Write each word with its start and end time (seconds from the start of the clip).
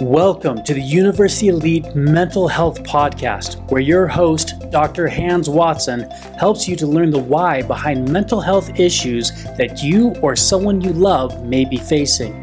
Welcome 0.00 0.62
to 0.62 0.72
the 0.72 0.80
University 0.80 1.48
Elite 1.48 1.94
Mental 1.94 2.48
Health 2.48 2.82
Podcast, 2.84 3.70
where 3.70 3.82
your 3.82 4.06
host, 4.06 4.54
Dr. 4.70 5.06
Hans 5.08 5.46
Watson, 5.50 6.10
helps 6.38 6.66
you 6.66 6.74
to 6.76 6.86
learn 6.86 7.10
the 7.10 7.18
why 7.18 7.60
behind 7.60 8.10
mental 8.10 8.40
health 8.40 8.80
issues 8.80 9.44
that 9.58 9.82
you 9.82 10.14
or 10.22 10.34
someone 10.36 10.80
you 10.80 10.94
love 10.94 11.44
may 11.44 11.66
be 11.66 11.76
facing. 11.76 12.42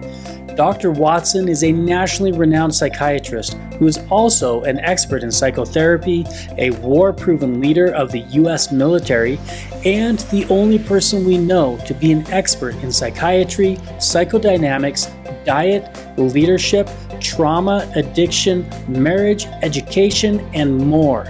Dr. 0.56 0.92
Watson 0.92 1.50
is 1.50 1.64
a 1.64 1.72
nationally 1.72 2.32
renowned 2.32 2.76
psychiatrist 2.76 3.54
who 3.80 3.88
is 3.88 3.98
also 4.12 4.62
an 4.64 4.80
expert 4.82 5.24
in 5.24 5.32
psychotherapy, 5.32 6.26
a 6.60 6.70
war 6.82 7.12
proven 7.12 7.60
leader 7.60 7.88
of 7.88 8.12
the 8.12 8.20
U.S. 8.20 8.72
military, 8.72 9.40
and 9.84 10.20
the 10.32 10.46
only 10.52 10.78
person 10.78 11.26
we 11.26 11.40
know 11.40 11.78
to 11.88 11.96
be 11.96 12.12
an 12.12 12.28
expert 12.32 12.76
in 12.84 12.92
psychiatry, 12.92 13.78
psychodynamics, 13.98 15.12
diet, 15.44 15.90
leadership, 16.20 16.90
trauma, 17.22 17.92
addiction, 17.96 18.70
marriage, 18.88 19.46
education, 19.62 20.40
and 20.54 20.78
more. 20.78 21.26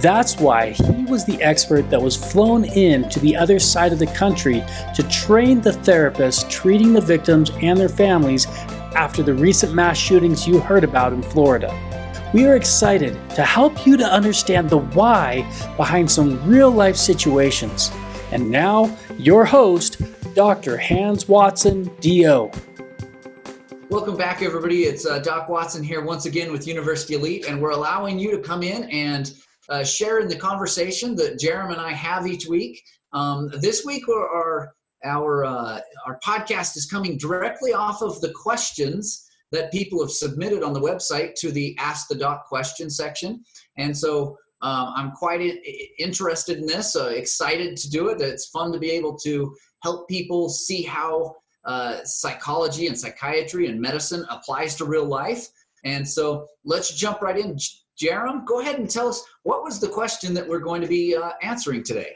That's 0.00 0.36
why 0.38 0.70
he 0.70 1.04
was 1.04 1.24
the 1.24 1.42
expert 1.42 1.88
that 1.90 2.02
was 2.02 2.16
flown 2.16 2.64
in 2.64 3.08
to 3.08 3.20
the 3.20 3.36
other 3.36 3.58
side 3.58 3.92
of 3.92 3.98
the 3.98 4.06
country 4.08 4.62
to 4.94 5.02
train 5.08 5.60
the 5.60 5.70
therapists 5.70 6.48
treating 6.50 6.92
the 6.92 7.00
victims 7.00 7.50
and 7.62 7.78
their 7.78 7.88
families 7.88 8.46
after 8.96 9.22
the 9.22 9.32
recent 9.32 9.72
mass 9.72 9.96
shootings 9.96 10.46
you 10.46 10.60
heard 10.60 10.84
about 10.84 11.12
in 11.12 11.22
Florida. 11.22 11.72
We 12.34 12.46
are 12.46 12.56
excited 12.56 13.14
to 13.30 13.44
help 13.44 13.86
you 13.86 13.96
to 13.96 14.04
understand 14.04 14.68
the 14.68 14.78
why 14.78 15.48
behind 15.76 16.10
some 16.10 16.44
real 16.46 16.70
life 16.70 16.96
situations. 16.96 17.90
And 18.32 18.50
now, 18.50 18.96
your 19.16 19.44
host, 19.44 20.02
Dr. 20.34 20.76
Hans 20.76 21.28
Watson, 21.28 21.90
DO. 22.00 22.50
Welcome 23.90 24.16
back, 24.16 24.40
everybody. 24.42 24.84
It's 24.84 25.04
uh, 25.04 25.18
Doc 25.18 25.48
Watson 25.48 25.84
here 25.84 26.02
once 26.02 26.24
again 26.24 26.50
with 26.50 26.66
University 26.66 27.14
Elite, 27.14 27.46
and 27.46 27.60
we're 27.60 27.70
allowing 27.70 28.18
you 28.18 28.30
to 28.30 28.38
come 28.38 28.62
in 28.62 28.84
and 28.84 29.34
uh, 29.68 29.84
share 29.84 30.20
in 30.20 30.28
the 30.28 30.36
conversation 30.36 31.14
that 31.16 31.38
Jerem 31.38 31.70
and 31.70 31.80
I 31.80 31.92
have 31.92 32.26
each 32.26 32.46
week. 32.46 32.82
Um, 33.12 33.50
this 33.60 33.84
week, 33.84 34.08
our 34.08 34.74
our 35.04 35.44
uh, 35.44 35.80
our 36.06 36.18
podcast 36.24 36.76
is 36.76 36.86
coming 36.86 37.18
directly 37.18 37.74
off 37.74 38.00
of 38.00 38.20
the 38.22 38.32
questions 38.32 39.28
that 39.52 39.70
people 39.70 40.00
have 40.00 40.10
submitted 40.10 40.62
on 40.62 40.72
the 40.72 40.80
website 40.80 41.34
to 41.36 41.52
the 41.52 41.76
Ask 41.78 42.08
the 42.08 42.14
Doc 42.14 42.46
question 42.46 42.88
section, 42.88 43.44
and 43.76 43.96
so 43.96 44.36
um, 44.62 44.92
I'm 44.96 45.10
quite 45.12 45.42
interested 45.98 46.58
in 46.58 46.66
this. 46.66 46.96
Uh, 46.96 47.08
excited 47.08 47.76
to 47.76 47.90
do 47.90 48.08
it. 48.08 48.20
It's 48.20 48.48
fun 48.48 48.72
to 48.72 48.78
be 48.78 48.90
able 48.92 49.16
to 49.18 49.54
help 49.82 50.08
people 50.08 50.48
see 50.48 50.82
how 50.82 51.34
uh, 51.64 52.04
psychology 52.04 52.86
and 52.86 52.98
psychiatry 52.98 53.68
and 53.68 53.80
medicine 53.80 54.24
applies 54.30 54.74
to 54.76 54.84
real 54.84 55.06
life. 55.06 55.48
And 55.84 56.06
so 56.06 56.46
let's 56.64 56.94
jump 56.94 57.22
right 57.22 57.38
in. 57.38 57.56
Jerem, 58.00 58.44
go 58.44 58.60
ahead 58.60 58.78
and 58.78 58.90
tell 58.90 59.08
us 59.08 59.22
what 59.42 59.62
was 59.62 59.80
the 59.80 59.88
question 59.88 60.34
that 60.34 60.46
we're 60.46 60.58
going 60.58 60.82
to 60.82 60.88
be 60.88 61.16
uh, 61.16 61.32
answering 61.42 61.82
today? 61.82 62.14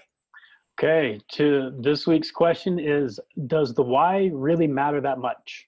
Okay, 0.78 1.20
to 1.32 1.72
this 1.80 2.06
week's 2.06 2.30
question 2.30 2.78
is 2.78 3.18
Does 3.46 3.74
the 3.74 3.82
why 3.82 4.30
really 4.32 4.66
matter 4.66 5.00
that 5.00 5.18
much? 5.18 5.66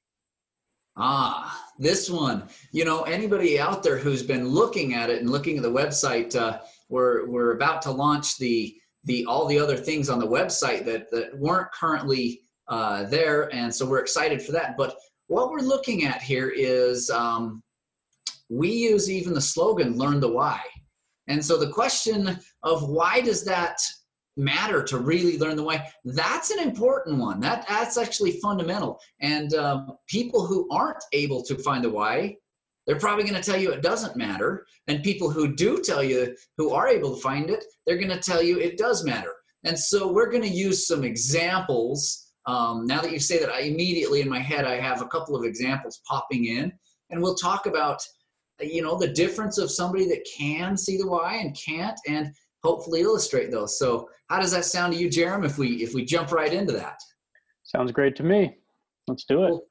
Ah, 0.96 1.66
this 1.78 2.10
one. 2.10 2.44
You 2.72 2.84
know, 2.84 3.02
anybody 3.02 3.58
out 3.58 3.82
there 3.82 3.96
who's 3.96 4.22
been 4.22 4.48
looking 4.48 4.94
at 4.94 5.10
it 5.10 5.20
and 5.20 5.30
looking 5.30 5.56
at 5.56 5.62
the 5.62 5.70
website, 5.70 6.36
uh, 6.36 6.58
we're, 6.88 7.26
we're 7.26 7.52
about 7.52 7.82
to 7.82 7.90
launch 7.90 8.36
the, 8.38 8.76
the 9.04 9.24
all 9.24 9.46
the 9.46 9.58
other 9.58 9.76
things 9.76 10.10
on 10.10 10.18
the 10.18 10.26
website 10.26 10.84
that, 10.84 11.10
that 11.10 11.38
weren't 11.38 11.72
currently 11.72 12.42
uh, 12.70 13.04
there. 13.04 13.52
And 13.54 13.74
so 13.74 13.84
we're 13.84 14.00
excited 14.00 14.40
for 14.40 14.52
that. 14.52 14.76
But 14.76 14.96
what 15.26 15.50
we're 15.50 15.60
looking 15.60 16.04
at 16.04 16.22
here 16.22 16.52
is 16.54 17.10
um, 17.10 17.62
we 18.48 18.70
use 18.70 19.10
even 19.10 19.34
the 19.34 19.40
slogan, 19.40 19.98
learn 19.98 20.20
the 20.20 20.30
why. 20.30 20.60
And 21.28 21.44
so 21.44 21.58
the 21.58 21.70
question 21.70 22.38
of 22.62 22.88
why 22.88 23.20
does 23.20 23.44
that 23.44 23.80
matter 24.36 24.82
to 24.82 24.98
really 24.98 25.38
learn 25.38 25.56
the 25.56 25.62
why 25.62 25.86
that's 26.04 26.50
an 26.50 26.60
important 26.60 27.18
one 27.18 27.40
that 27.40 27.66
that's 27.68 27.98
actually 27.98 28.32
fundamental 28.40 28.98
and 29.20 29.54
um, 29.54 29.92
people 30.06 30.46
who 30.46 30.68
aren't 30.70 31.02
able 31.12 31.42
to 31.42 31.56
find 31.56 31.84
the 31.84 31.90
why 31.90 32.34
they're 32.86 32.98
probably 32.98 33.24
going 33.24 33.34
to 33.34 33.42
tell 33.42 33.60
you 33.60 33.70
it 33.72 33.82
doesn't 33.82 34.16
matter 34.16 34.64
and 34.86 35.02
people 35.02 35.30
who 35.30 35.54
do 35.54 35.82
tell 35.82 36.02
you 36.02 36.34
who 36.56 36.72
are 36.72 36.88
able 36.88 37.14
to 37.14 37.20
find 37.20 37.50
it 37.50 37.64
they're 37.86 37.98
going 37.98 38.08
to 38.08 38.20
tell 38.20 38.42
you 38.42 38.58
it 38.58 38.78
does 38.78 39.04
matter 39.04 39.34
and 39.64 39.78
so 39.78 40.10
we're 40.10 40.30
going 40.30 40.42
to 40.42 40.48
use 40.48 40.86
some 40.86 41.04
examples 41.04 42.29
um, 42.46 42.86
now 42.86 43.00
that 43.00 43.12
you 43.12 43.20
say 43.20 43.38
that, 43.38 43.50
I 43.50 43.60
immediately 43.60 44.20
in 44.20 44.28
my 44.28 44.38
head 44.38 44.64
I 44.64 44.80
have 44.80 45.02
a 45.02 45.06
couple 45.06 45.36
of 45.36 45.44
examples 45.44 46.00
popping 46.08 46.46
in, 46.46 46.72
and 47.10 47.22
we'll 47.22 47.34
talk 47.34 47.66
about 47.66 48.02
you 48.60 48.82
know 48.82 48.98
the 48.98 49.08
difference 49.08 49.58
of 49.58 49.70
somebody 49.70 50.06
that 50.08 50.26
can 50.36 50.76
see 50.76 50.96
the 50.96 51.06
why 51.06 51.36
and 51.36 51.56
can't, 51.56 51.98
and 52.08 52.32
hopefully 52.62 53.00
illustrate 53.00 53.50
those. 53.50 53.78
So, 53.78 54.08
how 54.28 54.40
does 54.40 54.52
that 54.52 54.64
sound 54.64 54.94
to 54.94 54.98
you, 54.98 55.08
Jerem? 55.08 55.44
If 55.44 55.58
we 55.58 55.82
if 55.82 55.94
we 55.94 56.04
jump 56.04 56.32
right 56.32 56.52
into 56.52 56.72
that, 56.72 56.98
sounds 57.62 57.92
great 57.92 58.16
to 58.16 58.22
me. 58.22 58.56
Let's 59.06 59.24
do 59.24 59.44
it. 59.44 59.50
Well, 59.50 59.62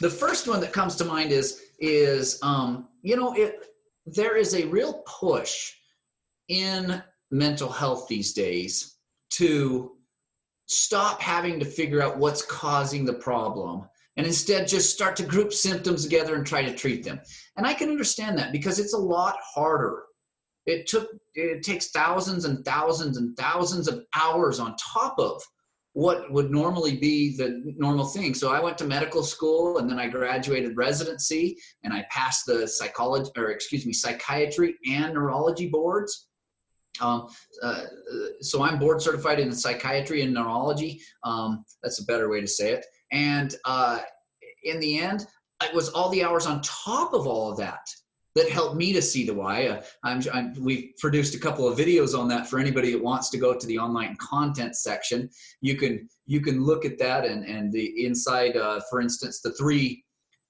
the 0.00 0.10
first 0.10 0.46
one 0.46 0.60
that 0.60 0.72
comes 0.72 0.94
to 0.96 1.04
mind 1.04 1.32
is 1.32 1.62
is 1.80 2.38
um, 2.42 2.88
you 3.02 3.16
know 3.16 3.34
it 3.34 3.66
there 4.06 4.36
is 4.36 4.54
a 4.54 4.66
real 4.66 5.02
push 5.06 5.72
in 6.48 7.02
mental 7.30 7.68
health 7.68 8.08
these 8.08 8.32
days 8.32 8.96
to 9.30 9.97
stop 10.68 11.20
having 11.20 11.58
to 11.58 11.64
figure 11.64 12.02
out 12.02 12.18
what's 12.18 12.42
causing 12.42 13.04
the 13.04 13.14
problem 13.14 13.88
and 14.16 14.26
instead 14.26 14.68
just 14.68 14.92
start 14.92 15.16
to 15.16 15.22
group 15.22 15.52
symptoms 15.52 16.02
together 16.02 16.34
and 16.34 16.46
try 16.46 16.62
to 16.62 16.74
treat 16.74 17.04
them. 17.04 17.20
And 17.56 17.66
I 17.66 17.72
can 17.72 17.88
understand 17.88 18.36
that 18.38 18.52
because 18.52 18.78
it's 18.78 18.92
a 18.92 18.98
lot 18.98 19.36
harder. 19.42 20.02
It 20.66 20.86
took 20.86 21.08
it 21.34 21.62
takes 21.62 21.90
thousands 21.90 22.44
and 22.44 22.64
thousands 22.64 23.16
and 23.16 23.34
thousands 23.36 23.88
of 23.88 24.04
hours 24.14 24.60
on 24.60 24.76
top 24.76 25.18
of 25.18 25.40
what 25.92 26.30
would 26.30 26.50
normally 26.50 26.96
be 26.96 27.36
the 27.36 27.62
normal 27.76 28.04
thing. 28.04 28.34
So 28.34 28.52
I 28.52 28.60
went 28.60 28.76
to 28.78 28.84
medical 28.84 29.22
school 29.22 29.78
and 29.78 29.88
then 29.88 29.98
I 29.98 30.08
graduated 30.08 30.76
residency 30.76 31.56
and 31.82 31.94
I 31.94 32.04
passed 32.10 32.44
the 32.44 32.68
psychology 32.68 33.30
or 33.36 33.50
excuse 33.50 33.86
me 33.86 33.92
psychiatry 33.92 34.76
and 34.86 35.14
neurology 35.14 35.68
boards 35.68 36.27
um, 37.00 37.28
uh, 37.62 37.84
so 38.40 38.62
I'm 38.62 38.78
board 38.78 39.00
certified 39.00 39.40
in 39.40 39.52
psychiatry 39.52 40.22
and 40.22 40.34
neurology. 40.34 41.00
Um, 41.24 41.64
that's 41.82 42.00
a 42.00 42.04
better 42.04 42.28
way 42.28 42.40
to 42.40 42.46
say 42.46 42.72
it. 42.72 42.86
And 43.12 43.54
uh, 43.64 44.00
in 44.64 44.80
the 44.80 44.98
end, 44.98 45.26
it 45.62 45.74
was 45.74 45.88
all 45.90 46.08
the 46.10 46.24
hours 46.24 46.46
on 46.46 46.60
top 46.62 47.14
of 47.14 47.26
all 47.26 47.50
of 47.50 47.58
that 47.58 47.88
that 48.34 48.48
helped 48.48 48.76
me 48.76 48.92
to 48.92 49.02
see 49.02 49.26
the 49.26 49.34
why. 49.34 49.66
Uh, 49.66 49.82
I'm, 50.04 50.22
I'm, 50.32 50.54
we've 50.62 50.92
produced 50.98 51.34
a 51.34 51.38
couple 51.38 51.66
of 51.66 51.76
videos 51.76 52.16
on 52.16 52.28
that 52.28 52.46
for 52.46 52.58
anybody 52.58 52.92
that 52.92 53.02
wants 53.02 53.30
to 53.30 53.38
go 53.38 53.54
to 53.58 53.66
the 53.66 53.78
online 53.78 54.16
content 54.16 54.76
section. 54.76 55.28
You 55.60 55.76
can 55.76 56.08
you 56.26 56.40
can 56.40 56.64
look 56.64 56.84
at 56.84 56.98
that 56.98 57.24
and 57.24 57.44
and 57.44 57.72
the 57.72 58.06
inside, 58.06 58.56
uh, 58.56 58.80
for 58.88 59.00
instance, 59.00 59.40
the 59.40 59.52
three 59.54 60.04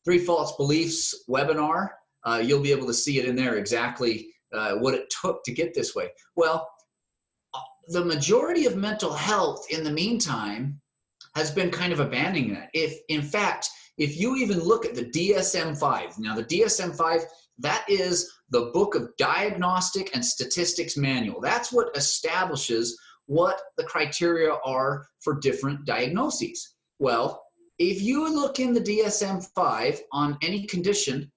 three 0.05 0.19
false 0.19 0.57
beliefs 0.57 1.25
webinar. 1.29 1.91
Uh, 2.25 2.43
you'll 2.45 2.61
be 2.61 2.73
able 2.73 2.87
to 2.87 2.95
see 2.95 3.19
it 3.19 3.25
in 3.25 3.37
there 3.37 3.57
exactly 3.57 4.35
uh, 4.53 4.75
what 4.77 4.95
it 4.95 5.13
took 5.23 5.43
to 5.45 5.53
get 5.53 5.75
this 5.75 5.95
way. 5.95 6.09
Well, 6.37 6.69
the 7.89 8.05
majority 8.05 8.67
of 8.67 8.77
mental 8.77 9.13
health 9.13 9.67
in 9.71 9.83
the 9.83 9.91
meantime 9.91 10.81
has 11.35 11.51
been 11.51 11.71
kind 11.71 11.93
of 11.93 12.01
abandoning 12.01 12.53
that. 12.55 12.69
If, 12.75 12.99
in 13.09 13.23
fact, 13.23 13.69
if 13.97 14.19
you 14.19 14.37
even 14.37 14.61
look 14.61 14.85
at 14.85 14.95
the 14.95 15.05
DSM 15.05 15.79
5, 15.79 16.19
now 16.19 16.35
the 16.35 16.45
DSM 16.45 16.97
5, 16.97 17.21
that 17.59 17.85
is 17.89 18.31
the 18.51 18.71
book 18.73 18.95
of 18.95 19.11
diagnostic 19.19 20.15
and 20.15 20.25
statistics 20.25 20.97
manual. 20.97 21.41
That's 21.41 21.73
what 21.73 21.97
establishes 21.97 22.97
what 23.27 23.61
the 23.77 23.85
criteria 23.85 24.55
are 24.65 25.07
for 25.21 25.39
different 25.41 25.85
diagnoses. 25.85 26.77
Well, 26.99 27.43
if 27.79 28.03
you 28.03 28.33
look 28.33 28.59
in 28.59 28.73
the 28.73 28.81
DSM 28.81 29.47
5 29.55 30.03
on 30.13 30.39
any 30.43 30.65
condition, 30.67 31.31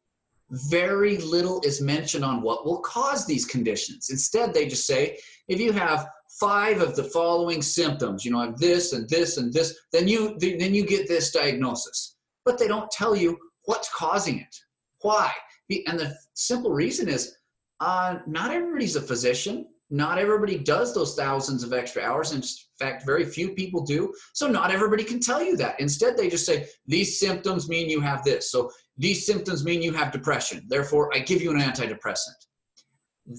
very 0.51 1.17
little 1.17 1.61
is 1.61 1.81
mentioned 1.81 2.25
on 2.25 2.41
what 2.41 2.65
will 2.65 2.79
cause 2.79 3.25
these 3.25 3.45
conditions. 3.45 4.09
Instead, 4.09 4.53
they 4.53 4.67
just 4.67 4.85
say, 4.85 5.17
if 5.47 5.59
you 5.59 5.71
have 5.71 6.07
five 6.39 6.81
of 6.81 6.95
the 6.95 7.05
following 7.05 7.61
symptoms, 7.61 8.25
you 8.25 8.31
know, 8.31 8.41
have 8.41 8.57
this 8.57 8.93
and 8.93 9.09
this 9.09 9.37
and 9.37 9.53
this, 9.53 9.77
then 9.91 10.07
you 10.07 10.37
then 10.39 10.73
you 10.73 10.85
get 10.85 11.07
this 11.07 11.31
diagnosis. 11.31 12.17
But 12.45 12.57
they 12.57 12.67
don't 12.67 12.91
tell 12.91 13.15
you 13.15 13.37
what's 13.65 13.93
causing 13.93 14.39
it. 14.39 14.55
Why? 15.01 15.31
And 15.87 15.99
the 15.99 16.15
simple 16.33 16.71
reason 16.71 17.07
is 17.07 17.35
uh, 17.79 18.19
not 18.27 18.51
everybody's 18.51 18.95
a 18.95 19.01
physician. 19.01 19.67
Not 19.89 20.17
everybody 20.17 20.57
does 20.57 20.93
those 20.93 21.15
thousands 21.15 21.63
of 21.63 21.73
extra 21.73 22.01
hours. 22.01 22.31
In 22.31 22.41
fact, 22.79 23.05
very 23.05 23.25
few 23.25 23.49
people 23.53 23.83
do. 23.83 24.13
So 24.33 24.47
not 24.47 24.71
everybody 24.71 25.03
can 25.03 25.19
tell 25.19 25.43
you 25.43 25.57
that. 25.57 25.79
Instead, 25.81 26.15
they 26.15 26.29
just 26.29 26.45
say, 26.45 26.67
these 26.87 27.19
symptoms 27.19 27.67
mean 27.67 27.89
you 27.89 27.99
have 27.99 28.23
this. 28.23 28.51
So 28.51 28.71
these 28.97 29.25
symptoms 29.25 29.63
mean 29.63 29.81
you 29.81 29.93
have 29.93 30.11
depression. 30.11 30.65
Therefore, 30.67 31.13
I 31.13 31.19
give 31.19 31.41
you 31.41 31.51
an 31.51 31.59
antidepressant. 31.59 32.35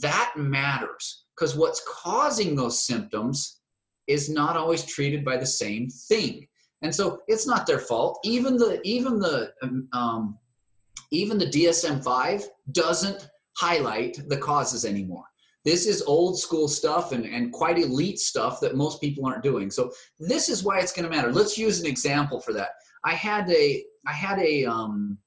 That 0.01 0.33
matters 0.37 1.25
because 1.37 1.57
what's 1.57 1.83
causing 1.89 2.55
those 2.55 2.85
symptoms 2.85 3.61
is 4.07 4.29
not 4.29 4.57
always 4.57 4.85
treated 4.85 5.25
by 5.25 5.37
the 5.37 5.47
same 5.47 5.89
thing. 6.09 6.47
And 6.83 6.95
so 6.95 7.21
it's 7.29 7.47
not 7.47 7.67
their 7.67 7.79
fault. 7.79 8.19
Even 8.25 8.57
the 8.57 8.81
even 8.85 9.19
the 9.19 9.53
um, 9.93 10.39
even 11.11 11.39
the 11.39 11.47
DSM 11.47 12.03
5 12.03 12.49
doesn't 12.73 13.29
highlight 13.57 14.19
the 14.29 14.37
causes 14.37 14.85
anymore. 14.85 15.25
This 15.65 15.87
is 15.87 16.03
old 16.03 16.41
school 16.41 16.67
stuff 16.67 17.13
and, 17.13 17.25
and 17.25 17.53
quite 17.53 17.79
elite 17.79 18.19
stuff 18.19 18.59
that 18.61 18.75
most 18.75 19.01
people 19.01 19.27
aren't 19.27 19.45
doing. 19.45 19.71
So 19.71 19.93
this 20.19 20.49
is 20.49 20.65
why 20.65 20.81
it's 20.81 20.93
going 20.93 21.09
to 21.09 21.15
matter. 21.15 21.31
Let's 21.31 21.57
use 21.57 21.79
an 21.79 21.87
example 21.87 22.41
for 22.41 22.53
that. 22.55 22.71
I 23.05 23.15
had 23.15 23.49
a 23.51 23.85
I 24.07 24.13
had 24.13 24.41
a 24.41 24.65
um, 24.65 25.19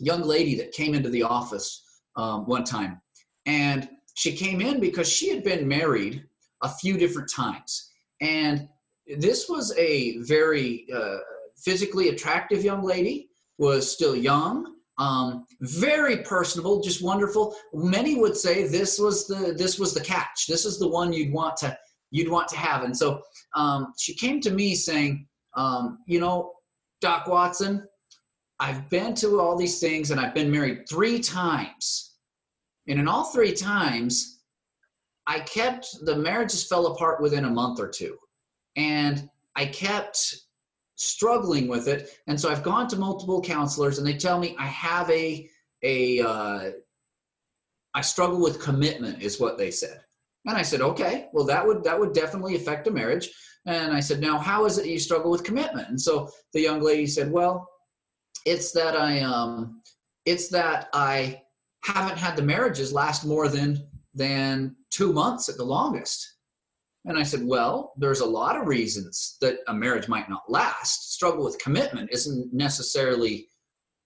young 0.00 0.22
lady 0.22 0.56
that 0.56 0.72
came 0.72 0.94
into 0.94 1.10
the 1.10 1.22
office 1.22 1.84
um, 2.16 2.46
one 2.46 2.64
time, 2.64 3.00
and 3.46 3.88
she 4.14 4.34
came 4.36 4.60
in 4.60 4.80
because 4.80 5.10
she 5.10 5.28
had 5.28 5.44
been 5.44 5.66
married 5.66 6.24
a 6.62 6.68
few 6.68 6.96
different 6.96 7.30
times, 7.30 7.90
and 8.20 8.68
this 9.18 9.48
was 9.48 9.74
a 9.76 10.18
very 10.18 10.86
uh, 10.94 11.18
physically 11.56 12.08
attractive 12.08 12.64
young 12.64 12.82
lady. 12.82 13.28
Was 13.58 13.92
still 13.92 14.16
young, 14.16 14.74
um, 15.00 15.46
very 15.60 16.18
personable, 16.18 16.82
just 16.82 17.02
wonderful. 17.02 17.56
Many 17.74 18.16
would 18.16 18.36
say 18.36 18.66
this 18.66 18.98
was 18.98 19.26
the 19.26 19.54
this 19.56 19.78
was 19.78 19.94
the 19.94 20.00
catch. 20.00 20.46
This 20.46 20.64
is 20.64 20.78
the 20.78 20.88
one 20.88 21.12
you'd 21.12 21.32
want 21.32 21.56
to 21.58 21.76
you'd 22.10 22.30
want 22.30 22.48
to 22.48 22.56
have. 22.56 22.84
And 22.84 22.96
so 22.96 23.22
um, 23.54 23.92
she 23.98 24.14
came 24.14 24.40
to 24.42 24.50
me 24.50 24.74
saying, 24.74 25.26
um, 25.56 25.98
you 26.06 26.20
know, 26.20 26.52
Doc 27.00 27.26
Watson, 27.26 27.86
I've 28.60 28.88
been 28.90 29.14
to 29.16 29.40
all 29.40 29.56
these 29.56 29.80
things 29.80 30.10
and 30.10 30.20
I've 30.20 30.34
been 30.34 30.50
married 30.50 30.88
three 30.88 31.18
times, 31.18 32.14
and 32.86 33.00
in 33.00 33.08
all 33.08 33.24
three 33.24 33.52
times, 33.52 34.42
I 35.26 35.40
kept 35.40 35.88
the 36.02 36.16
marriages 36.16 36.64
fell 36.64 36.88
apart 36.88 37.20
within 37.20 37.46
a 37.46 37.50
month 37.50 37.80
or 37.80 37.88
two, 37.88 38.16
and 38.76 39.28
I 39.56 39.66
kept 39.66 40.36
struggling 41.00 41.66
with 41.66 41.88
it. 41.88 42.10
And 42.26 42.38
so 42.38 42.50
I've 42.50 42.62
gone 42.62 42.86
to 42.88 42.96
multiple 42.96 43.40
counselors 43.40 43.96
and 43.98 44.06
they 44.06 44.18
tell 44.18 44.38
me 44.38 44.54
I 44.58 44.66
have 44.66 45.10
a, 45.10 45.48
a, 45.82 46.20
uh, 46.20 46.70
I 47.94 48.00
struggle 48.02 48.38
with 48.38 48.60
commitment 48.60 49.22
is 49.22 49.40
what 49.40 49.56
they 49.56 49.70
said. 49.70 50.02
And 50.44 50.58
I 50.58 50.62
said, 50.62 50.82
okay, 50.82 51.28
well 51.32 51.46
that 51.46 51.66
would, 51.66 51.84
that 51.84 51.98
would 51.98 52.12
definitely 52.12 52.54
affect 52.54 52.86
a 52.86 52.90
marriage. 52.90 53.30
And 53.64 53.94
I 53.94 54.00
said, 54.00 54.20
now 54.20 54.38
how 54.38 54.66
is 54.66 54.76
it 54.76 54.86
you 54.86 54.98
struggle 54.98 55.30
with 55.30 55.42
commitment? 55.42 55.88
And 55.88 56.00
so 56.00 56.30
the 56.52 56.60
young 56.60 56.82
lady 56.82 57.06
said, 57.06 57.32
well, 57.32 57.69
it's 58.46 58.72
that 58.72 58.96
I, 58.96 59.20
um, 59.20 59.82
it's 60.26 60.48
that 60.48 60.88
I 60.92 61.42
haven't 61.84 62.18
had 62.18 62.36
the 62.36 62.42
marriages 62.42 62.92
last 62.92 63.24
more 63.24 63.48
than, 63.48 63.86
than 64.14 64.76
two 64.90 65.12
months 65.12 65.48
at 65.48 65.56
the 65.56 65.64
longest. 65.64 66.36
And 67.06 67.18
I 67.18 67.22
said, 67.22 67.40
well, 67.42 67.94
there's 67.96 68.20
a 68.20 68.26
lot 68.26 68.56
of 68.56 68.66
reasons 68.66 69.38
that 69.40 69.58
a 69.68 69.74
marriage 69.74 70.08
might 70.08 70.28
not 70.28 70.42
last. 70.48 71.14
Struggle 71.14 71.44
with 71.44 71.58
commitment 71.58 72.10
isn't 72.12 72.52
necessarily 72.52 73.48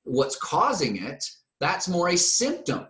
what's 0.05 0.37
causing 0.37 1.03
it, 1.03 1.25
that's 1.61 1.89
more 1.89 2.11
a 2.11 2.17
symptom. 2.17 2.87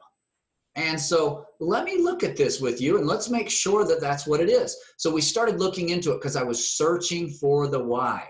And 0.77 1.01
so 1.01 1.47
let 1.61 1.85
me 1.85 2.03
look 2.03 2.25
at 2.25 2.37
this 2.37 2.61
with 2.61 2.81
you 2.81 2.99
and 2.99 3.07
let's 3.07 3.31
make 3.31 3.49
sure 3.49 3.87
that 3.87 4.01
that's 4.01 4.27
what 4.27 4.41
it 4.41 4.49
is. 4.49 4.77
So 4.97 5.13
we 5.13 5.21
started 5.21 5.61
looking 5.61 5.91
into 5.91 6.11
it 6.11 6.17
because 6.17 6.37
I 6.37 6.43
was 6.43 6.69
searching 6.69 7.31
for 7.31 7.69
the 7.69 7.83
why. 7.83 8.27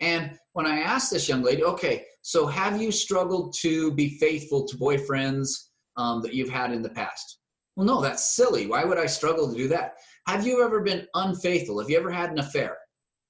And 0.00 0.38
when 0.52 0.66
I 0.66 0.80
asked 0.80 1.10
this 1.10 1.28
young 1.28 1.42
lady, 1.42 1.62
okay, 1.64 2.04
so 2.22 2.46
have 2.46 2.80
you 2.80 2.90
struggled 2.90 3.54
to 3.60 3.92
be 3.92 4.18
faithful 4.18 4.66
to 4.66 4.76
boyfriends 4.76 5.50
um, 5.96 6.22
that 6.22 6.34
you've 6.34 6.50
had 6.50 6.72
in 6.72 6.82
the 6.82 6.90
past? 6.90 7.38
Well, 7.76 7.86
no, 7.86 8.00
that's 8.00 8.34
silly. 8.34 8.66
Why 8.66 8.84
would 8.84 8.98
I 8.98 9.06
struggle 9.06 9.50
to 9.50 9.56
do 9.56 9.68
that? 9.68 9.94
Have 10.26 10.46
you 10.46 10.62
ever 10.64 10.80
been 10.80 11.06
unfaithful? 11.14 11.80
Have 11.80 11.90
you 11.90 11.98
ever 11.98 12.10
had 12.10 12.30
an 12.30 12.38
affair? 12.38 12.76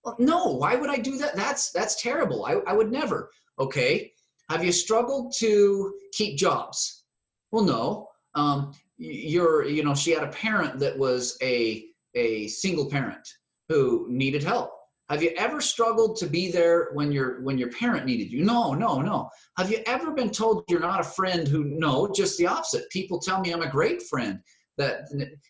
Well, 0.04 0.16
no. 0.18 0.46
Why 0.56 0.76
would 0.76 0.90
I 0.90 0.96
do 0.96 1.18
that? 1.18 1.36
That's 1.36 1.70
that's 1.72 2.00
terrible. 2.00 2.46
I, 2.46 2.54
I 2.66 2.72
would 2.72 2.90
never. 2.90 3.30
Okay. 3.58 4.12
Have 4.48 4.64
you 4.64 4.72
struggled 4.72 5.32
to 5.38 5.94
keep 6.12 6.38
jobs? 6.38 7.04
Well, 7.52 7.64
no. 7.64 8.08
Um, 8.34 8.72
you're 8.96 9.64
you 9.64 9.82
know 9.82 9.94
she 9.94 10.10
had 10.10 10.24
a 10.24 10.28
parent 10.28 10.78
that 10.78 10.98
was 10.98 11.36
a 11.42 11.86
a 12.14 12.48
single 12.48 12.90
parent 12.90 13.26
who 13.68 14.06
needed 14.10 14.42
help. 14.42 14.72
Have 15.10 15.24
you 15.24 15.32
ever 15.36 15.60
struggled 15.60 16.16
to 16.18 16.26
be 16.28 16.52
there 16.52 16.90
when 16.92 17.10
your 17.10 17.42
when 17.42 17.58
your 17.58 17.70
parent 17.72 18.06
needed 18.06 18.30
you? 18.30 18.44
No, 18.44 18.74
no, 18.74 19.00
no. 19.00 19.28
Have 19.58 19.68
you 19.68 19.82
ever 19.86 20.12
been 20.12 20.30
told 20.30 20.64
you're 20.68 20.78
not 20.78 21.00
a 21.00 21.04
friend 21.04 21.48
who 21.48 21.64
no, 21.64 22.12
just 22.14 22.38
the 22.38 22.46
opposite. 22.46 22.88
People 22.90 23.18
tell 23.18 23.40
me 23.40 23.52
I'm 23.52 23.62
a 23.62 23.68
great 23.68 24.02
friend. 24.02 24.38
That 24.78 25.08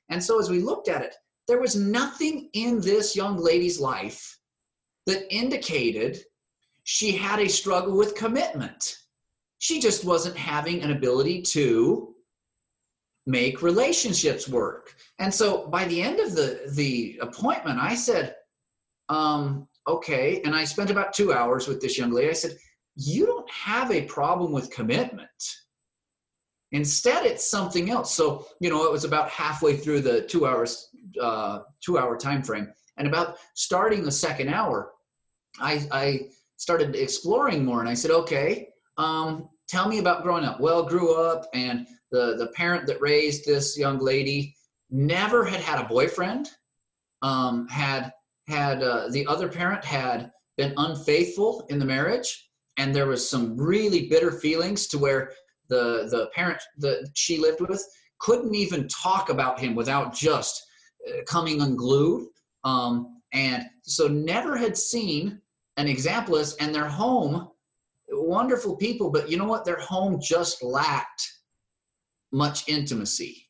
and 0.08 0.22
so 0.22 0.40
as 0.40 0.48
we 0.48 0.60
looked 0.60 0.88
at 0.88 1.02
it, 1.02 1.14
there 1.46 1.60
was 1.60 1.76
nothing 1.76 2.48
in 2.54 2.80
this 2.80 3.14
young 3.14 3.36
lady's 3.36 3.78
life 3.78 4.38
that 5.06 5.32
indicated 5.32 6.18
she 6.84 7.12
had 7.12 7.38
a 7.38 7.48
struggle 7.48 7.98
with 7.98 8.14
commitment. 8.14 8.96
She 9.58 9.78
just 9.78 10.06
wasn't 10.06 10.38
having 10.38 10.82
an 10.82 10.90
ability 10.90 11.42
to 11.42 12.14
make 13.26 13.60
relationships 13.60 14.48
work. 14.48 14.94
And 15.18 15.32
so 15.32 15.68
by 15.68 15.84
the 15.84 16.00
end 16.00 16.18
of 16.18 16.34
the, 16.34 16.62
the 16.74 17.18
appointment, 17.20 17.78
I 17.78 17.94
said, 17.94 18.36
um, 19.10 19.68
okay. 19.86 20.40
And 20.44 20.54
I 20.54 20.64
spent 20.64 20.90
about 20.90 21.12
two 21.12 21.32
hours 21.32 21.68
with 21.68 21.80
this 21.80 21.98
young 21.98 22.12
lady. 22.12 22.30
I 22.30 22.34
said, 22.34 22.56
you 22.96 23.26
don't 23.26 23.50
have 23.50 23.90
a 23.90 24.02
problem 24.02 24.52
with 24.52 24.70
commitment. 24.70 25.28
Instead, 26.72 27.26
it's 27.26 27.50
something 27.50 27.90
else. 27.90 28.14
So, 28.14 28.46
you 28.60 28.70
know, 28.70 28.84
it 28.84 28.92
was 28.92 29.04
about 29.04 29.28
halfway 29.28 29.76
through 29.76 30.00
the 30.00 30.22
two 30.22 30.46
hours 30.46 30.88
uh, 31.20 31.60
two 31.84 31.98
hour 31.98 32.16
time 32.16 32.42
frame. 32.42 32.72
And 32.96 33.08
about 33.08 33.36
starting 33.54 34.04
the 34.04 34.12
second 34.12 34.48
hour, 34.48 34.92
I, 35.58 35.86
I 35.90 36.20
started 36.56 36.94
exploring 36.94 37.64
more 37.64 37.80
and 37.80 37.88
I 37.88 37.94
said, 37.94 38.10
okay, 38.12 38.68
um, 38.98 39.48
tell 39.66 39.88
me 39.88 39.98
about 39.98 40.22
growing 40.22 40.44
up. 40.44 40.60
Well, 40.60 40.84
grew 40.84 41.14
up 41.14 41.46
and 41.54 41.86
the, 42.12 42.36
the 42.36 42.48
parent 42.48 42.86
that 42.86 43.00
raised 43.00 43.46
this 43.46 43.78
young 43.78 43.98
lady 43.98 44.54
never 44.90 45.44
had 45.44 45.60
had 45.60 45.80
a 45.84 45.88
boyfriend, 45.88 46.50
um, 47.22 47.66
had, 47.68 48.12
had 48.50 48.82
uh, 48.82 49.08
the 49.10 49.26
other 49.26 49.48
parent 49.48 49.84
had 49.84 50.30
been 50.56 50.74
unfaithful 50.76 51.64
in 51.70 51.78
the 51.78 51.84
marriage. 51.84 52.48
And 52.76 52.94
there 52.94 53.06
was 53.06 53.28
some 53.28 53.56
really 53.56 54.08
bitter 54.08 54.32
feelings 54.32 54.86
to 54.88 54.98
where 54.98 55.32
the, 55.68 56.08
the 56.10 56.30
parent 56.34 56.60
that 56.78 57.08
she 57.14 57.38
lived 57.38 57.60
with 57.60 57.84
couldn't 58.20 58.54
even 58.54 58.88
talk 58.88 59.30
about 59.30 59.58
him 59.58 59.74
without 59.74 60.14
just 60.14 60.62
coming 61.26 61.60
unglued. 61.60 62.28
Um, 62.64 63.20
and 63.32 63.64
so 63.82 64.08
never 64.08 64.56
had 64.56 64.76
seen 64.76 65.40
an 65.76 65.86
exemplist 65.86 66.56
and 66.60 66.74
their 66.74 66.88
home, 66.88 67.48
wonderful 68.10 68.76
people, 68.76 69.10
but 69.10 69.30
you 69.30 69.36
know 69.36 69.44
what? 69.44 69.64
Their 69.64 69.78
home 69.78 70.20
just 70.20 70.62
lacked 70.62 71.22
much 72.32 72.68
intimacy. 72.68 73.48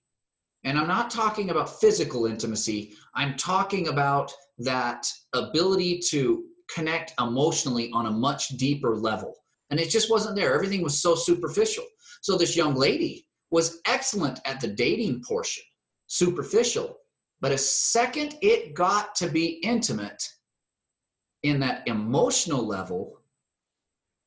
And 0.64 0.78
I'm 0.78 0.88
not 0.88 1.10
talking 1.10 1.50
about 1.50 1.80
physical 1.80 2.26
intimacy, 2.26 2.92
I'm 3.14 3.36
talking 3.36 3.88
about 3.88 4.32
that 4.60 5.10
ability 5.34 6.00
to 6.10 6.44
connect 6.74 7.14
emotionally 7.20 7.90
on 7.92 8.06
a 8.06 8.10
much 8.10 8.48
deeper 8.50 8.96
level. 8.96 9.34
And 9.70 9.78
it 9.78 9.90
just 9.90 10.10
wasn't 10.10 10.36
there. 10.36 10.54
Everything 10.54 10.82
was 10.82 11.00
so 11.00 11.14
superficial. 11.14 11.84
So 12.22 12.36
this 12.36 12.56
young 12.56 12.74
lady 12.74 13.26
was 13.50 13.80
excellent 13.86 14.40
at 14.44 14.60
the 14.60 14.68
dating 14.68 15.22
portion, 15.26 15.64
superficial, 16.06 16.96
but 17.40 17.52
a 17.52 17.58
second 17.58 18.36
it 18.42 18.74
got 18.74 19.14
to 19.16 19.28
be 19.28 19.60
intimate 19.62 20.22
in 21.42 21.60
that 21.60 21.86
emotional 21.86 22.66
level, 22.66 23.20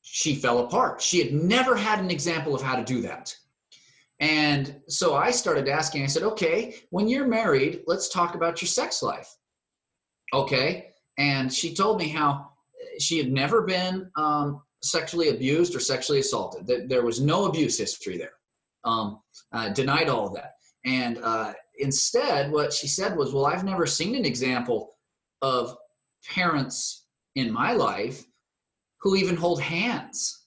she 0.02 0.36
fell 0.36 0.60
apart. 0.60 1.02
She 1.02 1.20
had 1.20 1.34
never 1.34 1.76
had 1.76 2.00
an 2.00 2.12
example 2.12 2.56
of 2.56 2.62
how 2.62 2.76
to 2.76 2.84
do 2.84 3.02
that. 3.02 3.36
And 4.20 4.82
so 4.88 5.16
I 5.16 5.32
started 5.32 5.68
asking, 5.68 6.04
I 6.04 6.08
said, 6.08 6.24
okay, 6.24 6.76
when 6.90 7.08
you're 7.08 7.28
married, 7.28 7.82
let's 7.88 8.10
talk 8.10 8.36
about 8.36 8.62
your 8.62 8.68
sex 8.68 9.04
life. 9.04 9.30
Okay. 10.34 10.90
And 11.18 11.54
she 11.54 11.76
told 11.76 12.00
me 12.00 12.10
how 12.10 12.50
she 13.00 13.18
had 13.18 13.32
never 13.32 13.62
been 13.62 14.10
um, 14.16 14.62
sexually 14.82 15.30
abused 15.30 15.76
or 15.76 15.80
sexually 15.80 16.20
assaulted. 16.20 16.68
That 16.68 16.90
There 16.90 17.06
was 17.06 17.22
no 17.22 17.46
abuse 17.46 17.78
history 17.78 18.18
there. 18.18 18.34
Um, 18.84 19.22
uh, 19.54 19.70
denied 19.70 20.10
all 20.10 20.28
of 20.28 20.34
that. 20.34 20.56
And 20.86 21.18
uh, 21.20 21.54
instead, 21.78 22.52
what 22.52 22.74
she 22.74 22.88
said 22.88 23.16
was, 23.16 23.34
Well, 23.34 23.46
I've 23.46 23.64
never 23.64 23.86
seen 23.86 24.16
an 24.16 24.26
example 24.26 24.96
of 25.42 25.78
parents 26.34 27.06
in 27.36 27.52
my 27.52 27.74
life 27.74 28.24
who 29.02 29.16
even 29.16 29.36
hold 29.36 29.62
hands. 29.62 30.46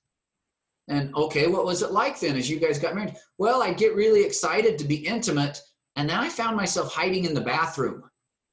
And 0.88 1.14
okay, 1.14 1.46
what 1.46 1.64
was 1.64 1.82
it 1.82 1.90
like 1.90 2.18
then 2.20 2.36
as 2.36 2.48
you 2.48 2.58
guys 2.58 2.78
got 2.78 2.94
married? 2.94 3.16
Well, 3.38 3.62
I 3.62 3.72
get 3.72 3.94
really 3.94 4.24
excited 4.24 4.78
to 4.78 4.84
be 4.84 4.96
intimate, 4.96 5.60
and 5.96 6.08
then 6.08 6.18
I 6.18 6.28
found 6.28 6.56
myself 6.56 6.92
hiding 6.92 7.24
in 7.24 7.34
the 7.34 7.40
bathroom 7.40 8.04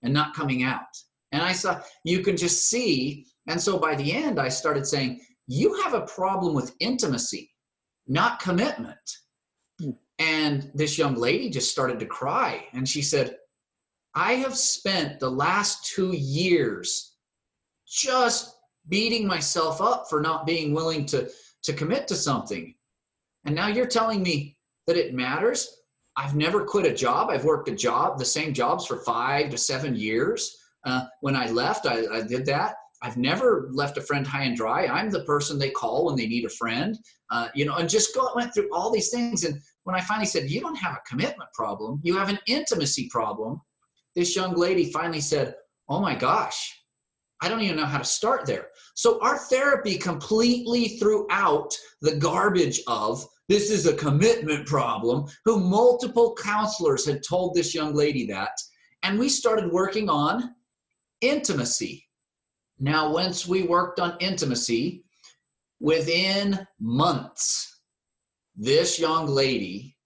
and 0.02 0.14
not 0.14 0.34
coming 0.34 0.64
out. 0.64 0.82
And 1.34 1.42
I 1.42 1.52
saw 1.52 1.82
you 2.06 2.22
can 2.22 2.38
just 2.38 2.70
see. 2.70 3.26
And 3.48 3.60
so 3.60 3.78
by 3.78 3.96
the 3.96 4.14
end, 4.14 4.40
I 4.40 4.48
started 4.48 4.88
saying, 4.88 5.20
You 5.48 5.82
have 5.82 5.94
a 5.94 6.06
problem 6.06 6.54
with 6.54 6.76
intimacy, 6.80 7.52
not 8.08 8.40
commitment. 8.40 8.98
Hmm. 9.82 9.90
And 10.20 10.72
this 10.74 10.98
young 10.98 11.16
lady 11.16 11.50
just 11.50 11.72
started 11.72 12.00
to 12.00 12.06
cry. 12.06 12.66
And 12.72 12.88
she 12.88 13.02
said, 13.02 13.36
I 14.16 14.34
have 14.34 14.56
spent 14.56 15.20
the 15.20 15.32
last 15.32 15.92
two 15.94 16.16
years 16.16 17.16
just 17.88 18.56
beating 18.88 19.26
myself 19.26 19.82
up 19.82 20.06
for 20.10 20.22
not 20.22 20.46
being 20.46 20.72
willing 20.72 21.06
to, 21.08 21.30
to 21.64 21.74
commit 21.74 22.08
to 22.08 22.16
something. 22.16 22.76
And 23.46 23.56
now 23.56 23.68
you're 23.68 23.88
telling 23.88 24.22
me 24.22 24.58
that 24.86 24.98
it 24.98 25.16
matters? 25.16 25.80
I've 26.16 26.36
never 26.36 26.64
quit 26.64 26.86
a 26.86 26.94
job. 26.94 27.32
I've 27.32 27.46
worked 27.46 27.70
a 27.70 27.76
job, 27.76 28.20
the 28.20 28.26
same 28.26 28.54
jobs 28.54 28.86
for 28.86 28.98
five 28.98 29.50
to 29.50 29.58
seven 29.58 29.96
years. 29.96 30.58
Uh, 30.86 31.06
when 31.22 31.36
I 31.36 31.50
left, 31.50 31.86
I, 31.86 32.06
I 32.12 32.22
did 32.22 32.46
that. 32.48 32.76
I've 33.02 33.18
never 33.18 33.70
left 33.72 33.98
a 33.98 34.02
friend 34.02 34.26
high 34.26 34.44
and 34.44 34.56
dry. 34.56 34.88
I'm 34.88 35.10
the 35.10 35.26
person 35.26 35.60
they 35.60 35.72
call 35.72 36.06
when 36.06 36.16
they 36.16 36.26
need 36.26 36.46
a 36.46 36.50
friend, 36.50 36.98
uh, 37.32 37.50
you 37.54 37.66
know, 37.66 37.76
and 37.76 37.90
just 37.90 38.16
go, 38.16 38.30
went 38.36 38.54
through 38.54 38.70
all 38.74 38.92
these 38.92 39.10
things. 39.10 39.44
And 39.44 39.60
when 39.84 39.96
I 39.96 40.02
finally 40.02 40.26
said, 40.26 40.50
You 40.50 40.62
don't 40.62 40.76
have 40.78 40.94
a 40.94 41.10
commitment 41.10 41.50
problem, 41.54 42.00
you 42.04 42.18
have 42.18 42.30
an 42.30 42.40
intimacy 42.48 43.10
problem, 43.12 43.62
this 44.16 44.36
young 44.36 44.56
lady 44.56 44.92
finally 44.92 45.20
said, 45.20 45.56
Oh 45.90 46.00
my 46.00 46.16
gosh, 46.16 46.82
I 47.42 47.50
don't 47.50 47.62
even 47.62 47.76
know 47.76 47.86
how 47.86 47.98
to 47.98 48.06
start 48.06 48.46
there. 48.46 48.68
So 48.96 49.22
our 49.22 49.38
therapy 49.38 49.98
completely 49.98 50.98
threw 50.98 51.28
out 51.30 51.76
the 52.02 52.16
garbage 52.16 52.80
of 52.88 53.26
this 53.50 53.70
is 53.70 53.86
a 53.86 53.96
commitment 53.96 54.66
problem, 54.66 55.26
who 55.44 55.60
multiple 55.60 56.38
counselors 56.42 57.06
had 57.06 57.22
told 57.28 57.54
this 57.54 57.76
young 57.76 57.94
lady 57.94 58.26
that. 58.28 58.52
And 59.04 59.20
we 59.20 59.28
started 59.28 59.74
working 59.74 60.10
on 60.10 60.56
intimacy. 61.24 62.08
Now, 62.80 63.12
once 63.12 63.48
we 63.48 63.64
worked 63.64 64.00
on 64.00 64.18
intimacy, 64.20 65.06
within 65.80 66.68
months, 66.80 67.82
this 68.56 69.00
young 69.00 69.28
lady 69.28 69.98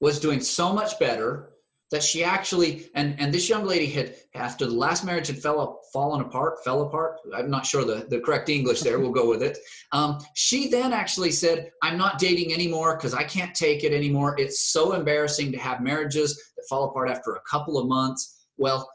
was 0.00 0.20
doing 0.20 0.40
so 0.40 0.72
much 0.72 0.98
better 0.98 1.50
that 1.90 2.02
she 2.02 2.22
actually 2.22 2.90
and 2.94 3.18
and 3.18 3.32
this 3.32 3.48
young 3.48 3.64
lady 3.64 3.86
had 3.86 4.14
after 4.34 4.66
the 4.66 4.74
last 4.74 5.04
marriage 5.04 5.26
had 5.26 5.38
fell 5.38 5.80
fallen 5.90 6.20
apart 6.20 6.62
fell 6.62 6.82
apart 6.82 7.16
i'm 7.34 7.48
not 7.48 7.64
sure 7.64 7.82
the, 7.82 8.06
the 8.10 8.20
correct 8.20 8.50
english 8.50 8.82
there 8.82 8.98
we'll 8.98 9.10
go 9.10 9.28
with 9.28 9.42
it. 9.42 9.56
Um, 9.92 10.18
she 10.34 10.68
then 10.68 10.92
actually 10.92 11.32
said 11.32 11.70
i'm 11.82 11.96
not 11.96 12.18
dating 12.18 12.52
anymore 12.52 12.96
because 12.96 13.14
i 13.14 13.24
can't 13.24 13.54
take 13.54 13.84
it 13.84 13.92
anymore. 13.92 14.36
It's 14.38 14.60
so 14.70 14.92
embarrassing 14.92 15.50
to 15.52 15.58
have 15.58 15.80
marriages 15.80 16.36
that 16.56 16.66
fall 16.68 16.90
apart 16.90 17.08
after 17.10 17.34
a 17.34 17.40
couple 17.50 17.78
of 17.78 17.88
months. 17.88 18.46
Well 18.58 18.88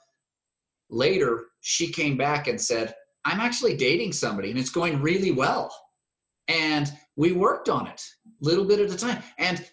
later 0.89 1.45
she 1.63 1.91
came 1.91 2.15
back 2.15 2.47
and 2.47 2.61
said 2.61 2.93
i'm 3.25 3.39
actually 3.39 3.75
dating 3.75 4.11
somebody 4.11 4.49
and 4.51 4.59
it's 4.59 4.69
going 4.69 5.01
really 5.01 5.31
well. 5.31 5.73
And 6.47 6.91
we 7.15 7.31
worked 7.31 7.69
on 7.69 7.87
it 7.87 8.01
a 8.25 8.45
little 8.45 8.65
bit 8.65 8.79
at 8.79 8.91
a 8.91 8.97
time. 8.97 9.23
And 9.37 9.65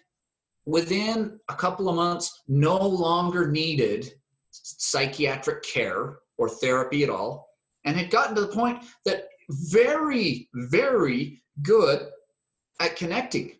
within 0.65 1.39
a 1.49 1.55
couple 1.55 1.89
of 1.89 1.95
months, 1.95 2.43
no 2.47 2.77
longer 2.77 3.51
needed 3.51 4.13
psychiatric 4.51 5.63
care 5.63 6.19
or 6.37 6.49
therapy 6.49 7.03
at 7.03 7.09
all, 7.09 7.47
and 7.85 7.97
had 7.97 8.09
gotten 8.09 8.35
to 8.35 8.41
the 8.41 8.47
point 8.47 8.83
that 9.05 9.25
very, 9.49 10.49
very 10.53 11.41
good 11.61 12.07
at 12.79 12.95
connecting 12.95 13.57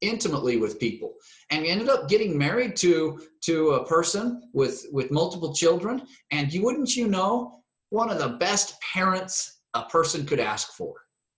intimately 0.00 0.56
with 0.56 0.80
people. 0.80 1.14
And 1.50 1.64
ended 1.64 1.88
up 1.88 2.08
getting 2.08 2.36
married 2.36 2.76
to 2.76 3.20
to 3.42 3.70
a 3.72 3.86
person 3.86 4.42
with 4.52 4.86
with 4.92 5.10
multiple 5.10 5.54
children. 5.54 6.02
And 6.30 6.52
you 6.52 6.62
wouldn't 6.62 6.96
you 6.96 7.06
know 7.06 7.62
one 7.90 8.10
of 8.10 8.18
the 8.18 8.36
best 8.38 8.80
parents 8.80 9.60
a 9.74 9.84
person 9.84 10.26
could 10.26 10.40
ask 10.40 10.72
for 10.72 10.94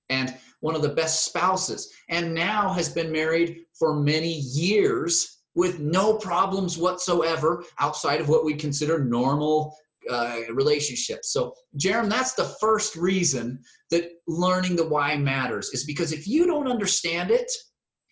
and 0.08 0.34
one 0.60 0.74
of 0.74 0.82
the 0.82 0.88
best 0.88 1.24
spouses, 1.24 1.90
and 2.08 2.34
now 2.34 2.72
has 2.72 2.88
been 2.88 3.10
married 3.10 3.62
for 3.78 4.00
many 4.00 4.32
years 4.32 5.42
with 5.54 5.80
no 5.80 6.14
problems 6.14 6.78
whatsoever 6.78 7.64
outside 7.80 8.20
of 8.20 8.28
what 8.28 8.44
we 8.44 8.54
consider 8.54 9.04
normal 9.04 9.76
uh, 10.10 10.40
relationships. 10.52 11.32
So, 11.32 11.54
Jerem, 11.78 12.08
that's 12.08 12.34
the 12.34 12.54
first 12.60 12.96
reason 12.96 13.58
that 13.90 14.10
learning 14.26 14.76
the 14.76 14.88
why 14.88 15.16
matters, 15.16 15.70
is 15.70 15.84
because 15.84 16.12
if 16.12 16.26
you 16.26 16.46
don't 16.46 16.70
understand 16.70 17.30
it, 17.30 17.50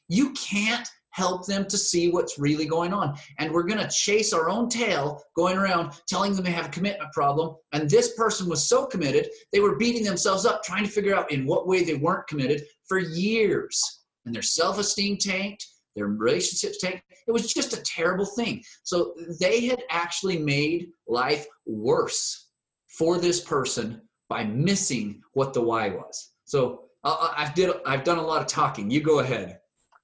you 0.08 0.32
can't 0.32 0.88
help 1.10 1.46
them 1.46 1.66
to 1.66 1.76
see 1.76 2.10
what's 2.10 2.38
really 2.38 2.66
going 2.66 2.92
on. 2.92 3.16
And 3.38 3.52
we're 3.52 3.64
going 3.64 3.80
to 3.80 3.88
chase 3.88 4.32
our 4.32 4.48
own 4.48 4.68
tail 4.68 5.22
going 5.36 5.56
around 5.56 5.92
telling 6.08 6.34
them 6.34 6.44
they 6.44 6.50
have 6.52 6.66
a 6.66 6.70
commitment 6.70 7.12
problem. 7.12 7.56
And 7.72 7.88
this 7.88 8.14
person 8.14 8.48
was 8.48 8.68
so 8.68 8.86
committed, 8.86 9.28
they 9.52 9.60
were 9.60 9.76
beating 9.76 10.04
themselves 10.04 10.46
up 10.46 10.62
trying 10.62 10.84
to 10.84 10.90
figure 10.90 11.14
out 11.14 11.30
in 11.30 11.46
what 11.46 11.66
way 11.66 11.84
they 11.84 11.94
weren't 11.94 12.28
committed 12.28 12.62
for 12.88 12.98
years. 12.98 13.80
And 14.24 14.34
their 14.34 14.42
self 14.42 14.78
esteem 14.78 15.16
tanked, 15.16 15.66
their 15.96 16.06
relationships 16.06 16.78
tanked. 16.78 17.02
It 17.26 17.32
was 17.32 17.52
just 17.52 17.76
a 17.76 17.82
terrible 17.82 18.26
thing. 18.26 18.62
So 18.82 19.14
they 19.40 19.66
had 19.66 19.82
actually 19.90 20.38
made 20.38 20.88
life 21.06 21.46
worse 21.66 22.48
for 22.88 23.18
this 23.18 23.40
person 23.40 24.02
by 24.28 24.44
missing 24.44 25.20
what 25.32 25.52
the 25.54 25.60
why 25.60 25.88
was. 25.88 26.32
So 26.44 26.84
uh, 27.04 27.32
I've 27.36 27.54
did 27.54 27.70
I've 27.86 28.04
done 28.04 28.18
a 28.18 28.22
lot 28.22 28.42
of 28.42 28.46
talking. 28.46 28.90
You 28.90 29.00
go 29.00 29.20
ahead 29.20 29.59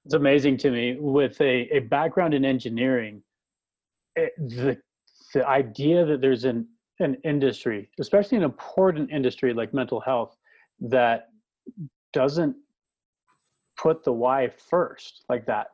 it's 0.07 0.15
amazing 0.15 0.57
to 0.57 0.71
me 0.71 0.97
with 0.99 1.39
a, 1.41 1.67
a 1.75 1.79
background 1.79 2.33
in 2.33 2.45
engineering 2.45 3.21
it, 4.15 4.31
the, 4.37 4.77
the 5.33 5.47
idea 5.47 6.05
that 6.05 6.21
there's 6.21 6.45
an, 6.45 6.67
an 6.99 7.17
industry 7.23 7.89
especially 7.99 8.37
an 8.37 8.43
important 8.43 9.11
industry 9.11 9.53
like 9.53 9.73
mental 9.73 9.99
health 9.99 10.35
that 10.79 11.27
doesn't 12.13 12.55
put 13.77 14.03
the 14.03 14.11
why 14.11 14.49
first 14.49 15.23
like 15.29 15.45
that. 15.45 15.67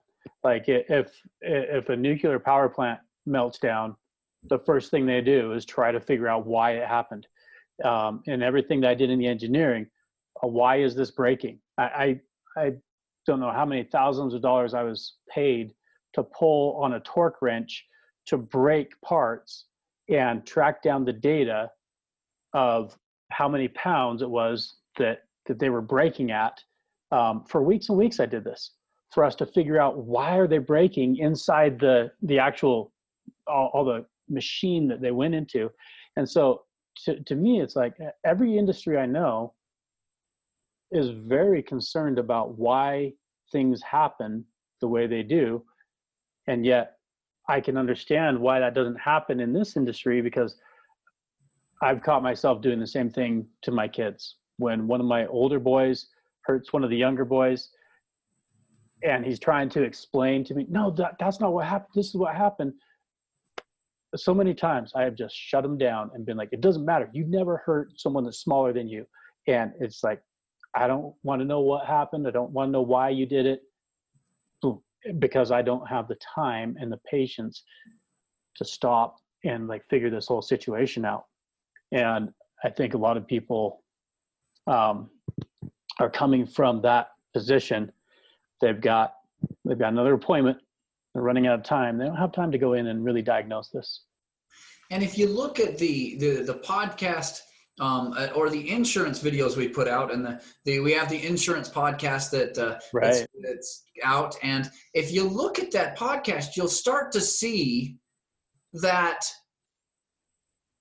Like 0.43 0.65
if 0.67 1.21
if 1.41 1.89
a 1.89 1.95
nuclear 1.95 2.39
power 2.39 2.69
plant 2.69 2.99
melts 3.25 3.59
down 3.59 3.95
the 4.49 4.59
first 4.59 4.91
thing 4.91 5.05
they 5.05 5.21
do 5.21 5.53
is 5.53 5.65
try 5.65 5.91
to 5.91 6.01
figure 6.01 6.27
out 6.27 6.45
why 6.45 6.71
it 6.71 6.87
happened. 6.87 7.27
Um, 7.83 8.21
and 8.27 8.43
everything 8.43 8.81
that 8.81 8.91
i 8.91 8.93
did 8.93 9.09
in 9.09 9.17
the 9.17 9.25
engineering 9.25 9.87
uh, 10.43 10.47
why 10.47 10.77
is 10.77 10.95
this 10.95 11.09
breaking? 11.09 11.59
I, 11.77 12.19
I, 12.55 12.61
I 12.61 12.71
don't 13.25 13.39
know 13.39 13.51
how 13.51 13.65
many 13.65 13.84
thousands 13.84 14.34
of 14.34 14.42
dollars 14.42 14.74
I 14.74 14.84
was 14.84 15.15
paid 15.30 15.74
to 16.13 16.24
pull 16.24 16.75
on 16.82 16.94
a 16.94 17.00
torque 17.01 17.42
wrench 17.42 17.86
to 18.27 18.38
break 18.38 19.00
parts 19.01 19.65
and 20.10 20.46
track 20.46 20.82
down 20.82 21.06
the 21.06 21.13
data 21.13 21.70
of 22.53 22.98
how 23.32 23.48
many 23.48 23.68
pounds 23.70 24.22
it 24.22 24.30
was 24.30 24.75
that 24.98 25.24
that 25.46 25.60
they 25.60 25.70
were 25.70 25.82
breaking 25.82 26.32
at. 26.32 26.62
Um, 27.12 27.44
for 27.46 27.62
weeks 27.62 27.89
and 27.89 27.98
weeks, 27.98 28.20
I 28.20 28.25
did 28.25 28.44
this 28.44 28.72
for 29.12 29.24
us 29.24 29.36
to 29.36 29.46
figure 29.46 29.80
out 29.80 29.98
why 29.98 30.38
are 30.38 30.48
they 30.48 30.58
breaking 30.58 31.18
inside 31.18 31.80
the 31.80 32.12
the 32.22 32.39
actual 32.39 32.92
all, 33.48 33.72
all 33.74 33.86
the 33.86 34.06
machine 34.30 34.88
that 34.88 35.01
they 35.01 35.12
went 35.12 35.36
into. 35.36 35.70
And 36.15 36.30
so 36.30 36.63
to, 37.06 37.20
to 37.24 37.36
me, 37.36 37.62
it's 37.62 37.75
like 37.75 37.96
every 38.25 38.58
industry 38.58 38.98
I 38.98 39.06
know 39.06 39.53
is 40.93 41.09
very 41.09 41.62
concerned 41.63 42.19
about 42.19 42.57
why 42.57 43.13
things 43.51 43.81
happen 43.81 44.45
the 44.81 44.88
way 44.88 45.07
they 45.07 45.23
do. 45.23 45.63
And 46.47 46.65
yet 46.65 46.97
I 47.50 47.59
can 47.62 47.77
understand 47.77 48.39
why 48.39 48.59
that 48.59 48.73
doesn't 48.73 49.00
happen 49.00 49.39
in 49.39 49.53
this 49.53 49.75
industry 49.75 50.21
because 50.21 50.55
I've 51.81 52.01
caught 52.01 52.23
myself 52.23 52.62
doing 52.62 52.79
the 52.79 52.88
same 52.88 53.09
thing 53.09 53.47
to 53.63 53.71
my 53.71 53.88
kids. 53.88 54.38
When 54.57 54.88
one 54.88 55.01
of 55.01 55.05
my 55.07 55.25
older 55.27 55.59
boys 55.59 56.07
hurts 56.45 56.71
one 56.71 56.83
of 56.83 56.89
the 56.89 56.97
younger 56.97 57.25
boys, 57.25 57.69
and 59.03 59.25
he's 59.25 59.39
trying 59.39 59.69
to 59.69 59.83
explain 59.83 60.45
to 60.45 60.53
me, 60.53 60.65
no, 60.69 60.89
that, 60.91 61.15
that's 61.19 61.41
not 61.41 61.51
what 61.51 61.65
happened. 61.65 61.91
This 61.93 62.07
is 62.07 62.15
what 62.15 62.35
happened. 62.35 62.73
So 64.15 64.33
many 64.33 64.53
times 64.53 64.93
I 64.95 65.03
have 65.03 65.15
just 65.15 65.35
shut 65.35 65.65
him 65.65 65.77
down 65.77 66.12
and 66.13 66.25
been 66.25 66.38
like, 66.38 66.50
it 66.51 66.62
doesn't 66.62 66.85
matter. 66.85 67.09
You 67.12 67.25
never 67.25 67.57
hurt 67.65 67.89
someone 67.97 68.23
that's 68.23 68.39
smaller 68.39 68.71
than 68.71 68.88
you. 68.88 69.05
And 69.47 69.73
it's 69.79 70.03
like, 70.03 70.21
I 70.75 70.88
don't 70.88 71.13
want 71.24 71.42
to 71.42 71.46
know 71.46 71.60
what 71.60 71.86
happened. 71.86 72.27
I 72.27 72.32
don't 72.32 72.51
want 72.51 72.70
to 72.70 72.72
know 72.72 72.82
why 72.82 73.10
you 73.10 73.25
did 73.25 73.46
it 73.46 73.62
because 75.20 75.51
I 75.51 75.62
don't 75.62 75.88
have 75.88 76.08
the 76.08 76.18
time 76.36 76.75
and 76.80 76.92
the 76.92 77.00
patience 77.10 77.63
to 78.56 78.65
stop 78.65 79.18
and 79.44 79.68
like 79.68 79.84
figure 79.89 80.10
this 80.10 80.27
whole 80.27 80.42
situation 80.42 81.06
out. 81.06 81.25
And 81.92 82.30
I 82.63 82.70
think 82.70 82.94
a 82.94 82.98
lot 82.98 83.18
of 83.18 83.27
people 83.27 83.84
um, 84.68 85.10
are 86.00 86.10
coming 86.10 86.46
from 86.46 86.82
that 86.82 87.10
position. 87.34 87.92
They've 88.62 88.80
got 88.80 89.13
they've 89.65 89.77
got 89.77 89.92
another 89.92 90.13
appointment. 90.13 90.58
They're 91.13 91.24
running 91.24 91.48
out 91.48 91.60
of 91.60 91.65
time. 91.65 91.98
They 91.98 92.06
don't 92.06 92.15
have 92.15 92.32
time 92.32 92.51
to 92.51 92.58
go 92.58 92.74
in 92.74 92.88
and 92.88 93.03
really 93.03 93.22
diagnose 93.22 93.70
this. 93.70 94.03
And 94.89 95.03
if 95.03 95.18
you 95.18 95.27
look 95.27 95.60
at 95.60 95.77
the 95.77 96.18
the, 96.18 96.44
the 96.44 96.56
podcast 96.56 97.42
um, 97.80 98.13
uh, 98.18 98.27
or 98.36 98.50
the 98.50 98.70
insurance 98.70 99.20
videos 99.20 99.58
we 99.58 99.68
put 99.68 99.88
out 99.88 100.13
and 100.13 100.24
the, 100.25 100.42
the 100.65 100.80
we 100.80 100.94
have 100.94 101.10
the 101.10 101.25
insurance 101.25 101.70
podcast 101.70 102.30
that 102.32 102.58
uh, 102.58 102.80
right. 102.94 103.06
that's, 103.06 103.27
that's 103.42 103.84
out. 104.03 104.36
And 104.44 104.70
if 104.94 105.12
you 105.12 105.24
look 105.24 105.60
at 105.60 105.72
that 105.72 105.98
podcast 105.98 106.56
you'll 106.56 106.68
start 106.68 107.12
to 107.13 107.22
see 107.22 107.98
that 108.74 109.25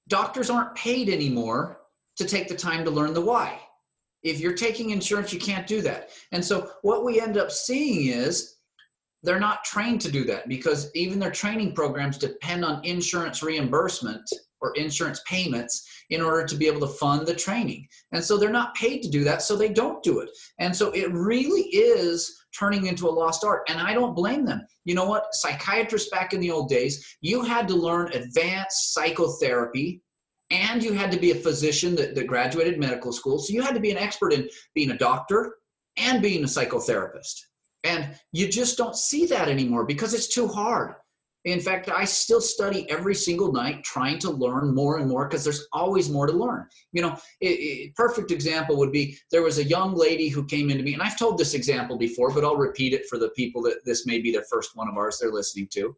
doctors 0.08 0.50
aren't 0.50 0.74
paid 0.74 1.08
anymore 1.08 1.80
to 2.16 2.24
take 2.24 2.48
the 2.48 2.54
time 2.54 2.84
to 2.84 2.90
learn 2.90 3.14
the 3.14 3.20
why. 3.20 3.58
If 4.22 4.38
you're 4.38 4.54
taking 4.54 4.90
insurance 4.90 5.32
you 5.32 5.40
can't 5.40 5.66
do 5.66 5.80
that. 5.82 6.10
And 6.30 6.44
so 6.44 6.70
what 6.82 7.04
we 7.04 7.20
end 7.20 7.38
up 7.38 7.50
seeing 7.50 8.08
is 8.08 8.56
they're 9.22 9.40
not 9.40 9.64
trained 9.64 10.00
to 10.02 10.10
do 10.10 10.24
that 10.24 10.48
because 10.48 10.90
even 10.94 11.18
their 11.18 11.30
training 11.30 11.74
programs 11.74 12.18
depend 12.18 12.64
on 12.64 12.84
insurance 12.84 13.42
reimbursement 13.42 14.28
or 14.60 14.72
insurance 14.76 15.20
payments 15.26 15.88
in 16.10 16.20
order 16.20 16.46
to 16.46 16.54
be 16.54 16.66
able 16.66 16.80
to 16.80 16.94
fund 16.94 17.26
the 17.26 17.34
training. 17.34 17.86
And 18.12 18.22
so 18.22 18.36
they're 18.36 18.50
not 18.50 18.74
paid 18.74 19.02
to 19.02 19.10
do 19.10 19.24
that, 19.24 19.42
so 19.42 19.56
they 19.56 19.68
don't 19.68 20.02
do 20.02 20.20
it. 20.20 20.30
And 20.58 20.74
so 20.74 20.90
it 20.92 21.12
really 21.12 21.62
is 21.62 22.44
turning 22.56 22.86
into 22.86 23.08
a 23.08 23.10
lost 23.10 23.44
art. 23.44 23.62
And 23.68 23.80
I 23.80 23.94
don't 23.94 24.14
blame 24.14 24.44
them. 24.44 24.62
You 24.84 24.94
know 24.94 25.06
what? 25.06 25.26
Psychiatrists 25.32 26.10
back 26.10 26.32
in 26.32 26.40
the 26.40 26.50
old 26.50 26.68
days, 26.68 27.16
you 27.20 27.42
had 27.42 27.66
to 27.68 27.74
learn 27.74 28.12
advanced 28.12 28.92
psychotherapy 28.92 30.02
and 30.50 30.82
you 30.82 30.92
had 30.92 31.10
to 31.10 31.18
be 31.18 31.30
a 31.30 31.36
physician 31.36 31.94
that, 31.96 32.14
that 32.14 32.26
graduated 32.26 32.78
medical 32.78 33.12
school. 33.12 33.38
So 33.38 33.54
you 33.54 33.62
had 33.62 33.74
to 33.74 33.80
be 33.80 33.90
an 33.90 33.96
expert 33.96 34.32
in 34.32 34.48
being 34.74 34.90
a 34.90 34.98
doctor 34.98 35.54
and 35.96 36.22
being 36.22 36.44
a 36.44 36.46
psychotherapist. 36.46 37.40
And 37.84 38.14
you 38.32 38.48
just 38.48 38.78
don't 38.78 38.96
see 38.96 39.26
that 39.26 39.48
anymore 39.48 39.84
because 39.84 40.14
it's 40.14 40.28
too 40.28 40.46
hard. 40.46 40.94
In 41.44 41.58
fact, 41.58 41.88
I 41.88 42.04
still 42.04 42.40
study 42.40 42.88
every 42.88 43.16
single 43.16 43.52
night 43.52 43.82
trying 43.82 44.20
to 44.20 44.30
learn 44.30 44.72
more 44.74 44.98
and 44.98 45.08
more 45.08 45.26
because 45.26 45.42
there's 45.42 45.66
always 45.72 46.08
more 46.08 46.26
to 46.28 46.32
learn. 46.32 46.68
You 46.92 47.02
know, 47.02 47.18
a 47.42 47.92
perfect 47.96 48.30
example 48.30 48.76
would 48.76 48.92
be 48.92 49.18
there 49.32 49.42
was 49.42 49.58
a 49.58 49.64
young 49.64 49.94
lady 49.96 50.28
who 50.28 50.44
came 50.44 50.70
into 50.70 50.84
me, 50.84 50.92
and 50.94 51.02
I've 51.02 51.18
told 51.18 51.38
this 51.38 51.54
example 51.54 51.98
before, 51.98 52.30
but 52.32 52.44
I'll 52.44 52.56
repeat 52.56 52.92
it 52.92 53.06
for 53.08 53.18
the 53.18 53.30
people 53.30 53.60
that 53.62 53.84
this 53.84 54.06
may 54.06 54.20
be 54.20 54.30
their 54.30 54.44
first 54.48 54.76
one 54.76 54.88
of 54.88 54.96
ours 54.96 55.18
they're 55.20 55.32
listening 55.32 55.66
to. 55.72 55.96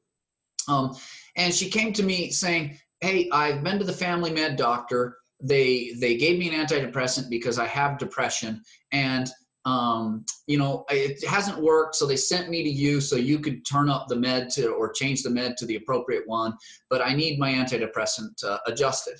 Um, 0.66 0.96
and 1.36 1.52
she 1.52 1.68
came 1.68 1.92
to 1.92 2.02
me 2.02 2.30
saying, 2.30 2.78
Hey, 3.00 3.28
I've 3.30 3.62
been 3.62 3.78
to 3.78 3.84
the 3.84 3.92
family 3.92 4.30
med 4.30 4.56
doctor. 4.56 5.18
They 5.42 5.92
they 6.00 6.16
gave 6.16 6.38
me 6.38 6.48
an 6.48 6.66
antidepressant 6.66 7.28
because 7.28 7.58
I 7.58 7.66
have 7.66 7.98
depression, 7.98 8.62
and 8.92 9.28
um, 9.64 10.24
you 10.46 10.58
know, 10.58 10.84
it 10.90 11.24
hasn't 11.26 11.62
worked. 11.62 11.94
So 11.96 12.06
they 12.06 12.16
sent 12.16 12.50
me 12.50 12.62
to 12.62 12.70
you 12.70 13.00
so 13.00 13.16
you 13.16 13.38
could 13.38 13.64
turn 13.64 13.88
up 13.88 14.08
the 14.08 14.16
med 14.16 14.50
to 14.50 14.72
or 14.72 14.92
change 14.92 15.22
the 15.22 15.30
med 15.30 15.56
to 15.58 15.66
the 15.66 15.76
appropriate 15.76 16.24
one. 16.26 16.54
But 16.90 17.02
I 17.02 17.14
need 17.14 17.38
my 17.38 17.52
antidepressant 17.52 18.44
uh, 18.44 18.58
adjusted. 18.66 19.16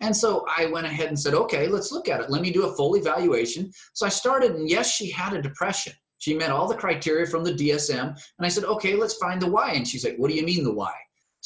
And 0.00 0.14
so 0.14 0.44
I 0.54 0.66
went 0.66 0.86
ahead 0.86 1.08
and 1.08 1.18
said, 1.18 1.32
okay, 1.32 1.68
let's 1.68 1.90
look 1.90 2.08
at 2.08 2.20
it. 2.20 2.30
Let 2.30 2.42
me 2.42 2.50
do 2.50 2.66
a 2.66 2.76
full 2.76 2.96
evaluation. 2.96 3.70
So 3.94 4.04
I 4.04 4.10
started, 4.10 4.52
and 4.52 4.68
yes, 4.68 4.90
she 4.90 5.10
had 5.10 5.32
a 5.32 5.40
depression. 5.40 5.94
She 6.18 6.34
met 6.34 6.50
all 6.50 6.68
the 6.68 6.74
criteria 6.74 7.26
from 7.26 7.44
the 7.44 7.52
DSM. 7.52 8.08
And 8.08 8.46
I 8.46 8.48
said, 8.48 8.64
okay, 8.64 8.94
let's 8.94 9.14
find 9.14 9.40
the 9.40 9.50
why. 9.50 9.72
And 9.72 9.88
she's 9.88 10.04
like, 10.04 10.16
what 10.16 10.30
do 10.30 10.36
you 10.36 10.44
mean 10.44 10.64
the 10.64 10.72
why? 10.72 10.92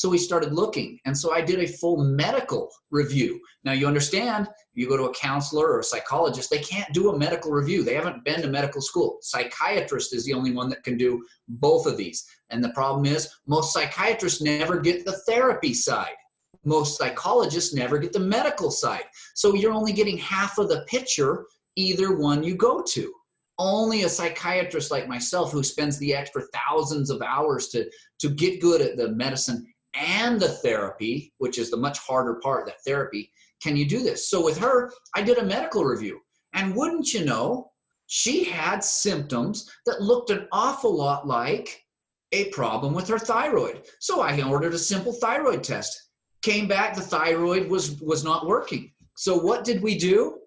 So 0.00 0.08
we 0.08 0.16
started 0.16 0.54
looking. 0.54 0.98
And 1.04 1.14
so 1.16 1.34
I 1.34 1.42
did 1.42 1.58
a 1.60 1.66
full 1.66 2.02
medical 2.02 2.70
review. 2.90 3.38
Now, 3.64 3.72
you 3.72 3.86
understand, 3.86 4.48
you 4.72 4.88
go 4.88 4.96
to 4.96 5.10
a 5.10 5.14
counselor 5.14 5.66
or 5.66 5.80
a 5.80 5.84
psychologist, 5.84 6.48
they 6.48 6.60
can't 6.60 6.90
do 6.94 7.10
a 7.10 7.18
medical 7.18 7.52
review. 7.52 7.84
They 7.84 7.96
haven't 7.96 8.24
been 8.24 8.40
to 8.40 8.48
medical 8.48 8.80
school. 8.80 9.18
Psychiatrist 9.20 10.14
is 10.14 10.24
the 10.24 10.32
only 10.32 10.52
one 10.52 10.70
that 10.70 10.84
can 10.84 10.96
do 10.96 11.22
both 11.48 11.84
of 11.84 11.98
these. 11.98 12.24
And 12.48 12.64
the 12.64 12.70
problem 12.70 13.04
is, 13.04 13.28
most 13.46 13.74
psychiatrists 13.74 14.40
never 14.40 14.80
get 14.80 15.04
the 15.04 15.20
therapy 15.28 15.74
side. 15.74 16.16
Most 16.64 16.96
psychologists 16.96 17.74
never 17.74 17.98
get 17.98 18.14
the 18.14 18.20
medical 18.20 18.70
side. 18.70 19.04
So 19.34 19.54
you're 19.54 19.74
only 19.74 19.92
getting 19.92 20.16
half 20.16 20.56
of 20.56 20.70
the 20.70 20.82
picture, 20.88 21.44
either 21.76 22.16
one 22.16 22.42
you 22.42 22.54
go 22.54 22.82
to 22.88 23.12
only 23.60 24.04
a 24.04 24.08
psychiatrist 24.08 24.90
like 24.90 25.06
myself 25.06 25.52
who 25.52 25.62
spends 25.62 25.98
the 25.98 26.14
extra 26.14 26.42
thousands 26.54 27.10
of 27.10 27.20
hours 27.20 27.68
to 27.68 27.88
to 28.18 28.30
get 28.30 28.58
good 28.58 28.80
at 28.80 28.96
the 28.96 29.10
medicine 29.10 29.66
and 29.94 30.40
the 30.40 30.48
therapy, 30.48 31.32
which 31.38 31.58
is 31.58 31.70
the 31.70 31.76
much 31.76 31.98
harder 31.98 32.34
part, 32.36 32.66
that 32.66 32.82
therapy, 32.84 33.30
can 33.62 33.76
you 33.76 33.86
do 33.86 34.02
this? 34.02 34.28
So 34.28 34.42
with 34.42 34.58
her, 34.58 34.92
I 35.14 35.22
did 35.22 35.38
a 35.38 35.44
medical 35.44 35.84
review. 35.84 36.20
And 36.54 36.74
wouldn't 36.74 37.12
you 37.12 37.24
know, 37.24 37.70
she 38.06 38.44
had 38.44 38.82
symptoms 38.82 39.70
that 39.86 40.02
looked 40.02 40.30
an 40.30 40.48
awful 40.52 40.96
lot 40.96 41.26
like 41.26 41.84
a 42.32 42.46
problem 42.50 42.94
with 42.94 43.08
her 43.08 43.18
thyroid. 43.18 43.82
So 44.00 44.20
I 44.20 44.40
ordered 44.42 44.74
a 44.74 44.78
simple 44.78 45.12
thyroid 45.12 45.62
test. 45.62 46.10
Came 46.42 46.66
back, 46.66 46.94
the 46.94 47.02
thyroid 47.02 47.68
was, 47.68 48.00
was 48.00 48.24
not 48.24 48.46
working. 48.46 48.92
So 49.16 49.36
what 49.36 49.64
did 49.64 49.82
we 49.82 49.98
do? 49.98 50.38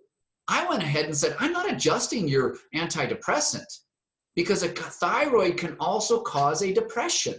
I 0.48 0.68
went 0.68 0.84
ahead 0.84 1.06
and 1.06 1.16
said, 1.16 1.36
I'm 1.40 1.52
not 1.52 1.72
adjusting 1.72 2.28
your 2.28 2.58
antidepressant 2.76 3.66
because 4.36 4.64
a 4.64 4.70
thyroid 4.70 5.58
can 5.58 5.76
also 5.80 6.22
cause 6.22 6.64
a 6.64 6.74
depression. 6.74 7.36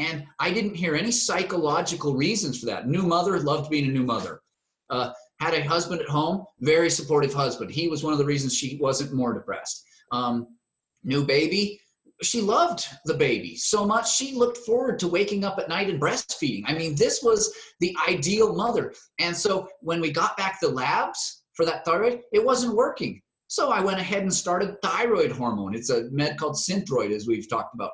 And 0.00 0.24
I 0.38 0.50
didn't 0.50 0.74
hear 0.74 0.94
any 0.94 1.10
psychological 1.10 2.14
reasons 2.14 2.58
for 2.58 2.66
that. 2.66 2.88
New 2.88 3.02
mother, 3.02 3.38
loved 3.38 3.70
being 3.70 3.84
a 3.84 3.92
new 3.92 4.02
mother. 4.02 4.40
Uh, 4.88 5.12
had 5.40 5.52
a 5.52 5.62
husband 5.62 6.00
at 6.00 6.08
home, 6.08 6.46
very 6.60 6.88
supportive 6.88 7.34
husband. 7.34 7.70
He 7.70 7.86
was 7.86 8.02
one 8.02 8.14
of 8.14 8.18
the 8.18 8.24
reasons 8.24 8.54
she 8.54 8.78
wasn't 8.80 9.12
more 9.12 9.34
depressed. 9.34 9.84
Um, 10.10 10.56
new 11.04 11.24
baby, 11.24 11.80
she 12.22 12.40
loved 12.40 12.86
the 13.04 13.14
baby 13.14 13.56
so 13.56 13.86
much 13.86 14.14
she 14.14 14.34
looked 14.34 14.58
forward 14.58 14.98
to 15.00 15.08
waking 15.08 15.44
up 15.44 15.58
at 15.58 15.68
night 15.68 15.90
and 15.90 16.00
breastfeeding. 16.00 16.64
I 16.66 16.72
mean, 16.72 16.94
this 16.94 17.22
was 17.22 17.52
the 17.80 17.94
ideal 18.08 18.54
mother. 18.54 18.94
And 19.18 19.36
so 19.36 19.68
when 19.80 20.00
we 20.00 20.10
got 20.10 20.36
back 20.36 20.60
the 20.60 20.68
labs 20.68 21.44
for 21.54 21.66
that 21.66 21.84
thyroid, 21.84 22.22
it 22.32 22.44
wasn't 22.44 22.74
working. 22.74 23.20
So 23.48 23.70
I 23.70 23.80
went 23.80 24.00
ahead 24.00 24.22
and 24.22 24.32
started 24.32 24.80
thyroid 24.82 25.32
hormone. 25.32 25.74
It's 25.74 25.90
a 25.90 26.08
med 26.10 26.38
called 26.38 26.54
Synthroid, 26.56 27.10
as 27.10 27.26
we've 27.26 27.48
talked 27.48 27.74
about 27.74 27.90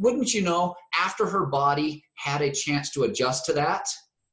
wouldn't 0.00 0.34
you 0.34 0.42
know, 0.42 0.74
after 0.98 1.26
her 1.26 1.46
body 1.46 2.02
had 2.16 2.40
a 2.40 2.50
chance 2.50 2.90
to 2.90 3.04
adjust 3.04 3.44
to 3.46 3.52
that, 3.52 3.86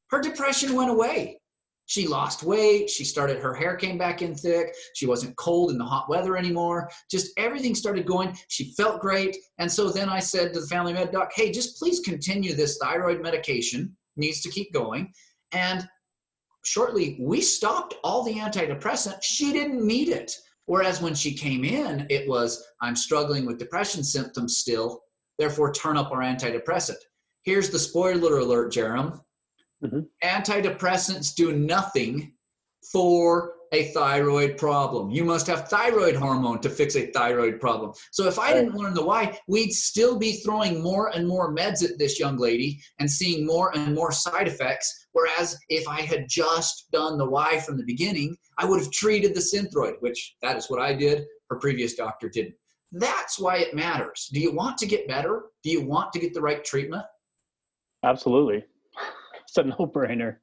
her 0.10 0.22
depression 0.22 0.74
went 0.74 0.90
away. 0.90 1.40
She 1.88 2.08
lost 2.08 2.44
weight. 2.44 2.90
She 2.90 3.04
started, 3.06 3.40
her 3.40 3.54
hair 3.54 3.76
came 3.76 3.98
back 3.98 4.22
in 4.22 4.34
thick. 4.34 4.74
She 4.96 5.06
wasn't 5.06 5.36
cold 5.38 5.72
in 5.72 5.78
the 5.78 5.86
hot 5.86 6.10
weather 6.10 6.36
anymore. 6.36 6.90
Just 7.12 7.32
everything 7.38 7.76
started 7.76 8.06
going. 8.06 8.38
She 8.48 8.74
felt 8.76 9.02
great. 9.02 9.38
And 9.58 9.72
so 9.72 9.90
then 9.90 10.10
I 10.10 10.20
said 10.20 10.54
to 10.54 10.62
the 10.62 10.68
family 10.68 10.94
med 10.94 11.12
doc, 11.12 11.32
hey, 11.36 11.52
just 11.52 11.78
please 11.78 12.00
continue 12.00 12.54
this 12.54 12.78
thyroid 12.78 13.22
medication, 13.22 13.96
needs 14.16 14.42
to 14.42 14.50
keep 14.50 14.74
going. 14.74 15.14
And 15.52 15.88
shortly, 16.64 17.18
we 17.22 17.42
stopped 17.42 17.96
all 18.04 18.24
the 18.24 18.36
antidepressant. 18.36 19.22
She 19.22 19.54
didn't 19.54 19.86
need 19.86 20.10
it. 20.10 20.34
Whereas 20.66 21.02
when 21.02 21.16
she 21.16 21.34
came 21.34 21.64
in, 21.64 22.06
it 22.10 22.28
was, 22.28 22.62
I'm 22.82 22.98
struggling 22.98 23.46
with 23.46 23.60
depression 23.60 24.04
symptoms 24.04 24.58
still 24.58 25.02
therefore 25.38 25.71
turn 25.71 25.97
up 25.97 26.12
our 26.12 26.19
antidepressant. 26.19 26.97
Here's 27.43 27.69
the 27.69 27.80
spoiler 27.80 28.39
alert, 28.39 28.73
Jerem. 28.73 29.19
Mm-hmm. 29.84 30.00
Antidepressants 30.23 31.36
do 31.36 31.54
nothing 31.54 32.34
for 32.91 33.54
a 33.73 33.86
thyroid 33.91 34.58
problem. 34.58 35.10
You 35.10 35.23
must 35.26 35.47
have 35.47 35.67
thyroid 35.67 36.15
hormone 36.15 36.60
to 36.62 36.69
fix 36.69 36.95
a 36.95 37.08
thyroid 37.08 37.60
problem. 37.60 37.91
So 38.12 38.28
if 38.28 38.39
I 38.39 38.54
didn't 38.54 38.76
learn 38.76 38.93
the 38.93 39.06
why, 39.06 39.38
we'd 39.47 39.71
still 39.71 40.17
be 40.17 40.34
throwing 40.34 40.82
more 40.82 41.13
and 41.15 41.28
more 41.28 41.54
meds 41.54 41.84
at 41.84 41.97
this 41.97 42.19
young 42.19 42.38
lady 42.38 42.80
and 43.00 43.12
seeing 43.12 43.45
more 43.45 43.76
and 43.76 43.93
more 43.93 44.12
side 44.12 44.47
effects. 44.47 45.08
Whereas 45.12 45.58
if 45.69 45.88
I 45.88 46.02
had 46.02 46.28
just 46.30 46.89
done 46.91 47.17
the 47.17 47.30
why 47.30 47.60
from 47.60 47.78
the 47.78 47.84
beginning, 47.84 48.38
I 48.58 48.65
would 48.65 48.80
have 48.80 48.91
treated 48.91 49.34
the 49.34 49.41
synthroid, 49.41 49.95
which 50.00 50.36
that 50.41 50.58
is 50.58 50.69
what 50.69 50.82
I 50.82 50.93
did. 50.93 51.26
Her 51.50 51.58
previous 51.58 51.95
doctor 51.95 52.30
didn't. 52.30 52.56
That's 52.91 53.39
why 53.39 53.58
it 53.58 53.76
matters. 53.76 54.30
Do 54.32 54.39
you 54.39 54.54
want 54.54 54.78
to 54.80 54.86
get 54.86 55.08
better? 55.08 55.43
Do 55.63 55.69
you 55.69 55.82
want 55.86 56.13
to 56.13 56.19
get 56.19 56.34
the 56.34 56.41
right 56.41 56.63
treatment? 56.63 57.04
Absolutely. 58.04 58.63
It's 59.43 59.58
a 59.58 59.63
no-brainer. 59.63 60.38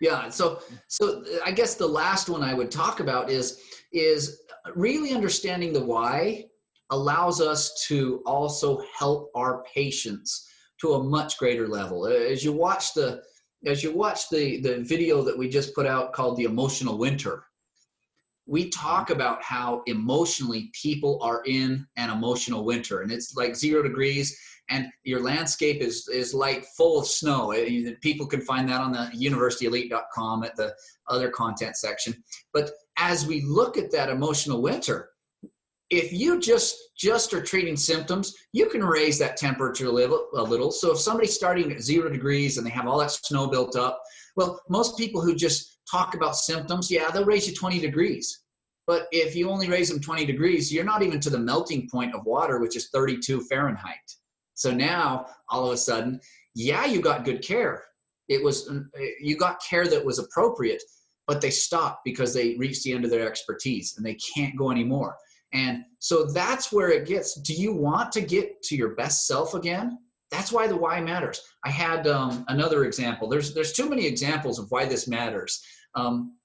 Yeah, 0.00 0.28
so 0.28 0.60
so 0.88 1.24
I 1.44 1.52
guess 1.52 1.76
the 1.76 1.86
last 1.86 2.28
one 2.28 2.42
I 2.42 2.54
would 2.54 2.70
talk 2.70 3.00
about 3.00 3.30
is 3.30 3.60
is 3.92 4.42
really 4.74 5.12
understanding 5.14 5.72
the 5.72 5.84
why 5.84 6.46
allows 6.90 7.40
us 7.40 7.84
to 7.88 8.22
also 8.26 8.82
help 8.98 9.30
our 9.34 9.64
patients 9.72 10.48
to 10.80 10.94
a 10.94 11.02
much 11.02 11.38
greater 11.38 11.68
level. 11.68 12.06
As 12.06 12.44
you 12.44 12.52
watch 12.52 12.92
the 12.94 13.22
as 13.66 13.82
you 13.82 13.92
watch 13.92 14.28
the 14.28 14.60
the 14.60 14.82
video 14.82 15.22
that 15.22 15.38
we 15.38 15.48
just 15.48 15.74
put 15.74 15.86
out 15.86 16.12
called 16.12 16.36
the 16.36 16.44
emotional 16.44 16.98
winter 16.98 17.44
we 18.46 18.68
talk 18.68 19.10
about 19.10 19.42
how 19.42 19.82
emotionally 19.86 20.70
people 20.80 21.18
are 21.22 21.42
in 21.46 21.86
an 21.96 22.10
emotional 22.10 22.64
winter 22.64 23.00
and 23.00 23.10
it's 23.10 23.34
like 23.36 23.56
zero 23.56 23.82
degrees 23.82 24.38
and 24.70 24.86
your 25.04 25.20
landscape 25.20 25.80
is 25.80 26.08
is 26.08 26.32
like 26.32 26.64
full 26.64 26.98
of 26.98 27.06
snow. 27.06 27.50
Eh, 27.50 27.92
people 28.00 28.26
can 28.26 28.40
find 28.40 28.68
that 28.68 28.80
on 28.80 28.92
the 28.92 29.10
universityelite.com 29.14 30.42
at 30.42 30.56
the 30.56 30.74
other 31.08 31.28
content 31.30 31.76
section. 31.76 32.14
But 32.52 32.70
as 32.96 33.26
we 33.26 33.42
look 33.42 33.76
at 33.76 33.90
that 33.92 34.08
emotional 34.08 34.62
winter 34.62 35.10
if 35.90 36.12
you 36.12 36.40
just 36.40 36.76
just 36.96 37.34
are 37.34 37.42
treating 37.42 37.76
symptoms 37.76 38.34
you 38.52 38.66
can 38.68 38.82
raise 38.82 39.18
that 39.18 39.36
temperature 39.36 39.86
a 39.86 39.90
little, 39.90 40.28
a 40.34 40.42
little. 40.42 40.70
So 40.70 40.92
if 40.92 40.98
somebody's 40.98 41.34
starting 41.34 41.70
at 41.72 41.82
zero 41.82 42.08
degrees 42.08 42.56
and 42.56 42.66
they 42.66 42.70
have 42.70 42.86
all 42.86 42.98
that 42.98 43.10
snow 43.10 43.48
built 43.48 43.76
up 43.76 44.00
well 44.36 44.60
most 44.68 44.96
people 44.96 45.20
who 45.20 45.34
just 45.34 45.73
talk 45.90 46.14
about 46.14 46.36
symptoms, 46.36 46.90
yeah, 46.90 47.10
they'll 47.10 47.24
raise 47.24 47.48
you 47.48 47.54
20 47.54 47.78
degrees. 47.78 48.44
But 48.86 49.06
if 49.12 49.34
you 49.34 49.50
only 49.50 49.68
raise 49.68 49.88
them 49.88 50.00
20 50.00 50.26
degrees, 50.26 50.72
you're 50.72 50.84
not 50.84 51.02
even 51.02 51.20
to 51.20 51.30
the 51.30 51.38
melting 51.38 51.88
point 51.90 52.14
of 52.14 52.24
water, 52.26 52.58
which 52.58 52.76
is 52.76 52.90
32 52.90 53.42
Fahrenheit. 53.42 53.96
So 54.54 54.72
now, 54.72 55.26
all 55.48 55.66
of 55.66 55.72
a 55.72 55.76
sudden, 55.76 56.20
yeah, 56.54 56.84
you 56.84 57.00
got 57.00 57.24
good 57.24 57.42
care. 57.42 57.84
It 58.28 58.42
was 58.42 58.68
uh, 58.68 58.80
you 59.20 59.36
got 59.36 59.62
care 59.62 59.86
that 59.86 60.04
was 60.04 60.18
appropriate, 60.18 60.82
but 61.26 61.40
they 61.40 61.50
stopped 61.50 62.00
because 62.04 62.32
they 62.32 62.56
reached 62.56 62.84
the 62.84 62.92
end 62.92 63.04
of 63.04 63.10
their 63.10 63.28
expertise 63.28 63.94
and 63.96 64.06
they 64.06 64.16
can't 64.34 64.56
go 64.56 64.70
anymore. 64.70 65.16
And 65.52 65.84
so 65.98 66.26
that's 66.26 66.72
where 66.72 66.90
it 66.90 67.06
gets. 67.06 67.40
Do 67.40 67.54
you 67.54 67.72
want 67.74 68.12
to 68.12 68.20
get 68.20 68.62
to 68.64 68.76
your 68.76 68.94
best 68.94 69.26
self 69.26 69.54
again? 69.54 69.98
That's 70.34 70.50
why 70.50 70.66
the 70.66 70.76
why 70.76 71.00
matters. 71.00 71.40
I 71.64 71.70
had 71.70 72.06
um, 72.08 72.44
another 72.48 72.84
example. 72.84 73.28
There's 73.28 73.54
there's 73.54 73.72
too 73.72 73.88
many 73.88 74.04
examples 74.04 74.58
of 74.58 74.66
why 74.70 74.84
this 74.84 75.06
matters. 75.06 75.62
Um, 75.94 76.36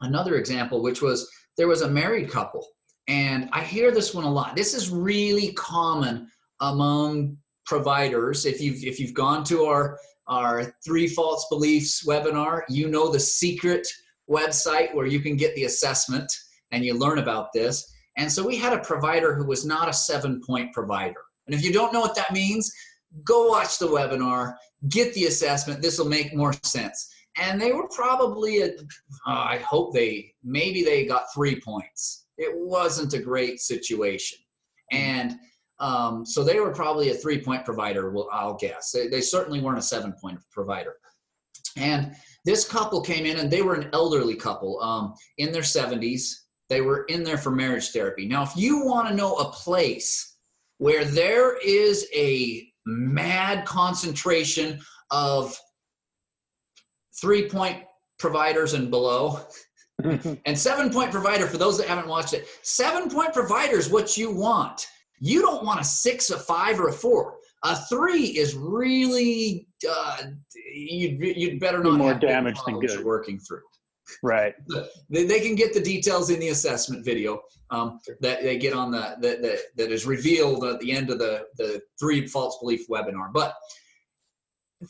another 0.00 0.36
example, 0.36 0.82
which 0.82 1.02
was 1.02 1.30
there 1.58 1.68
was 1.68 1.82
a 1.82 1.88
married 1.88 2.30
couple, 2.30 2.66
and 3.06 3.50
I 3.52 3.62
hear 3.62 3.90
this 3.90 4.14
one 4.14 4.24
a 4.24 4.32
lot. 4.32 4.56
This 4.56 4.72
is 4.72 4.88
really 4.88 5.52
common 5.52 6.28
among 6.60 7.36
providers. 7.66 8.46
If 8.46 8.62
you've 8.62 8.82
if 8.82 8.98
you've 8.98 9.14
gone 9.14 9.44
to 9.44 9.64
our 9.66 9.98
our 10.26 10.74
three 10.82 11.06
false 11.06 11.46
beliefs 11.50 12.06
webinar, 12.06 12.62
you 12.70 12.88
know 12.88 13.12
the 13.12 13.20
secret 13.20 13.86
website 14.30 14.94
where 14.94 15.06
you 15.06 15.20
can 15.20 15.36
get 15.36 15.54
the 15.54 15.64
assessment 15.64 16.32
and 16.72 16.82
you 16.82 16.94
learn 16.94 17.18
about 17.18 17.48
this. 17.52 17.92
And 18.16 18.32
so 18.32 18.46
we 18.46 18.56
had 18.56 18.72
a 18.72 18.82
provider 18.82 19.34
who 19.34 19.44
was 19.46 19.66
not 19.66 19.88
a 19.88 19.92
seven 19.92 20.40
point 20.46 20.72
provider. 20.72 21.20
And 21.46 21.54
if 21.54 21.62
you 21.62 21.74
don't 21.74 21.92
know 21.92 22.00
what 22.00 22.14
that 22.14 22.32
means, 22.32 22.72
go 23.22 23.48
watch 23.48 23.78
the 23.78 23.86
webinar, 23.86 24.54
get 24.88 25.14
the 25.14 25.26
assessment. 25.26 25.80
This 25.80 25.98
will 25.98 26.08
make 26.08 26.34
more 26.34 26.52
sense. 26.62 27.10
And 27.36 27.60
they 27.60 27.72
were 27.72 27.88
probably, 27.88 28.62
a, 28.62 28.68
uh, 28.68 28.70
I 29.26 29.58
hope 29.58 29.92
they, 29.92 30.32
maybe 30.42 30.82
they 30.82 31.06
got 31.06 31.32
three 31.34 31.60
points. 31.60 32.26
It 32.38 32.52
wasn't 32.54 33.14
a 33.14 33.18
great 33.18 33.60
situation. 33.60 34.38
And 34.90 35.36
um, 35.80 36.24
so 36.24 36.44
they 36.44 36.60
were 36.60 36.72
probably 36.72 37.10
a 37.10 37.14
three 37.14 37.40
point 37.40 37.64
provider, 37.64 38.10
well, 38.10 38.28
I'll 38.32 38.54
guess. 38.54 38.92
They, 38.92 39.08
they 39.08 39.20
certainly 39.20 39.60
weren't 39.60 39.78
a 39.78 39.82
seven 39.82 40.14
point 40.20 40.38
provider. 40.52 40.94
And 41.76 42.14
this 42.44 42.66
couple 42.66 43.00
came 43.00 43.26
in 43.26 43.38
and 43.38 43.50
they 43.50 43.62
were 43.62 43.74
an 43.74 43.90
elderly 43.92 44.36
couple 44.36 44.80
um, 44.80 45.14
in 45.38 45.50
their 45.50 45.62
70s. 45.62 46.32
They 46.68 46.80
were 46.80 47.04
in 47.04 47.24
there 47.24 47.38
for 47.38 47.50
marriage 47.50 47.90
therapy. 47.90 48.26
Now, 48.26 48.42
if 48.42 48.56
you 48.56 48.84
want 48.84 49.08
to 49.08 49.14
know 49.14 49.34
a 49.36 49.50
place 49.50 50.36
where 50.78 51.04
there 51.04 51.58
is 51.58 52.06
a 52.14 52.68
mad 52.86 53.64
concentration 53.64 54.80
of 55.10 55.56
three 57.20 57.48
point 57.48 57.82
providers 58.18 58.74
and 58.74 58.90
below, 58.90 59.40
and 60.02 60.58
seven 60.58 60.90
point 60.90 61.10
provider, 61.10 61.46
for 61.46 61.58
those 61.58 61.78
that 61.78 61.88
haven't 61.88 62.08
watched 62.08 62.34
it, 62.34 62.46
seven 62.62 63.08
point 63.08 63.32
provider 63.32 63.76
is 63.76 63.88
what 63.88 64.16
you 64.16 64.30
want. 64.30 64.86
You 65.20 65.40
don't 65.40 65.64
want 65.64 65.80
a 65.80 65.84
six, 65.84 66.30
a 66.30 66.38
five, 66.38 66.80
or 66.80 66.88
a 66.88 66.92
four. 66.92 67.36
A 67.62 67.76
three 67.76 68.26
is 68.26 68.54
really 68.54 69.66
uh, 69.88 70.22
you'd 70.74 71.20
you'd 71.20 71.60
better 71.60 71.82
not 71.82 71.96
more 71.96 72.14
damage 72.14 72.58
than 72.66 72.78
good 72.78 73.04
working 73.04 73.38
through. 73.38 73.62
Right. 74.22 74.54
They, 75.08 75.24
they 75.24 75.40
can 75.40 75.54
get 75.54 75.72
the 75.72 75.80
details 75.80 76.30
in 76.30 76.40
the 76.40 76.48
assessment 76.48 77.04
video 77.04 77.40
um, 77.70 78.00
that 78.20 78.42
they 78.42 78.58
get 78.58 78.74
on 78.74 78.90
the 78.90 79.16
that, 79.20 79.42
that 79.76 79.92
is 79.92 80.06
revealed 80.06 80.64
at 80.64 80.80
the 80.80 80.92
end 80.92 81.10
of 81.10 81.18
the 81.18 81.46
the 81.56 81.80
three 81.98 82.26
false 82.26 82.58
belief 82.60 82.86
webinar. 82.88 83.32
But 83.32 83.54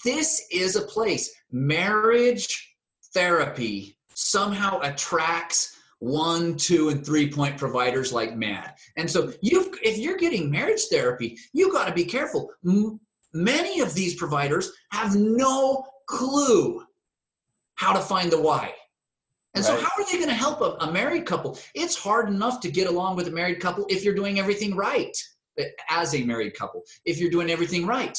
this 0.05 0.47
is 0.51 0.77
a 0.77 0.83
place 0.83 1.33
marriage 1.53 2.77
therapy 3.13 3.97
somehow 4.15 4.81
attracts 4.81 5.77
one, 6.01 6.57
two, 6.57 6.91
and 6.91 7.05
three 7.05 7.31
point 7.31 7.57
providers 7.57 8.13
like 8.13 8.37
mad. 8.37 8.75
And 8.97 9.11
so 9.11 9.33
you 9.41 9.73
if 9.83 9.99
you're 9.99 10.17
getting 10.17 10.51
marriage 10.51 10.87
therapy, 10.91 11.39
you've 11.53 11.73
got 11.73 11.87
to 11.87 11.95
be 11.95 12.05
careful. 12.05 12.51
M- 12.67 13.01
many 13.33 13.81
of 13.81 13.95
these 13.95 14.15
providers 14.15 14.73
have 14.91 15.17
no 15.17 15.85
clue 16.07 16.85
how 17.77 17.93
to 17.93 18.01
find 18.01 18.31
the 18.31 18.41
why. 18.41 18.73
And 19.55 19.65
right. 19.65 19.79
so, 19.79 19.85
how 19.85 19.91
are 19.99 20.05
they 20.11 20.19
going 20.19 20.29
to 20.29 20.35
help 20.35 20.61
a, 20.61 20.85
a, 20.85 20.93
married 20.93 21.27
couple? 21.27 21.59
It's 21.75 21.97
hard 21.97 22.29
enough 22.29 22.61
to 22.61 22.71
get 22.71 22.89
along 22.89 23.17
with 23.17 23.29
a 23.29 23.31
married 23.31 23.61
couple 23.61 23.87
if 23.89 24.05
you're 24.05 24.15
doing 24.15 24.39
everything 24.39 24.75
right 24.75 25.17
eh, 25.59 25.67
as 25.89 26.15
a 26.15 26.25
married 26.25 26.55
couple. 26.55 26.83
If 27.05 27.19
you're 27.19 27.31
doing 27.31 27.51
everything 27.51 27.87
right, 27.87 28.19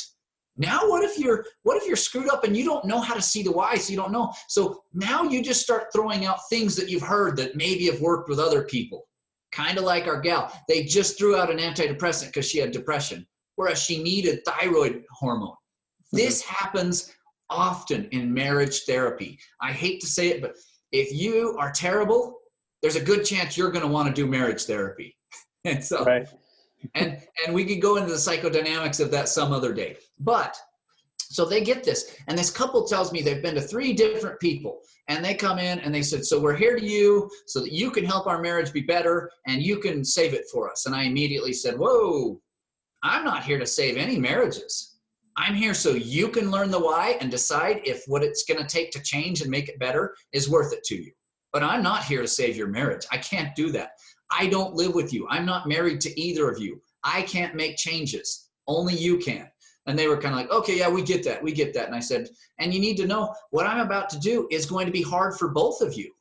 now, 0.57 0.87
what 0.87 1.03
if 1.03 1.19
you're 1.19 1.45
what 1.63 1.77
if 1.77 1.87
you're 1.87 1.97
screwed 1.97 2.29
up 2.29 2.45
and 2.45 2.55
you 2.55 2.63
don't 2.63 2.85
know 2.85 3.01
how 3.01 3.13
to 3.13 3.21
see 3.21 3.43
the 3.43 3.51
why, 3.51 3.75
so 3.75 3.91
you 3.91 3.97
don't 3.97 4.13
know. 4.13 4.31
So 4.47 4.83
now 4.93 5.23
you 5.23 5.43
just 5.43 5.61
start 5.61 5.87
throwing 5.93 6.25
out 6.25 6.47
things 6.49 6.75
that 6.77 6.89
you've 6.89 7.01
heard 7.01 7.35
that 7.37 7.57
maybe 7.57 7.85
have 7.87 7.99
worked 7.99 8.29
with 8.29 8.39
other 8.39 8.63
people. 8.63 9.07
Kind 9.51 9.77
of 9.77 9.83
like 9.83 10.07
our 10.07 10.21
gal. 10.21 10.51
They 10.69 10.83
just 10.83 11.17
threw 11.17 11.35
out 11.35 11.51
an 11.51 11.57
antidepressant 11.57 12.27
because 12.27 12.49
she 12.49 12.59
had 12.59 12.71
depression, 12.71 13.27
whereas 13.55 13.81
she 13.81 14.01
needed 14.01 14.45
thyroid 14.45 15.03
hormone. 15.11 15.49
Mm-hmm. 15.49 16.17
This 16.17 16.41
happens 16.41 17.13
often 17.49 18.07
in 18.11 18.33
marriage 18.33 18.83
therapy. 18.85 19.37
I 19.61 19.71
hate 19.71 19.99
to 20.01 20.07
say 20.07 20.29
it, 20.29 20.41
but 20.41 20.55
if 20.99 21.13
you 21.13 21.55
are 21.59 21.71
terrible, 21.71 22.39
there's 22.81 22.95
a 22.95 23.03
good 23.03 23.25
chance 23.25 23.57
you're 23.57 23.71
going 23.71 23.85
to 23.85 23.91
want 23.91 24.07
to 24.07 24.13
do 24.13 24.27
marriage 24.27 24.63
therapy. 24.63 25.17
and 25.65 25.83
so 25.83 26.03
right 26.03 26.27
and 26.93 27.17
and 27.45 27.55
we 27.55 27.65
could 27.65 27.81
go 27.81 27.97
into 27.97 28.11
the 28.11 28.17
psychodynamics 28.17 28.99
of 28.99 29.11
that 29.11 29.29
some 29.29 29.51
other 29.51 29.73
day. 29.73 29.97
But 30.19 30.55
so 31.17 31.43
they 31.43 31.61
get 31.61 31.83
this, 31.83 32.15
and 32.27 32.37
this 32.37 32.51
couple 32.51 32.85
tells 32.87 33.11
me 33.11 33.21
they've 33.21 33.41
been 33.41 33.55
to 33.55 33.61
three 33.61 33.93
different 33.93 34.39
people, 34.39 34.81
and 35.07 35.25
they 35.25 35.33
come 35.33 35.57
in 35.57 35.79
and 35.79 35.93
they 35.93 36.03
said, 36.03 36.25
"So 36.25 36.39
we're 36.39 36.55
here 36.55 36.77
to 36.77 36.85
you 36.85 37.29
so 37.47 37.61
that 37.61 37.71
you 37.71 37.89
can 37.91 38.05
help 38.05 38.27
our 38.27 38.41
marriage 38.41 38.71
be 38.71 38.81
better, 38.81 39.31
and 39.47 39.61
you 39.61 39.79
can 39.79 40.05
save 40.05 40.33
it 40.33 40.45
for 40.51 40.69
us." 40.69 40.85
And 40.85 40.95
I 40.95 41.03
immediately 41.03 41.53
said, 41.53 41.77
"Whoa, 41.77 42.39
I'm 43.03 43.25
not 43.25 43.43
here 43.43 43.59
to 43.59 43.65
save 43.65 43.97
any 43.97 44.17
marriages. 44.17 44.94
I'm 45.37 45.55
here 45.55 45.73
so 45.73 45.91
you 45.91 46.29
can 46.29 46.49
learn 46.49 46.71
the 46.71 46.79
why 46.79 47.17
and 47.19 47.29
decide 47.29 47.81
if 47.83 48.03
what 48.07 48.23
it's 48.23 48.45
going 48.45 48.61
to 48.61 48.67
take 48.67 48.91
to 48.91 49.01
change 49.01 49.41
and 49.41 49.51
make 49.51 49.67
it 49.67 49.79
better 49.79 50.15
is 50.31 50.49
worth 50.49 50.71
it 50.71 50.83
to 50.85 50.95
you. 50.95 51.11
But 51.51 51.63
I'm 51.63 51.83
not 51.83 52.03
here 52.03 52.21
to 52.21 52.27
save 52.27 52.55
your 52.55 52.67
marriage. 52.67 53.05
I 53.11 53.17
can't 53.17 53.55
do 53.55 53.71
that. 53.71 53.91
I 54.31 54.47
don't 54.47 54.75
live 54.75 54.95
with 54.95 55.13
you. 55.13 55.27
I'm 55.29 55.45
not 55.45 55.67
married 55.67 56.01
to 56.01 56.19
either 56.19 56.49
of 56.49 56.59
you. 56.59 56.81
I 57.03 57.21
can't 57.23 57.55
make 57.55 57.77
changes. 57.77 58.49
Only 58.67 58.95
you 58.95 59.17
can. 59.17 59.49
And 59.87 59.99
they 59.99 60.07
were 60.07 60.17
kind 60.17 60.33
of 60.33 60.39
like, 60.39 60.51
okay, 60.51 60.77
yeah, 60.77 60.89
we 60.89 61.03
get 61.03 61.23
that. 61.25 61.43
We 61.43 61.51
get 61.51 61.73
that. 61.73 61.85
And 61.85 61.95
I 61.95 61.99
said, 61.99 62.27
and 62.59 62.73
you 62.73 62.79
need 62.79 62.97
to 62.97 63.07
know 63.07 63.33
what 63.51 63.67
I'm 63.67 63.85
about 63.85 64.09
to 64.11 64.19
do 64.19 64.47
is 64.51 64.65
going 64.65 64.85
to 64.85 64.91
be 64.91 65.03
hard 65.03 65.35
for 65.37 65.49
both 65.49 65.81
of 65.81 65.93
you. 65.93 66.11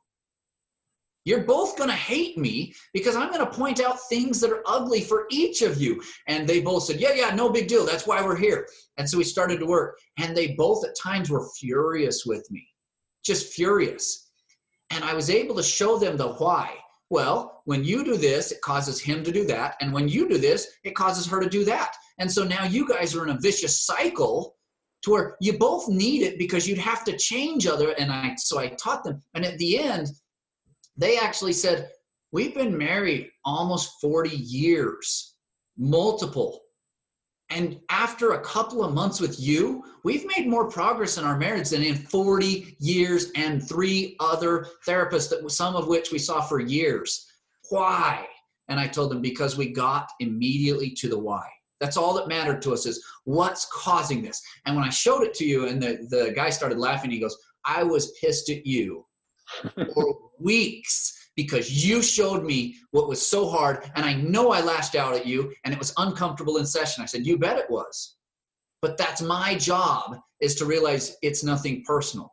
You're 1.25 1.45
both 1.45 1.77
going 1.79 1.89
to 1.89 1.97
hate 1.97 2.37
me 2.37 2.75
because 2.93 3.17
I'm 3.17 3.33
going 3.33 3.45
to 3.45 3.59
point 3.59 3.81
out 3.81 3.97
things 4.09 4.41
that 4.41 4.53
are 4.53 4.63
ugly 4.67 5.01
for 5.01 5.27
each 5.31 5.63
of 5.63 5.81
you. 5.81 6.03
And 6.27 6.47
they 6.47 6.61
both 6.61 6.85
said, 6.85 7.01
yeah, 7.01 7.15
yeah, 7.15 7.35
no 7.35 7.49
big 7.49 7.67
deal. 7.67 7.87
That's 7.87 8.07
why 8.07 8.23
we're 8.23 8.37
here. 8.37 8.69
And 8.99 9.09
so 9.09 9.17
we 9.19 9.25
started 9.25 9.59
to 9.61 9.67
work. 9.67 9.99
And 10.19 10.37
they 10.37 10.49
both 10.49 10.85
at 10.85 10.95
times 11.03 11.31
were 11.31 11.49
furious 11.59 12.25
with 12.27 12.47
me, 12.51 12.67
just 13.25 13.55
furious. 13.55 14.31
And 14.91 15.03
I 15.03 15.15
was 15.15 15.31
able 15.31 15.55
to 15.57 15.63
show 15.63 15.99
them 15.99 16.17
the 16.17 16.29
why. 16.35 16.75
Well, 17.11 17.63
when 17.65 17.85
you 17.85 18.05
do 18.05 18.17
this, 18.17 18.53
it 18.53 18.61
causes 18.61 19.01
him 19.01 19.23
to 19.25 19.33
do 19.33 19.47
that. 19.47 19.77
And 19.81 19.93
when 19.93 20.09
you 20.09 20.29
do 20.29 20.39
this, 20.39 20.69
it 20.85 20.95
causes 20.95 21.27
her 21.27 21.41
to 21.41 21.49
do 21.49 21.65
that. 21.65 21.95
And 22.19 22.31
so 22.31 22.45
now 22.45 22.65
you 22.65 22.87
guys 22.89 23.15
are 23.15 23.25
in 23.25 23.35
a 23.35 23.41
vicious 23.41 23.81
cycle 23.83 24.57
to 25.03 25.11
where 25.11 25.37
you 25.41 25.59
both 25.59 25.89
need 25.89 26.23
it 26.23 26.39
because 26.39 26.67
you'd 26.67 26.79
have 26.79 27.05
to 27.05 27.17
change 27.17 27.67
other. 27.67 27.91
And 27.99 28.11
I, 28.11 28.35
so 28.37 28.59
I 28.59 28.69
taught 28.69 29.05
them. 29.05 29.23
And 29.35 29.45
at 29.45 29.59
the 29.59 29.79
end, 29.79 30.09
they 30.97 31.19
actually 31.19 31.53
said, 31.53 31.91
We've 32.33 32.55
been 32.55 32.77
married 32.77 33.31
almost 33.45 34.01
40 34.01 34.31
years, 34.31 35.37
multiple. 35.79 36.63
And 37.51 37.79
after 37.91 38.33
a 38.33 38.41
couple 38.41 38.83
of 38.83 38.93
months 38.93 39.21
with 39.21 39.39
you, 39.39 39.85
we've 40.03 40.27
made 40.37 40.49
more 40.49 40.69
progress 40.69 41.17
in 41.17 41.25
our 41.25 41.39
marriage 41.39 41.71
than 41.71 41.85
in 41.85 41.95
40 41.95 42.77
years 42.81 43.31
and 43.37 43.67
three 43.67 44.17
other 44.19 44.67
therapists, 44.85 45.31
that 45.31 45.49
some 45.49 45.77
of 45.77 45.87
which 45.87 46.11
we 46.11 46.19
saw 46.19 46.41
for 46.41 46.59
years. 46.59 47.25
Why? 47.71 48.27
And 48.67 48.81
I 48.81 48.89
told 48.89 49.13
them 49.13 49.21
because 49.23 49.57
we 49.57 49.73
got 49.73 50.11
immediately 50.19 50.91
to 50.91 51.09
the 51.09 51.19
why. 51.19 51.47
That's 51.79 51.97
all 51.97 52.15
that 52.15 52.27
mattered 52.27 52.63
to 52.63 52.73
us 52.73 52.85
is 52.85 53.05
what's 53.25 53.69
causing 53.73 54.23
this. 54.23 54.43
And 54.67 54.75
when 54.75 54.85
I 54.85 54.91
showed 54.91 55.23
it 55.23 55.35
to 55.35 55.45
you 55.45 55.69
and 55.69 55.81
the, 55.81 56.07
the 56.11 56.33
guy 56.35 56.51
started 56.51 56.79
laughing, 56.79 57.13
he 57.13 57.21
goes, 57.21 57.37
I 57.65 57.85
was 57.85 58.13
pissed 58.21 58.51
at 58.51 58.67
you 58.67 59.07
for 59.95 60.19
weeks 60.41 61.31
because 61.37 61.85
you 61.85 62.03
showed 62.03 62.45
me 62.45 62.77
what 62.93 63.09
was 63.09 63.25
so 63.25 63.49
hard 63.49 63.91
and 63.97 64.05
I 64.05 64.15
know 64.15 64.53
I 64.53 64.61
lashed 64.61 64.95
out 64.95 65.15
at 65.15 65.27
you 65.27 65.53
and 65.65 65.73
it 65.73 65.79
was 65.79 65.93
uncomfortable 65.99 66.59
in 66.59 66.67
session. 66.67 67.03
I 67.03 67.07
said, 67.07 67.27
You 67.27 67.39
bet 67.39 67.59
it 67.59 67.71
was. 67.71 68.17
But 68.83 68.99
that's 68.99 69.23
my 69.23 69.55
job 69.57 70.19
is 70.41 70.55
to 70.57 70.67
realize 70.67 71.17
it's 71.23 71.43
nothing 71.43 71.83
personal. 71.87 72.31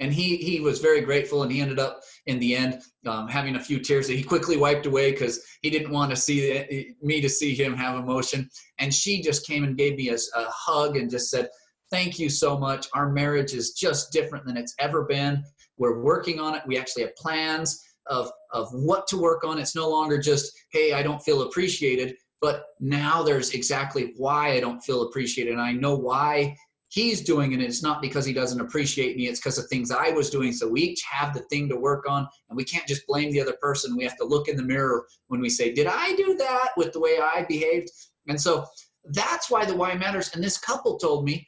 And 0.00 0.12
he 0.12 0.36
he 0.36 0.60
was 0.60 0.78
very 0.78 1.00
grateful 1.00 1.42
and 1.42 1.50
he 1.50 1.60
ended 1.60 1.80
up 1.80 2.00
in 2.26 2.38
the 2.38 2.54
end 2.54 2.82
um, 3.06 3.26
having 3.26 3.56
a 3.56 3.60
few 3.60 3.80
tears 3.80 4.06
that 4.06 4.14
he 4.14 4.22
quickly 4.22 4.56
wiped 4.56 4.86
away 4.86 5.10
because 5.10 5.44
he 5.62 5.70
didn't 5.70 5.90
want 5.90 6.10
to 6.10 6.16
see 6.16 6.94
me 7.02 7.20
to 7.20 7.28
see 7.28 7.54
him 7.54 7.74
have 7.74 7.98
emotion. 7.98 8.48
And 8.78 8.94
she 8.94 9.22
just 9.22 9.46
came 9.46 9.64
and 9.64 9.76
gave 9.76 9.96
me 9.96 10.10
a, 10.10 10.14
a 10.14 10.44
hug 10.48 10.96
and 10.96 11.10
just 11.10 11.30
said, 11.30 11.48
Thank 11.90 12.18
you 12.18 12.28
so 12.28 12.58
much. 12.58 12.86
Our 12.94 13.10
marriage 13.10 13.54
is 13.54 13.72
just 13.72 14.12
different 14.12 14.44
than 14.44 14.56
it's 14.56 14.74
ever 14.78 15.04
been. 15.04 15.42
We're 15.78 16.00
working 16.00 16.40
on 16.40 16.54
it. 16.54 16.62
We 16.66 16.78
actually 16.78 17.02
have 17.02 17.16
plans 17.16 17.82
of 18.06 18.30
of 18.52 18.68
what 18.72 19.06
to 19.08 19.18
work 19.18 19.44
on. 19.44 19.58
It's 19.58 19.74
no 19.74 19.88
longer 19.88 20.18
just, 20.18 20.52
hey, 20.72 20.92
I 20.92 21.02
don't 21.02 21.22
feel 21.22 21.42
appreciated, 21.42 22.14
but 22.40 22.64
now 22.80 23.22
there's 23.22 23.50
exactly 23.50 24.14
why 24.16 24.52
I 24.52 24.60
don't 24.60 24.80
feel 24.80 25.02
appreciated. 25.02 25.52
And 25.52 25.60
I 25.60 25.72
know 25.72 25.94
why 25.94 26.56
he's 26.88 27.20
doing 27.22 27.52
it. 27.52 27.60
It's 27.60 27.82
not 27.82 28.00
because 28.00 28.24
he 28.24 28.32
doesn't 28.32 28.60
appreciate 28.60 29.16
me, 29.16 29.26
it's 29.26 29.40
because 29.40 29.58
of 29.58 29.66
things 29.66 29.90
I 29.90 30.10
was 30.10 30.30
doing. 30.30 30.52
So 30.52 30.66
we 30.66 30.80
each 30.80 31.02
have 31.10 31.34
the 31.34 31.42
thing 31.50 31.68
to 31.68 31.76
work 31.76 32.08
on, 32.08 32.26
and 32.48 32.56
we 32.56 32.64
can't 32.64 32.86
just 32.86 33.06
blame 33.06 33.30
the 33.30 33.40
other 33.40 33.56
person. 33.60 33.96
We 33.96 34.04
have 34.04 34.16
to 34.16 34.24
look 34.24 34.48
in 34.48 34.56
the 34.56 34.62
mirror 34.62 35.06
when 35.26 35.40
we 35.40 35.50
say, 35.50 35.72
Did 35.72 35.86
I 35.86 36.14
do 36.14 36.34
that 36.36 36.70
with 36.76 36.92
the 36.92 37.00
way 37.00 37.18
I 37.18 37.44
behaved? 37.48 37.90
And 38.28 38.40
so 38.40 38.66
that's 39.12 39.50
why 39.50 39.64
the 39.64 39.76
why 39.76 39.94
matters. 39.94 40.34
And 40.34 40.42
this 40.42 40.58
couple 40.58 40.98
told 40.98 41.24
me, 41.24 41.46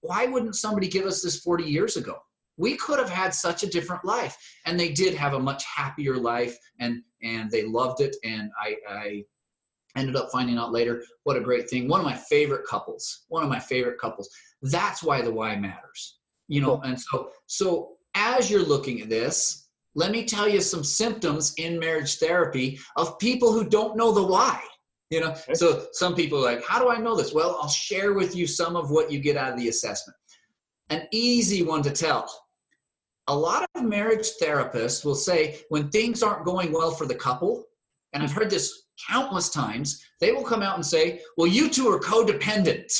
why 0.00 0.26
wouldn't 0.26 0.56
somebody 0.56 0.88
give 0.88 1.04
us 1.04 1.22
this 1.22 1.40
40 1.40 1.64
years 1.64 1.96
ago? 1.96 2.16
We 2.56 2.76
could 2.76 2.98
have 2.98 3.10
had 3.10 3.34
such 3.34 3.62
a 3.62 3.68
different 3.68 4.04
life. 4.04 4.36
And 4.64 4.78
they 4.78 4.90
did 4.90 5.14
have 5.14 5.34
a 5.34 5.40
much 5.40 5.64
happier 5.64 6.16
life 6.16 6.56
and 6.80 7.02
and 7.22 7.50
they 7.50 7.64
loved 7.64 8.00
it. 8.00 8.16
And 8.24 8.50
I, 8.60 8.76
I 8.88 9.24
ended 9.96 10.16
up 10.16 10.28
finding 10.30 10.58
out 10.58 10.72
later 10.72 11.02
what 11.24 11.36
a 11.36 11.40
great 11.40 11.68
thing. 11.68 11.88
One 11.88 12.00
of 12.00 12.06
my 12.06 12.16
favorite 12.16 12.66
couples. 12.66 13.24
One 13.28 13.42
of 13.42 13.48
my 13.48 13.58
favorite 13.58 13.98
couples. 13.98 14.28
That's 14.62 15.02
why 15.02 15.22
the 15.22 15.32
why 15.32 15.56
matters. 15.56 16.18
You 16.48 16.60
know, 16.60 16.80
and 16.82 17.00
so 17.00 17.30
so 17.46 17.96
as 18.14 18.50
you're 18.50 18.62
looking 18.62 19.00
at 19.00 19.08
this, 19.08 19.68
let 19.94 20.10
me 20.10 20.24
tell 20.24 20.48
you 20.48 20.60
some 20.60 20.84
symptoms 20.84 21.54
in 21.56 21.78
marriage 21.78 22.18
therapy 22.18 22.78
of 22.96 23.18
people 23.18 23.52
who 23.52 23.68
don't 23.68 23.96
know 23.96 24.12
the 24.12 24.22
why. 24.22 24.60
You 25.10 25.20
know, 25.20 25.34
so 25.54 25.86
some 25.92 26.14
people 26.14 26.38
are 26.38 26.52
like, 26.54 26.64
how 26.64 26.80
do 26.80 26.88
I 26.90 26.98
know 26.98 27.16
this? 27.16 27.32
Well, 27.32 27.58
I'll 27.60 27.68
share 27.68 28.12
with 28.12 28.34
you 28.34 28.46
some 28.46 28.74
of 28.74 28.90
what 28.90 29.10
you 29.10 29.20
get 29.20 29.36
out 29.36 29.52
of 29.52 29.58
the 29.58 29.68
assessment. 29.68 30.16
An 30.90 31.06
easy 31.12 31.62
one 31.62 31.82
to 31.82 31.90
tell. 31.90 32.28
A 33.28 33.36
lot 33.36 33.68
of 33.74 33.82
marriage 33.84 34.30
therapists 34.40 35.04
will 35.04 35.14
say 35.14 35.60
when 35.68 35.88
things 35.90 36.22
aren't 36.22 36.44
going 36.44 36.72
well 36.72 36.92
for 36.92 37.06
the 37.06 37.14
couple, 37.14 37.64
and 38.12 38.22
I've 38.22 38.32
heard 38.32 38.50
this 38.50 38.84
countless 39.08 39.50
times, 39.50 40.04
they 40.20 40.32
will 40.32 40.44
come 40.44 40.62
out 40.62 40.76
and 40.76 40.86
say, 40.86 41.20
well, 41.36 41.46
you 41.46 41.68
two 41.68 41.88
are 41.88 41.98
codependent. 41.98 42.92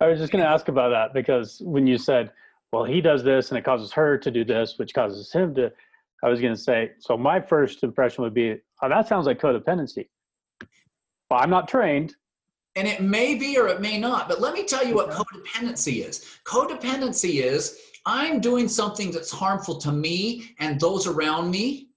I 0.00 0.08
was 0.08 0.18
just 0.18 0.30
going 0.30 0.44
to 0.44 0.50
ask 0.50 0.68
about 0.68 0.90
that 0.90 1.14
because 1.14 1.60
when 1.64 1.86
you 1.86 1.96
said, 1.96 2.30
well, 2.72 2.84
he 2.84 3.00
does 3.00 3.24
this 3.24 3.50
and 3.50 3.58
it 3.58 3.64
causes 3.64 3.92
her 3.92 4.18
to 4.18 4.30
do 4.30 4.44
this, 4.44 4.74
which 4.78 4.92
causes 4.92 5.32
him 5.32 5.54
to, 5.54 5.72
I 6.22 6.28
was 6.28 6.40
going 6.40 6.54
to 6.54 6.60
say, 6.60 6.92
so 6.98 7.16
my 7.16 7.40
first 7.40 7.82
impression 7.82 8.24
would 8.24 8.34
be, 8.34 8.56
oh, 8.82 8.88
that 8.88 9.08
sounds 9.08 9.26
like 9.26 9.40
codependency. 9.40 10.08
Well, 11.30 11.40
I'm 11.40 11.50
not 11.50 11.66
trained. 11.66 12.14
And 12.76 12.86
it 12.86 13.00
may 13.00 13.36
be 13.36 13.58
or 13.58 13.68
it 13.68 13.80
may 13.80 13.98
not, 13.98 14.28
but 14.28 14.40
let 14.40 14.52
me 14.52 14.64
tell 14.64 14.86
you 14.86 14.94
what 14.94 15.10
codependency 15.10 16.06
is. 16.06 16.38
Codependency 16.44 17.42
is 17.42 17.80
I'm 18.06 18.40
doing 18.40 18.68
something 18.68 19.10
that's 19.10 19.32
harmful 19.32 19.78
to 19.78 19.92
me 19.92 20.54
and 20.60 20.80
those 20.80 21.08
around 21.08 21.50
me, 21.50 21.90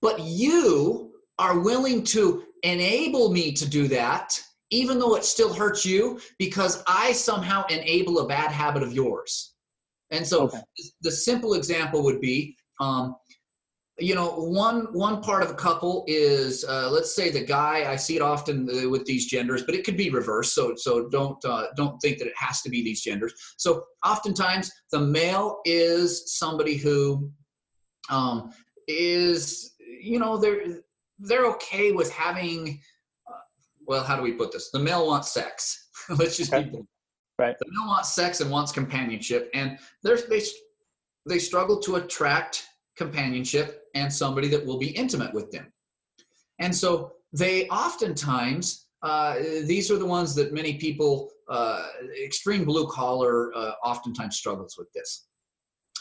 but 0.00 0.20
you 0.20 1.12
are 1.38 1.58
willing 1.58 2.04
to 2.04 2.44
enable 2.62 3.30
me 3.32 3.52
to 3.52 3.68
do 3.68 3.88
that, 3.88 4.40
even 4.70 4.98
though 4.98 5.16
it 5.16 5.24
still 5.24 5.52
hurts 5.52 5.84
you, 5.84 6.20
because 6.38 6.84
I 6.86 7.12
somehow 7.12 7.66
enable 7.66 8.20
a 8.20 8.28
bad 8.28 8.52
habit 8.52 8.84
of 8.84 8.92
yours. 8.92 9.54
And 10.10 10.26
so 10.26 10.44
okay. 10.44 10.60
the 11.02 11.10
simple 11.10 11.54
example 11.54 12.04
would 12.04 12.20
be 12.20 12.56
um, 12.78 13.16
you 14.00 14.14
know 14.14 14.30
one 14.30 14.86
one 14.92 15.20
part 15.20 15.42
of 15.42 15.50
a 15.50 15.54
couple 15.54 16.04
is 16.06 16.64
uh, 16.64 16.88
let's 16.90 17.14
say 17.14 17.30
the 17.30 17.44
guy 17.44 17.90
i 17.90 17.96
see 17.96 18.16
it 18.16 18.22
often 18.22 18.68
uh, 18.70 18.88
with 18.88 19.04
these 19.04 19.26
genders 19.26 19.62
but 19.62 19.74
it 19.74 19.84
could 19.84 19.96
be 19.96 20.10
reversed 20.10 20.54
so 20.54 20.74
so 20.76 21.08
don't 21.08 21.44
uh, 21.44 21.66
don't 21.76 21.98
think 22.00 22.18
that 22.18 22.26
it 22.26 22.34
has 22.36 22.62
to 22.62 22.70
be 22.70 22.82
these 22.82 23.02
genders. 23.02 23.34
So 23.56 23.84
oftentimes 24.04 24.70
the 24.92 25.00
male 25.00 25.58
is 25.64 26.36
somebody 26.38 26.76
who 26.76 27.30
um, 28.08 28.50
is 28.88 29.74
you 29.78 30.18
know 30.18 30.36
they're 30.36 30.80
they're 31.18 31.46
okay 31.46 31.92
with 31.92 32.10
having 32.12 32.80
uh, 33.28 33.38
well 33.86 34.04
how 34.04 34.16
do 34.16 34.22
we 34.22 34.32
put 34.32 34.52
this? 34.52 34.70
The 34.70 34.78
male 34.78 35.06
wants 35.06 35.32
sex. 35.32 35.88
Let's 36.08 36.36
just 36.36 36.52
okay. 36.52 36.68
be 36.68 36.80
right. 37.38 37.56
The 37.58 37.66
male 37.70 37.88
wants 37.88 38.14
sex 38.14 38.40
and 38.40 38.50
wants 38.50 38.72
companionship 38.72 39.50
and 39.54 39.78
they 40.02 40.42
they 41.26 41.38
struggle 41.38 41.78
to 41.80 41.96
attract 41.96 42.64
companionship 42.96 43.79
and 43.94 44.12
somebody 44.12 44.48
that 44.48 44.64
will 44.64 44.78
be 44.78 44.88
intimate 44.88 45.32
with 45.34 45.50
them. 45.50 45.72
And 46.58 46.74
so 46.74 47.12
they 47.32 47.66
oftentimes, 47.68 48.88
uh, 49.02 49.34
these 49.64 49.90
are 49.90 49.96
the 49.98 50.06
ones 50.06 50.34
that 50.34 50.52
many 50.52 50.74
people, 50.74 51.30
uh, 51.48 51.86
extreme 52.24 52.64
blue 52.64 52.86
collar, 52.88 53.54
uh, 53.54 53.72
oftentimes 53.84 54.36
struggles 54.36 54.76
with 54.78 54.92
this. 54.92 55.26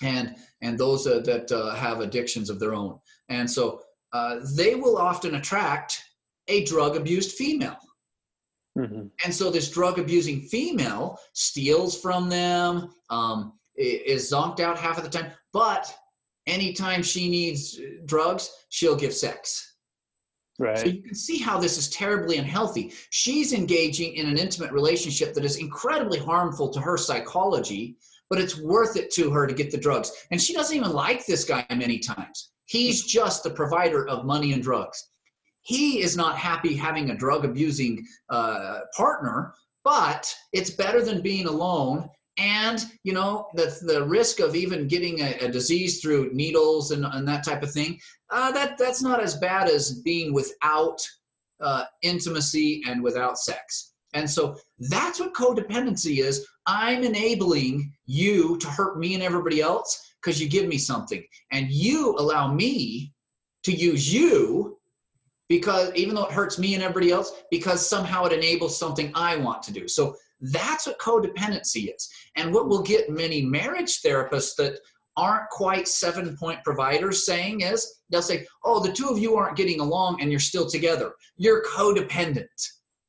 And, 0.01 0.35
and 0.61 0.77
those 0.77 1.03
that 1.03 1.51
uh, 1.51 1.75
have 1.75 1.99
addictions 1.99 2.49
of 2.49 2.59
their 2.59 2.73
own. 2.73 2.99
And 3.27 3.49
so 3.49 3.81
uh, 4.13 4.39
they 4.55 4.75
will 4.75 4.97
often 4.97 5.35
attract 5.35 6.01
a 6.47 6.63
drug 6.65 6.95
abused 6.95 7.33
female. 7.33 7.77
Mm-hmm. 8.77 9.07
And 9.25 9.33
so 9.33 9.51
this 9.51 9.69
drug 9.69 9.99
abusing 9.99 10.41
female 10.41 11.19
steals 11.33 11.99
from 11.99 12.29
them, 12.29 12.91
um, 13.09 13.53
is 13.75 14.31
zonked 14.31 14.59
out 14.59 14.77
half 14.77 14.97
of 14.97 15.03
the 15.03 15.09
time, 15.09 15.31
but 15.53 15.93
anytime 16.47 17.03
she 17.03 17.29
needs 17.29 17.79
drugs, 18.05 18.49
she'll 18.69 18.95
give 18.95 19.13
sex. 19.13 19.75
Right. 20.59 20.77
So 20.77 20.85
you 20.87 21.01
can 21.01 21.15
see 21.15 21.39
how 21.39 21.57
this 21.57 21.77
is 21.77 21.89
terribly 21.89 22.37
unhealthy. 22.37 22.93
She's 23.11 23.53
engaging 23.53 24.15
in 24.15 24.27
an 24.27 24.37
intimate 24.37 24.73
relationship 24.73 25.33
that 25.33 25.45
is 25.45 25.55
incredibly 25.55 26.19
harmful 26.19 26.69
to 26.71 26.81
her 26.81 26.97
psychology, 26.97 27.95
but 28.29 28.41
it's 28.41 28.59
worth 28.59 28.97
it 28.97 29.09
to 29.11 29.31
her 29.31 29.47
to 29.47 29.53
get 29.53 29.71
the 29.71 29.77
drugs. 29.77 30.11
And 30.31 30.41
she 30.41 30.53
doesn't 30.53 30.75
even 30.75 30.91
like 30.91 31.25
this 31.25 31.45
guy 31.45 31.65
many 31.73 31.99
times. 31.99 32.51
He's 32.65 33.05
just 33.05 33.43
the 33.43 33.49
provider 33.51 34.07
of 34.09 34.25
money 34.25 34.51
and 34.51 34.61
drugs. 34.61 35.11
He 35.61 36.01
is 36.01 36.17
not 36.17 36.37
happy 36.37 36.75
having 36.75 37.09
a 37.09 37.17
drug 37.17 37.45
abusing 37.45 38.05
uh, 38.29 38.79
partner, 38.95 39.53
but 39.85 40.33
it's 40.51 40.71
better 40.71 41.03
than 41.03 41.21
being 41.21 41.47
alone 41.47 42.09
and 42.39 42.85
you 43.03 43.13
know 43.13 43.47
the, 43.53 43.77
the 43.81 44.03
risk 44.05 44.39
of 44.39 44.55
even 44.55 44.87
getting 44.87 45.19
a, 45.19 45.33
a 45.41 45.47
disease 45.49 46.01
through 46.01 46.31
needles 46.33 46.91
and, 46.91 47.05
and 47.05 47.27
that 47.27 47.43
type 47.43 47.61
of 47.61 47.71
thing 47.71 47.99
uh, 48.31 48.51
that 48.51 48.77
that's 48.77 49.01
not 49.01 49.21
as 49.21 49.35
bad 49.37 49.67
as 49.69 50.01
being 50.01 50.33
without 50.33 50.99
uh, 51.61 51.85
intimacy 52.01 52.81
and 52.87 53.03
without 53.03 53.37
sex. 53.37 53.93
And 54.13 54.29
so 54.29 54.57
that's 54.79 55.19
what 55.19 55.33
codependency 55.33 56.23
is. 56.23 56.47
I'm 56.65 57.03
enabling 57.03 57.91
you 58.05 58.57
to 58.57 58.67
hurt 58.67 58.97
me 58.97 59.13
and 59.13 59.23
everybody 59.23 59.61
else 59.61 60.13
because 60.21 60.41
you 60.41 60.49
give 60.49 60.67
me 60.67 60.77
something. 60.77 61.23
And 61.51 61.69
you 61.69 62.15
allow 62.17 62.51
me 62.51 63.13
to 63.63 63.71
use 63.71 64.11
you 64.11 64.77
because 65.47 65.93
even 65.95 66.15
though 66.15 66.25
it 66.25 66.31
hurts 66.31 66.57
me 66.57 66.75
and 66.75 66.83
everybody 66.83 67.11
else 67.11 67.43
because 67.51 67.87
somehow 67.87 68.25
it 68.25 68.33
enables 68.33 68.77
something 68.77 69.11
i 69.15 69.35
want 69.35 69.61
to 69.63 69.73
do. 69.73 69.87
So 69.87 70.15
that's 70.41 70.87
what 70.87 70.99
codependency 70.99 71.93
is. 71.93 72.09
And 72.35 72.53
what 72.53 72.67
we'll 72.67 72.81
get 72.81 73.09
many 73.09 73.43
marriage 73.43 74.01
therapists 74.01 74.55
that 74.57 74.79
aren't 75.17 75.49
quite 75.49 75.87
seven 75.87 76.37
point 76.37 76.63
providers 76.63 77.25
saying 77.25 77.61
is 77.61 78.01
they'll 78.09 78.21
say, 78.21 78.45
Oh, 78.63 78.79
the 78.79 78.91
two 78.91 79.09
of 79.09 79.19
you 79.19 79.35
aren't 79.35 79.57
getting 79.57 79.79
along 79.79 80.21
and 80.21 80.31
you're 80.31 80.39
still 80.39 80.69
together. 80.69 81.13
You're 81.37 81.63
codependent. 81.65 82.47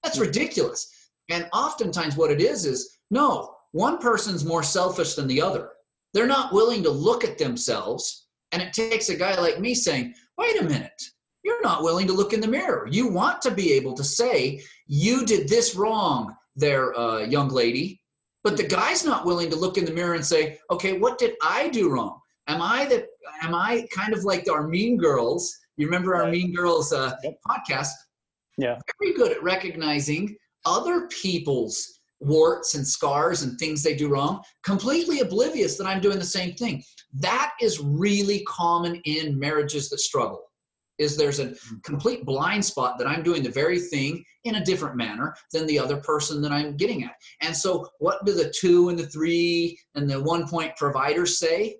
That's 0.02 0.18
ridiculous. 0.18 0.88
And 1.28 1.48
oftentimes, 1.52 2.16
what 2.16 2.32
it 2.32 2.40
is 2.40 2.66
is 2.66 2.98
no, 3.10 3.54
one 3.72 3.98
person's 3.98 4.44
more 4.44 4.62
selfish 4.62 5.14
than 5.14 5.28
the 5.28 5.40
other. 5.40 5.70
They're 6.12 6.26
not 6.26 6.52
willing 6.52 6.82
to 6.82 6.90
look 6.90 7.22
at 7.22 7.38
themselves. 7.38 8.26
And 8.52 8.60
it 8.60 8.72
takes 8.72 9.08
a 9.08 9.16
guy 9.16 9.38
like 9.40 9.60
me 9.60 9.74
saying, 9.74 10.14
Wait 10.36 10.60
a 10.60 10.64
minute. 10.64 11.02
You're 11.42 11.62
not 11.62 11.82
willing 11.82 12.06
to 12.06 12.12
look 12.12 12.32
in 12.32 12.40
the 12.40 12.48
mirror. 12.48 12.86
You 12.90 13.08
want 13.08 13.40
to 13.42 13.50
be 13.50 13.72
able 13.74 13.94
to 13.94 14.04
say, 14.04 14.62
You 14.86 15.24
did 15.24 15.48
this 15.48 15.76
wrong 15.76 16.34
their 16.56 16.98
uh, 16.98 17.20
young 17.20 17.48
lady, 17.48 18.00
but 18.42 18.56
the 18.56 18.66
guy's 18.66 19.04
not 19.04 19.24
willing 19.24 19.50
to 19.50 19.56
look 19.56 19.78
in 19.78 19.84
the 19.84 19.92
mirror 19.92 20.14
and 20.14 20.24
say, 20.24 20.58
okay, 20.70 20.98
what 20.98 21.18
did 21.18 21.34
I 21.42 21.68
do 21.68 21.90
wrong? 21.90 22.18
Am 22.48 22.60
I 22.62 22.86
the 22.86 23.06
am 23.42 23.54
I 23.54 23.86
kind 23.94 24.12
of 24.12 24.24
like 24.24 24.50
our 24.50 24.66
Mean 24.66 24.96
Girls? 24.96 25.56
You 25.76 25.86
remember 25.86 26.14
our 26.14 26.24
right. 26.24 26.32
Mean 26.32 26.54
Girls 26.54 26.92
uh, 26.92 27.14
yep. 27.22 27.38
podcast? 27.46 27.90
Yeah, 28.58 28.78
very 29.00 29.14
good 29.14 29.32
at 29.32 29.42
recognizing 29.42 30.36
other 30.66 31.06
people's 31.08 32.00
warts 32.18 32.74
and 32.74 32.86
scars 32.86 33.42
and 33.42 33.58
things 33.58 33.82
they 33.82 33.94
do 33.94 34.08
wrong, 34.08 34.42
completely 34.62 35.20
oblivious 35.20 35.78
that 35.78 35.86
I'm 35.86 36.00
doing 36.00 36.18
the 36.18 36.24
same 36.24 36.54
thing. 36.54 36.82
That 37.14 37.52
is 37.60 37.80
really 37.80 38.44
common 38.46 38.96
in 39.04 39.38
marriages 39.38 39.88
that 39.88 40.00
struggle 40.00 40.49
is 41.00 41.16
there's 41.16 41.40
a 41.40 41.46
mm-hmm. 41.46 41.76
complete 41.82 42.24
blind 42.24 42.64
spot 42.64 42.98
that 42.98 43.08
I'm 43.08 43.22
doing 43.22 43.42
the 43.42 43.50
very 43.50 43.80
thing 43.80 44.24
in 44.44 44.56
a 44.56 44.64
different 44.64 44.96
manner 44.96 45.34
than 45.52 45.66
the 45.66 45.78
other 45.78 45.96
person 45.96 46.40
that 46.42 46.52
I'm 46.52 46.76
getting 46.76 47.02
at. 47.04 47.14
And 47.40 47.56
so, 47.56 47.88
what 47.98 48.24
do 48.24 48.32
the 48.32 48.52
two 48.56 48.90
and 48.90 48.98
the 48.98 49.06
three 49.06 49.78
and 49.94 50.08
the 50.08 50.22
one 50.22 50.46
point 50.46 50.76
providers 50.76 51.38
say? 51.38 51.76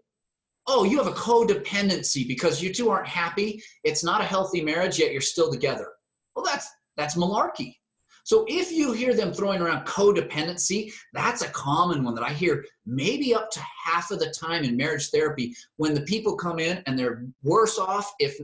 Oh, 0.67 0.85
you 0.85 0.99
have 0.99 1.07
a 1.07 1.13
codependency 1.13 2.29
because 2.29 2.63
you 2.63 2.73
two 2.73 2.91
aren't 2.91 3.09
happy. 3.09 3.63
It's 3.83 4.05
not 4.05 4.21
a 4.21 4.25
healthy 4.25 4.63
marriage, 4.63 4.99
yet 4.99 5.13
you're 5.13 5.21
still 5.21 5.51
together. 5.51 5.89
Well, 6.35 6.45
that's 6.45 6.69
that's 6.97 7.17
malarkey. 7.17 7.77
So 8.25 8.45
if 8.49 8.71
you 8.71 8.93
hear 8.93 9.15
them 9.15 9.33
throwing 9.33 9.61
around 9.61 9.87
codependency, 9.87 10.93
that's 11.13 11.43
a 11.43 11.49
common 11.49 12.05
one 12.05 12.15
that 12.15 12.25
I 12.25 12.33
hear 12.33 12.65
maybe 12.87 13.35
up 13.35 13.51
to 13.51 13.61
half 13.85 14.11
of 14.11 14.19
the 14.19 14.31
time 14.31 14.65
in 14.65 14.77
marriage 14.77 15.11
therapy 15.11 15.55
when 15.77 15.95
the 15.95 16.03
people 16.03 16.37
come 16.37 16.59
in 16.59 16.83
and 16.87 16.99
they're 16.99 17.25
worse 17.43 17.79
off 17.79 18.13
if 18.19 18.39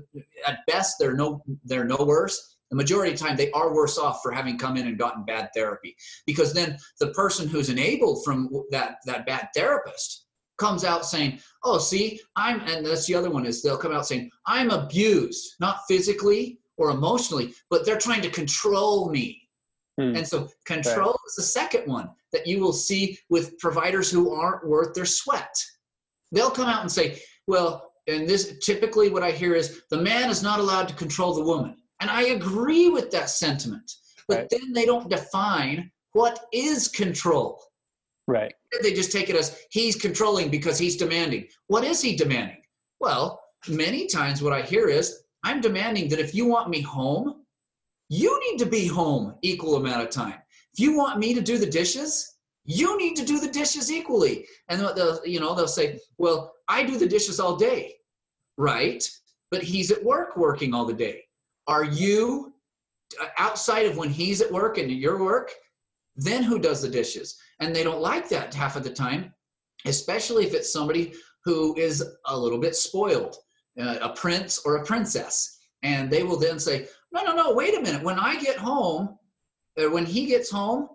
at 0.47 0.67
best 0.67 0.97
they're 0.99 1.15
no 1.15 1.43
they're 1.65 1.85
no 1.85 1.97
worse. 1.97 2.57
The 2.71 2.77
majority 2.77 3.12
of 3.12 3.19
the 3.19 3.25
time 3.25 3.37
they 3.37 3.53
are 3.53 3.73
worse 3.73 3.97
off 3.97 4.21
for 4.23 4.33
having 4.33 4.59
come 4.59 4.77
in 4.77 4.89
and 4.89 4.99
gotten 4.99 5.25
bad 5.25 5.51
therapy 5.55 5.97
because 6.27 6.53
then 6.53 6.79
the 6.99 7.09
person 7.09 7.47
who's 7.47 7.71
enabled 7.71 8.25
from 8.25 8.51
that 8.71 8.97
that 9.07 9.27
bad 9.27 9.49
therapist 9.55 10.27
comes 10.57 10.85
out 10.85 11.05
saying, 11.07 11.39
"Oh, 11.62 11.79
see, 11.79 12.21
I'm," 12.35 12.61
and 12.61 12.85
that's 12.85 13.07
the 13.07 13.15
other 13.15 13.31
one 13.31 13.47
is 13.47 13.62
they'll 13.62 13.77
come 13.77 13.93
out 13.93 14.07
saying, 14.07 14.31
"I'm 14.47 14.71
abused, 14.71 15.55
not 15.61 15.81
physically 15.87 16.59
or 16.77 16.91
emotionally, 16.91 17.55
but 17.71 17.85
they're 17.85 17.99
trying 17.99 18.23
to 18.23 18.31
control 18.31 19.11
me." 19.11 19.46
Hmm. 19.99 20.17
And 20.17 20.27
so 20.27 20.49
control 20.65 21.11
right. 21.11 21.29
is 21.29 21.35
the 21.37 21.43
second 21.43 21.87
one 21.87 22.11
that 22.33 22.47
you 22.47 22.61
will 22.61 22.73
see 22.73 23.19
with 23.31 23.59
providers 23.59 24.11
who 24.11 24.35
aren't 24.35 24.67
worth 24.67 24.95
their 24.95 25.07
sweat. 25.07 25.55
They'll 26.33 26.51
come 26.51 26.69
out 26.69 26.83
and 26.83 26.93
say, 26.93 27.21
well, 27.47 27.93
and 28.07 28.29
this 28.29 28.59
typically 28.63 29.09
what 29.09 29.23
I 29.23 29.31
hear 29.31 29.55
is 29.55 29.83
the 29.91 30.01
man 30.01 30.31
is 30.31 30.43
not 30.43 30.61
allowed 30.61 30.89
to 30.89 30.95
control 30.95 31.35
the 31.35 31.45
woman. 31.45 31.77
And 32.01 32.11
I 32.11 32.25
agree 32.25 32.91
with 32.91 33.11
that 33.13 33.31
sentiment. 33.31 33.91
But 34.29 34.39
right. 34.39 34.49
then 34.51 34.73
they 34.73 34.85
don't 34.85 35.09
define 35.09 35.91
what 36.13 36.47
is 36.53 36.89
control. 36.89 37.63
Right. 38.27 38.53
They 38.83 38.93
just 38.93 39.13
take 39.13 39.31
it 39.31 39.37
as 39.37 39.61
he's 39.71 39.97
controlling 39.97 40.51
because 40.51 40.79
he's 40.79 40.97
demanding. 40.97 41.47
What 41.69 41.85
is 41.85 42.03
he 42.03 42.17
demanding? 42.17 42.61
Well, 43.01 43.41
many 43.69 44.07
times 44.07 44.43
what 44.43 44.53
I 44.53 44.63
hear 44.63 44.89
is 44.89 45.23
I'm 45.45 45.61
demanding 45.61 46.09
that 46.09 46.19
if 46.19 46.35
you 46.35 46.47
want 46.47 46.71
me 46.71 46.81
home, 46.81 47.46
you 48.09 48.40
need 48.51 48.59
to 48.59 48.66
be 48.66 48.87
home 48.87 49.35
equal 49.42 49.77
amount 49.77 50.03
of 50.03 50.11
time. 50.11 50.38
If 50.73 50.81
you 50.81 50.97
want 50.97 51.19
me 51.19 51.35
to 51.35 51.40
do 51.40 51.59
the 51.59 51.66
dishes, 51.66 52.37
you 52.64 52.99
need 52.99 53.16
to 53.16 53.25
do 53.25 53.40
the 53.40 53.51
dishes 53.51 53.90
equally. 53.90 54.47
And 54.69 54.81
they'll, 54.81 55.25
you 55.25 55.40
know, 55.40 55.55
they'll 55.55 55.69
say, 55.69 56.01
well, 56.19 56.55
I 56.69 56.83
do 56.83 56.99
the 56.99 57.09
dishes 57.09 57.40
all 57.40 57.57
day, 57.57 57.95
right? 58.59 59.03
But 59.51 59.62
he's 59.62 59.90
at 59.90 60.05
work 60.05 60.37
working 60.37 60.75
all 60.75 60.85
the 60.85 60.92
day. 60.92 61.23
Are 61.69 61.85
you 61.85 62.55
uh, 63.21 63.29
outside 63.38 63.87
of 63.87 63.97
when 63.97 64.11
he's 64.11 64.40
at 64.40 64.53
work 64.53 64.79
and 64.79 64.90
your 64.90 65.23
work? 65.23 65.53
Then 66.16 66.42
who 66.42 66.59
does 66.59 66.83
the 66.83 66.88
dishes? 66.88 67.37
And 67.61 67.75
they 67.75 67.85
don't 67.85 68.01
like 68.01 68.29
that 68.31 68.55
half 68.55 68.77
of 68.77 68.83
the 68.83 68.90
time, 68.90 69.33
especially 69.85 70.45
if 70.45 70.55
it's 70.55 70.73
somebody 70.73 71.14
who 71.45 71.77
is 71.77 72.05
a 72.27 72.37
little 72.37 72.59
bit 72.59 72.75
spoiled, 72.75 73.37
uh, 73.81 73.99
a 74.03 74.09
prince 74.11 74.61
or 74.64 74.77
a 74.77 74.85
princess. 74.85 75.59
And 75.83 76.11
they 76.11 76.25
will 76.25 76.38
then 76.38 76.59
say, 76.59 76.88
no, 77.16 77.35
no, 77.35 77.35
no, 77.35 77.55
wait 77.55 77.76
a 77.76 77.81
minute. 77.81 78.02
When 78.02 78.18
I 78.18 78.38
get 78.40 78.57
home, 78.57 79.18
or 79.79 79.90
when 79.90 80.07
he 80.07 80.26
gets 80.26 80.50
home, 80.50 80.88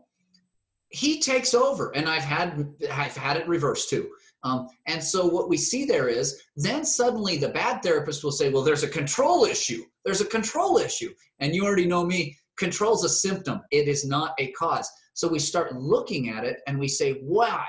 he 0.90 1.20
takes 1.20 1.54
over. 1.54 1.92
And 1.96 2.08
I've 2.08 2.24
had 2.24 2.68
I've 2.92 3.16
had 3.16 3.38
it 3.38 3.48
reversed 3.48 3.90
too. 3.90 4.10
Um, 4.44 4.68
and 4.88 5.04
so 5.04 5.28
what 5.28 5.50
we 5.50 5.58
see 5.58 5.86
there 5.86 6.10
is 6.10 6.42
then 6.56 6.84
suddenly 6.84 7.38
the 7.38 7.50
bad 7.50 7.84
therapist 7.84 8.24
will 8.24 8.32
say, 8.32 8.50
well, 8.50 8.64
there's 8.64 8.84
a 8.84 8.90
control 8.90 9.46
issue. 9.46 9.84
There's 10.04 10.22
a 10.22 10.26
control 10.26 10.78
issue. 10.78 11.14
And 11.40 11.54
you 11.54 11.64
already 11.64 11.86
know 11.86 12.04
me, 12.04 12.36
control's 12.58 13.06
a 13.06 13.10
symptom. 13.10 13.62
It 13.72 13.88
is 13.88 14.06
not 14.06 14.34
a 14.40 14.52
cause. 14.54 14.90
So 15.14 15.28
we 15.28 15.40
start 15.40 15.76
looking 15.76 16.30
at 16.30 16.44
it 16.44 16.58
and 16.68 16.80
we 16.80 16.88
say, 16.88 17.14
why? 17.22 17.66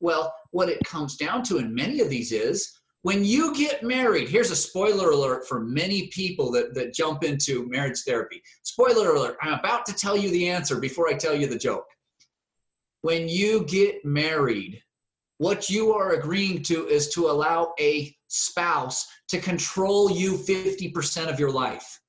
Well, 0.00 0.34
what 0.50 0.70
it 0.70 0.78
comes 0.84 1.16
down 1.16 1.42
to 1.44 1.58
in 1.58 1.74
many 1.74 2.00
of 2.00 2.08
these 2.08 2.32
is 2.32 2.80
when 3.04 3.22
you 3.22 3.54
get 3.54 3.82
married, 3.82 4.30
here's 4.30 4.50
a 4.50 4.56
spoiler 4.56 5.10
alert 5.10 5.46
for 5.46 5.60
many 5.60 6.06
people 6.06 6.50
that, 6.50 6.72
that 6.72 6.94
jump 6.94 7.22
into 7.22 7.68
marriage 7.68 8.00
therapy. 8.00 8.42
Spoiler 8.62 9.10
alert, 9.10 9.36
I'm 9.42 9.58
about 9.58 9.84
to 9.86 9.92
tell 9.92 10.16
you 10.16 10.30
the 10.30 10.48
answer 10.48 10.80
before 10.80 11.10
I 11.10 11.12
tell 11.12 11.34
you 11.34 11.46
the 11.46 11.58
joke. 11.58 11.84
When 13.02 13.28
you 13.28 13.66
get 13.66 14.02
married, 14.06 14.82
what 15.36 15.68
you 15.68 15.92
are 15.92 16.12
agreeing 16.12 16.62
to 16.62 16.86
is 16.88 17.10
to 17.10 17.26
allow 17.26 17.74
a 17.78 18.16
spouse 18.28 19.06
to 19.28 19.38
control 19.38 20.10
you 20.10 20.38
50% 20.38 21.30
of 21.30 21.38
your 21.38 21.50
life. 21.50 22.00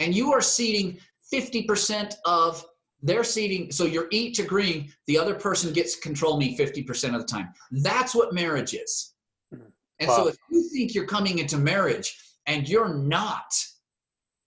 And 0.00 0.12
you 0.12 0.32
are 0.32 0.40
ceding 0.40 0.98
50% 1.32 2.16
of 2.24 2.64
their 3.00 3.22
seating. 3.22 3.70
So 3.70 3.84
you're 3.84 4.08
each 4.10 4.40
agreeing 4.40 4.90
the 5.06 5.16
other 5.16 5.36
person 5.36 5.72
gets 5.72 5.94
to 5.94 6.00
control 6.00 6.38
me 6.38 6.58
50% 6.58 7.14
of 7.14 7.20
the 7.20 7.28
time. 7.28 7.50
That's 7.70 8.16
what 8.16 8.34
marriage 8.34 8.74
is. 8.74 9.14
And 10.00 10.08
wow. 10.08 10.16
so 10.16 10.28
if 10.28 10.36
you 10.50 10.68
think 10.70 10.94
you're 10.94 11.06
coming 11.06 11.38
into 11.38 11.58
marriage 11.58 12.16
and 12.46 12.68
you're 12.68 12.94
not 12.94 13.52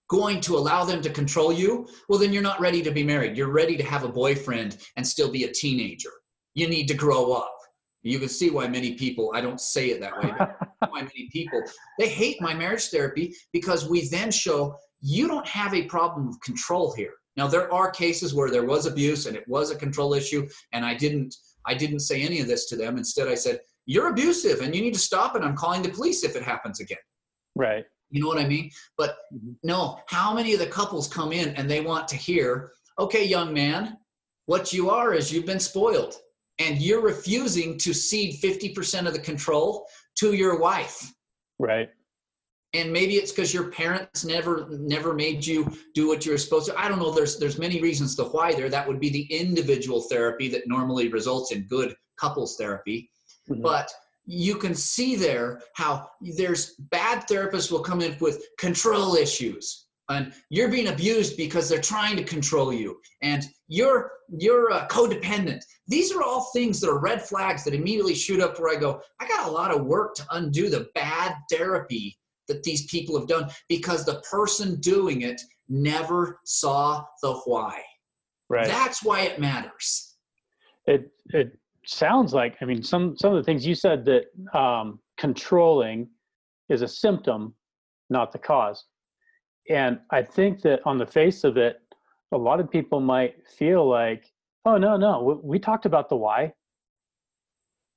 going 0.09 0.41
to 0.41 0.55
allow 0.57 0.83
them 0.83 1.01
to 1.01 1.09
control 1.09 1.53
you, 1.53 1.87
well, 2.09 2.19
then 2.19 2.33
you're 2.33 2.43
not 2.43 2.59
ready 2.59 2.81
to 2.83 2.91
be 2.91 3.03
married. 3.03 3.37
You're 3.37 3.51
ready 3.51 3.77
to 3.77 3.83
have 3.83 4.03
a 4.03 4.09
boyfriend 4.09 4.77
and 4.97 5.07
still 5.07 5.31
be 5.31 5.45
a 5.45 5.51
teenager. 5.51 6.11
You 6.55 6.67
need 6.67 6.87
to 6.87 6.93
grow 6.93 7.31
up. 7.33 7.57
You 8.03 8.19
can 8.19 8.27
see 8.27 8.49
why 8.49 8.67
many 8.67 8.95
people, 8.95 9.31
I 9.33 9.41
don't 9.41 9.61
say 9.61 9.91
it 9.91 10.01
that 10.01 10.21
way, 10.21 10.33
but 10.37 10.57
why 10.91 11.01
many 11.01 11.29
people, 11.31 11.61
they 11.97 12.09
hate 12.09 12.41
my 12.41 12.53
marriage 12.53 12.89
therapy 12.89 13.33
because 13.53 13.89
we 13.89 14.09
then 14.09 14.29
show 14.29 14.75
you 15.01 15.27
don't 15.27 15.47
have 15.47 15.73
a 15.73 15.85
problem 15.85 16.27
of 16.27 16.39
control 16.41 16.93
here. 16.93 17.13
Now 17.37 17.47
there 17.47 17.73
are 17.73 17.89
cases 17.89 18.33
where 18.33 18.51
there 18.51 18.65
was 18.65 18.85
abuse 18.85 19.25
and 19.25 19.35
it 19.35 19.47
was 19.47 19.71
a 19.71 19.75
control 19.75 20.13
issue 20.13 20.47
and 20.73 20.85
I 20.85 20.93
didn't 20.93 21.35
I 21.65 21.73
didn't 21.73 22.01
say 22.01 22.21
any 22.21 22.41
of 22.41 22.47
this 22.47 22.65
to 22.67 22.75
them. 22.75 22.97
Instead 22.97 23.29
I 23.29 23.35
said, 23.35 23.61
you're 23.85 24.09
abusive 24.09 24.61
and 24.61 24.75
you 24.75 24.81
need 24.81 24.93
to 24.93 24.99
stop 24.99 25.35
it. 25.35 25.43
I'm 25.43 25.55
calling 25.55 25.81
the 25.81 25.89
police 25.89 26.23
if 26.23 26.35
it 26.35 26.43
happens 26.43 26.79
again. 26.79 26.97
Right. 27.55 27.85
You 28.09 28.21
know 28.21 28.27
what 28.27 28.39
I 28.39 28.47
mean? 28.47 28.69
But 28.97 29.17
mm-hmm. 29.33 29.53
no, 29.63 29.99
how 30.07 30.33
many 30.33 30.53
of 30.53 30.59
the 30.59 30.67
couples 30.67 31.07
come 31.07 31.33
in 31.33 31.49
and 31.55 31.69
they 31.69 31.81
want 31.81 32.07
to 32.09 32.15
hear, 32.15 32.71
okay, 32.99 33.25
young 33.25 33.53
man, 33.53 33.97
what 34.45 34.73
you 34.73 34.89
are 34.89 35.13
is 35.13 35.31
you've 35.31 35.45
been 35.45 35.59
spoiled 35.59 36.15
and 36.59 36.79
you're 36.79 37.01
refusing 37.01 37.77
to 37.79 37.93
cede 37.93 38.39
50% 38.41 39.07
of 39.07 39.13
the 39.13 39.19
control 39.19 39.87
to 40.17 40.33
your 40.33 40.59
wife. 40.59 41.11
Right. 41.59 41.89
And 42.75 42.91
maybe 42.91 43.15
it's 43.15 43.31
because 43.31 43.53
your 43.53 43.69
parents 43.69 44.25
never 44.25 44.67
never 44.71 45.13
made 45.13 45.45
you 45.45 45.71
do 45.93 46.07
what 46.07 46.25
you're 46.25 46.39
supposed 46.39 46.67
to. 46.67 46.79
I 46.79 46.87
don't 46.87 46.97
know. 46.97 47.11
There's 47.11 47.37
there's 47.37 47.59
many 47.59 47.79
reasons 47.79 48.15
to 48.15 48.23
why 48.23 48.53
there. 48.53 48.67
That 48.67 48.87
would 48.87 48.99
be 48.99 49.09
the 49.09 49.25
individual 49.25 50.01
therapy 50.01 50.49
that 50.49 50.63
normally 50.65 51.07
results 51.09 51.51
in 51.51 51.67
good 51.67 51.95
couples 52.19 52.57
therapy. 52.57 53.11
Mm-hmm. 53.49 53.61
But 53.61 53.91
you 54.25 54.55
can 54.55 54.73
see 54.73 55.15
there 55.15 55.61
how 55.73 56.09
there's 56.21 56.75
bad 56.75 57.25
therapists 57.29 57.71
will 57.71 57.81
come 57.81 58.01
in 58.01 58.15
with 58.19 58.45
control 58.57 59.15
issues. 59.15 59.87
And 60.09 60.33
you're 60.49 60.69
being 60.69 60.89
abused 60.89 61.37
because 61.37 61.69
they're 61.69 61.81
trying 61.81 62.17
to 62.17 62.23
control 62.23 62.73
you. 62.73 62.99
And 63.21 63.43
you're 63.67 64.11
you're 64.37 64.71
uh, 64.71 64.87
codependent. 64.87 65.61
These 65.87 66.11
are 66.11 66.21
all 66.23 66.49
things 66.53 66.79
that 66.81 66.89
are 66.89 66.99
red 66.99 67.21
flags 67.21 67.63
that 67.63 67.73
immediately 67.73 68.15
shoot 68.15 68.41
up 68.41 68.59
where 68.59 68.75
i 68.75 68.79
go 68.79 69.01
i 69.19 69.27
got 69.27 69.47
a 69.47 69.51
lot 69.51 69.71
of 69.71 69.85
work 69.85 70.15
to 70.15 70.25
undo 70.31 70.69
the 70.69 70.87
bad 70.95 71.35
therapy 71.51 72.17
that 72.47 72.63
these 72.63 72.85
people 72.87 73.17
have 73.17 73.27
done 73.27 73.49
because 73.69 74.05
the 74.05 74.21
person 74.29 74.79
doing 74.79 75.21
it 75.21 75.41
never 75.69 76.39
saw 76.45 77.03
the 77.21 77.33
why. 77.45 77.81
Right. 78.49 78.67
That's 78.67 79.03
why 79.03 79.21
it 79.21 79.39
matters. 79.39 80.15
It 80.85 81.11
it 81.27 81.57
sounds 81.85 82.33
like 82.33 82.55
i 82.61 82.65
mean 82.65 82.81
some 82.83 83.15
some 83.17 83.33
of 83.33 83.37
the 83.37 83.43
things 83.43 83.65
you 83.65 83.75
said 83.75 84.05
that 84.05 84.25
um, 84.57 84.99
controlling 85.17 86.07
is 86.69 86.81
a 86.81 86.87
symptom 86.87 87.53
not 88.09 88.31
the 88.31 88.37
cause. 88.37 88.85
And 89.69 89.99
i 90.11 90.21
think 90.21 90.61
that 90.61 90.81
on 90.85 90.97
the 90.97 91.05
face 91.05 91.43
of 91.43 91.57
it 91.57 91.79
a 92.31 92.37
lot 92.37 92.59
of 92.59 92.69
people 92.69 92.99
might 92.99 93.35
feel 93.47 93.87
like 93.87 94.25
oh 94.65 94.77
no 94.77 94.97
no 94.97 95.23
we, 95.23 95.55
we 95.55 95.59
talked 95.59 95.85
about 95.85 96.09
the 96.09 96.15
why. 96.15 96.53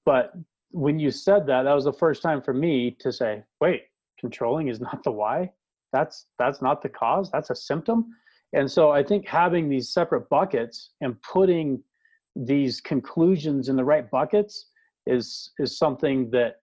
But 0.05 0.33
when 0.71 0.99
you 0.99 1.11
said 1.11 1.47
that 1.47 1.63
that 1.65 1.73
was 1.73 1.85
the 1.85 1.93
first 1.93 2.23
time 2.23 2.41
for 2.43 2.55
me 2.55 2.97
to 3.01 3.13
say 3.13 3.43
wait 3.61 3.83
controlling 4.19 4.69
is 4.69 4.81
not 4.81 5.03
the 5.03 5.11
why? 5.11 5.51
That's 5.93 6.27
that's 6.39 6.63
not 6.63 6.83
the 6.83 6.89
cause? 6.89 7.31
That's 7.31 7.51
a 7.51 7.55
symptom? 7.55 8.07
And 8.53 8.71
so 8.71 8.91
i 8.91 9.03
think 9.03 9.27
having 9.27 9.69
these 9.69 9.93
separate 9.93 10.29
buckets 10.29 10.91
and 11.01 11.21
putting 11.23 11.83
these 12.45 12.81
conclusions 12.81 13.69
in 13.69 13.77
the 13.77 13.85
right 13.85 14.11
buckets 14.11 14.71
is 15.07 15.53
is 15.59 15.79
something 15.79 16.31
that 16.31 16.57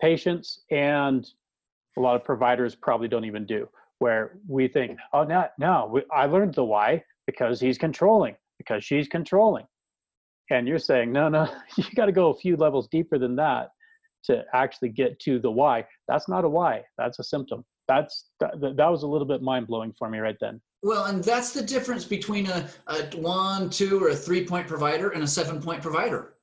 patients 0.00 0.60
and 0.70 1.26
a 1.96 2.00
lot 2.00 2.14
of 2.14 2.24
providers 2.24 2.74
probably 2.74 3.08
don't 3.08 3.24
even 3.24 3.46
do 3.46 3.68
where 3.98 4.38
we 4.46 4.68
think 4.68 4.98
oh 5.12 5.24
no 5.24 5.46
no 5.58 6.00
i 6.12 6.26
learned 6.26 6.54
the 6.54 6.62
why 6.62 7.02
because 7.26 7.60
he's 7.60 7.78
controlling 7.78 8.36
because 8.58 8.84
she's 8.84 9.08
controlling. 9.08 9.64
And 10.50 10.68
you're 10.68 10.78
saying 10.78 11.12
no 11.12 11.28
no 11.28 11.48
you 11.76 11.84
got 11.94 12.06
to 12.06 12.12
go 12.12 12.30
a 12.30 12.36
few 12.36 12.56
levels 12.56 12.88
deeper 12.88 13.18
than 13.18 13.36
that 13.36 13.70
to 14.24 14.44
actually 14.54 14.88
get 14.88 15.18
to 15.20 15.38
the 15.38 15.50
why. 15.50 15.84
That's 16.08 16.28
not 16.28 16.44
a 16.44 16.48
why 16.48 16.82
that's 16.98 17.18
a 17.18 17.24
symptom. 17.24 17.64
That's 17.88 18.30
that, 18.40 18.60
that 18.60 18.90
was 18.90 19.02
a 19.02 19.06
little 19.06 19.26
bit 19.26 19.42
mind-blowing 19.42 19.94
for 19.98 20.08
me 20.08 20.18
right 20.18 20.36
then 20.40 20.60
well, 20.86 21.06
and 21.06 21.22
that's 21.22 21.52
the 21.52 21.62
difference 21.62 22.04
between 22.04 22.46
a, 22.46 22.68
a 22.86 23.04
one, 23.16 23.68
two, 23.68 24.02
or 24.02 24.10
a 24.10 24.16
three 24.16 24.46
point 24.46 24.68
provider 24.68 25.10
and 25.10 25.22
a 25.24 25.26
seven 25.26 25.60
point 25.60 25.82
provider. 25.82 26.34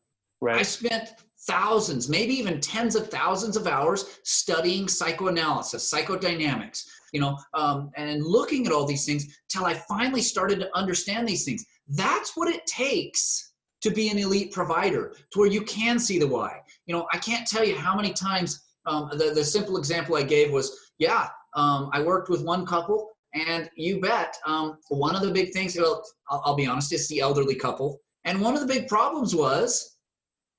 Right. 0.41 0.57
I 0.59 0.63
spent 0.63 1.11
thousands, 1.47 2.09
maybe 2.09 2.33
even 2.33 2.59
tens 2.59 2.97
of 2.97 3.09
thousands 3.09 3.55
of 3.55 3.67
hours 3.67 4.19
studying 4.23 4.89
psychoanalysis, 4.89 5.89
psychodynamics, 5.89 6.85
you 7.13 7.21
know, 7.21 7.37
um, 7.53 7.91
and 7.95 8.25
looking 8.25 8.67
at 8.67 8.73
all 8.73 8.85
these 8.85 9.05
things 9.05 9.37
till 9.47 9.63
I 9.63 9.75
finally 9.75 10.21
started 10.21 10.59
to 10.59 10.77
understand 10.77 11.25
these 11.25 11.45
things. 11.45 11.65
That's 11.87 12.35
what 12.35 12.49
it 12.49 12.65
takes 12.67 13.53
to 13.81 13.91
be 13.91 14.09
an 14.09 14.17
elite 14.17 14.51
provider, 14.51 15.15
to 15.31 15.39
where 15.39 15.49
you 15.49 15.61
can 15.61 15.99
see 15.99 16.19
the 16.19 16.27
why. 16.27 16.59
You 16.85 16.95
know, 16.95 17.07
I 17.13 17.17
can't 17.17 17.47
tell 17.47 17.63
you 17.63 17.77
how 17.77 17.95
many 17.95 18.11
times 18.11 18.61
um, 18.85 19.09
the, 19.13 19.31
the 19.33 19.43
simple 19.43 19.77
example 19.77 20.15
I 20.17 20.23
gave 20.23 20.51
was, 20.51 20.91
yeah, 20.97 21.29
um, 21.55 21.89
I 21.93 22.01
worked 22.01 22.29
with 22.29 22.43
one 22.43 22.65
couple 22.65 23.12
and 23.33 23.69
you 23.75 23.99
bet, 23.99 24.35
um, 24.45 24.77
one 24.89 25.15
of 25.15 25.21
the 25.21 25.31
big 25.31 25.51
things, 25.51 25.75
well, 25.75 26.03
I'll, 26.29 26.41
I'll 26.45 26.55
be 26.55 26.67
honest, 26.67 26.93
is 26.93 27.07
the 27.07 27.19
elderly 27.19 27.55
couple. 27.55 28.01
And 28.25 28.39
one 28.39 28.53
of 28.53 28.61
the 28.61 28.67
big 28.67 28.87
problems 28.87 29.35
was 29.35 29.97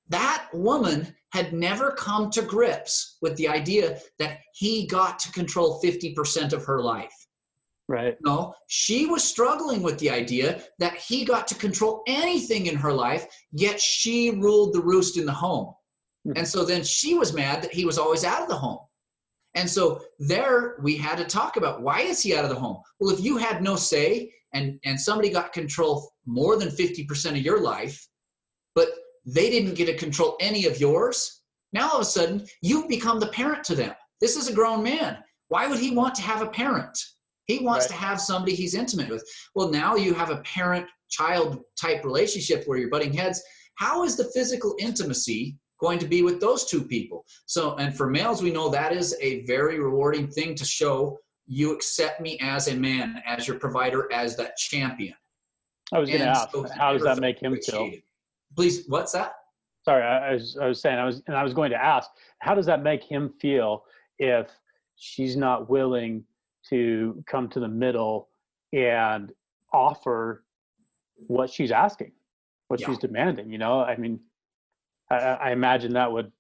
that 0.08 0.48
woman 0.52 1.14
had 1.32 1.52
never 1.52 1.92
come 1.92 2.30
to 2.30 2.42
grips 2.42 3.16
with 3.22 3.36
the 3.36 3.48
idea 3.48 3.98
that 4.18 4.38
he 4.54 4.86
got 4.86 5.18
to 5.20 5.32
control 5.32 5.80
50% 5.82 6.52
of 6.52 6.64
her 6.64 6.82
life. 6.82 7.14
Right. 7.88 8.16
No, 8.22 8.54
she 8.68 9.06
was 9.06 9.22
struggling 9.22 9.82
with 9.82 9.98
the 9.98 10.10
idea 10.10 10.62
that 10.78 10.96
he 10.96 11.24
got 11.24 11.46
to 11.48 11.54
control 11.54 12.02
anything 12.06 12.66
in 12.66 12.76
her 12.76 12.92
life, 12.92 13.26
yet 13.52 13.80
she 13.80 14.30
ruled 14.30 14.72
the 14.72 14.80
roost 14.80 15.18
in 15.18 15.26
the 15.26 15.32
home. 15.32 15.74
Mhm. 16.26 16.38
And 16.38 16.48
so 16.48 16.64
then 16.64 16.82
she 16.82 17.14
was 17.14 17.34
mad 17.34 17.62
that 17.62 17.74
he 17.74 17.84
was 17.84 17.98
always 17.98 18.24
out 18.24 18.42
of 18.42 18.48
the 18.48 18.56
home. 18.56 18.78
And 19.54 19.68
so 19.70 20.02
there 20.18 20.76
we 20.82 20.96
had 20.96 21.16
to 21.18 21.24
talk 21.24 21.56
about 21.56 21.82
why 21.82 22.00
is 22.00 22.22
he 22.22 22.34
out 22.34 22.44
of 22.44 22.50
the 22.50 22.56
home? 22.58 22.78
Well, 22.98 23.14
if 23.14 23.20
you 23.20 23.36
had 23.36 23.62
no 23.62 23.76
say 23.76 24.32
and 24.52 24.78
and 24.84 25.00
somebody 25.00 25.30
got 25.30 25.52
control 25.52 26.10
more 26.26 26.56
than 26.56 26.68
50% 26.68 27.30
of 27.30 27.38
your 27.38 27.60
life, 27.60 28.06
but 28.74 28.88
they 29.26 29.50
didn't 29.50 29.74
get 29.74 29.86
to 29.86 29.96
control 29.96 30.36
any 30.40 30.66
of 30.66 30.80
yours, 30.80 31.42
now 31.72 31.88
all 31.90 31.96
of 31.96 32.02
a 32.02 32.04
sudden 32.04 32.46
you've 32.62 32.88
become 32.88 33.20
the 33.20 33.28
parent 33.28 33.64
to 33.64 33.74
them. 33.74 33.94
This 34.20 34.36
is 34.36 34.48
a 34.48 34.52
grown 34.54 34.82
man. 34.82 35.18
Why 35.48 35.66
would 35.66 35.78
he 35.78 35.90
want 35.92 36.14
to 36.16 36.22
have 36.22 36.42
a 36.42 36.46
parent? 36.46 36.96
He 37.46 37.58
wants 37.58 37.84
Right. 37.84 37.90
to 37.98 38.04
have 38.06 38.20
somebody 38.20 38.54
he's 38.54 38.74
intimate 38.74 39.10
with. 39.10 39.22
Well, 39.54 39.68
now 39.70 39.96
you 39.96 40.14
have 40.14 40.30
a 40.30 40.38
parent 40.38 40.86
child 41.10 41.62
type 41.80 42.04
relationship 42.04 42.64
where 42.66 42.78
you're 42.78 42.90
butting 42.90 43.12
heads. 43.12 43.42
How 43.76 44.04
is 44.04 44.16
the 44.16 44.30
physical 44.32 44.74
intimacy 44.78 45.58
going 45.80 45.98
to 45.98 46.06
be 46.06 46.22
with 46.22 46.40
those 46.40 46.64
two 46.64 46.82
people? 46.82 47.24
So, 47.46 47.76
and 47.76 47.96
for 47.96 48.08
males, 48.08 48.42
we 48.42 48.52
know 48.52 48.68
that 48.70 48.92
is 48.92 49.16
a 49.20 49.44
very 49.44 49.78
rewarding 49.78 50.28
thing 50.28 50.54
to 50.56 50.64
show 50.64 51.18
you 51.46 51.74
accept 51.74 52.20
me 52.20 52.38
as 52.40 52.68
a 52.68 52.74
man, 52.74 53.22
as 53.26 53.46
your 53.46 53.58
provider, 53.58 54.10
as 54.12 54.36
that 54.36 54.56
champion. 54.56 55.14
I 55.92 55.98
was 55.98 56.08
going 56.08 56.22
to 56.22 56.28
ask, 56.28 56.50
so 56.52 56.66
how 56.74 56.92
does 56.92 57.02
that 57.02 57.18
make 57.18 57.38
him 57.38 57.58
feel? 57.60 57.90
Please, 58.56 58.84
what's 58.88 59.12
that? 59.12 59.34
Sorry, 59.84 60.02
I, 60.02 60.30
I 60.30 60.32
was 60.32 60.56
I 60.60 60.66
was 60.66 60.80
saying 60.80 60.98
I 60.98 61.04
was 61.04 61.22
and 61.26 61.36
I 61.36 61.42
was 61.42 61.52
going 61.52 61.70
to 61.70 61.82
ask, 61.82 62.08
how 62.38 62.54
does 62.54 62.64
that 62.66 62.82
make 62.82 63.02
him 63.02 63.34
feel 63.38 63.84
if 64.18 64.48
she's 64.96 65.36
not 65.36 65.68
willing 65.68 66.24
to 66.70 67.22
come 67.26 67.48
to 67.50 67.60
the 67.60 67.68
middle 67.68 68.28
and 68.72 69.30
offer 69.74 70.44
what 71.26 71.50
she's 71.50 71.70
asking, 71.70 72.12
what 72.68 72.80
Yeah. 72.80 72.86
she's 72.86 72.98
demanding? 72.98 73.52
You 73.52 73.58
know, 73.58 73.80
I 73.82 73.96
mean, 73.96 74.20
I, 75.14 75.48
I 75.48 75.52
imagine 75.52 75.92
that 75.92 76.10
would 76.10 76.30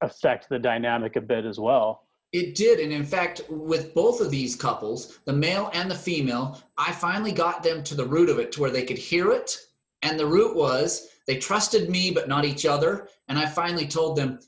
affect 0.00 0.48
the 0.48 0.58
dynamic 0.58 1.16
a 1.16 1.20
bit 1.20 1.44
as 1.44 1.58
well. 1.58 2.06
It 2.32 2.54
did. 2.54 2.78
And 2.78 2.92
in 2.92 3.04
fact, 3.04 3.42
with 3.48 3.92
both 3.92 4.20
of 4.20 4.30
these 4.30 4.54
couples, 4.54 5.18
the 5.24 5.32
male 5.32 5.70
and 5.74 5.90
the 5.90 5.96
female, 5.96 6.62
I 6.78 6.92
finally 6.92 7.32
got 7.32 7.62
them 7.62 7.82
to 7.84 7.94
the 7.94 8.06
root 8.06 8.28
of 8.28 8.38
it 8.38 8.52
to 8.52 8.60
where 8.60 8.70
they 8.70 8.84
could 8.84 8.98
hear 8.98 9.32
it. 9.32 9.56
And 10.02 10.18
the 10.18 10.26
root 10.26 10.54
was 10.54 11.08
they 11.26 11.36
trusted 11.36 11.90
me, 11.90 12.10
but 12.10 12.28
not 12.28 12.44
each 12.44 12.64
other. 12.66 13.08
And 13.28 13.38
I 13.38 13.46
finally 13.46 13.86
told 13.86 14.16
them, 14.16 14.38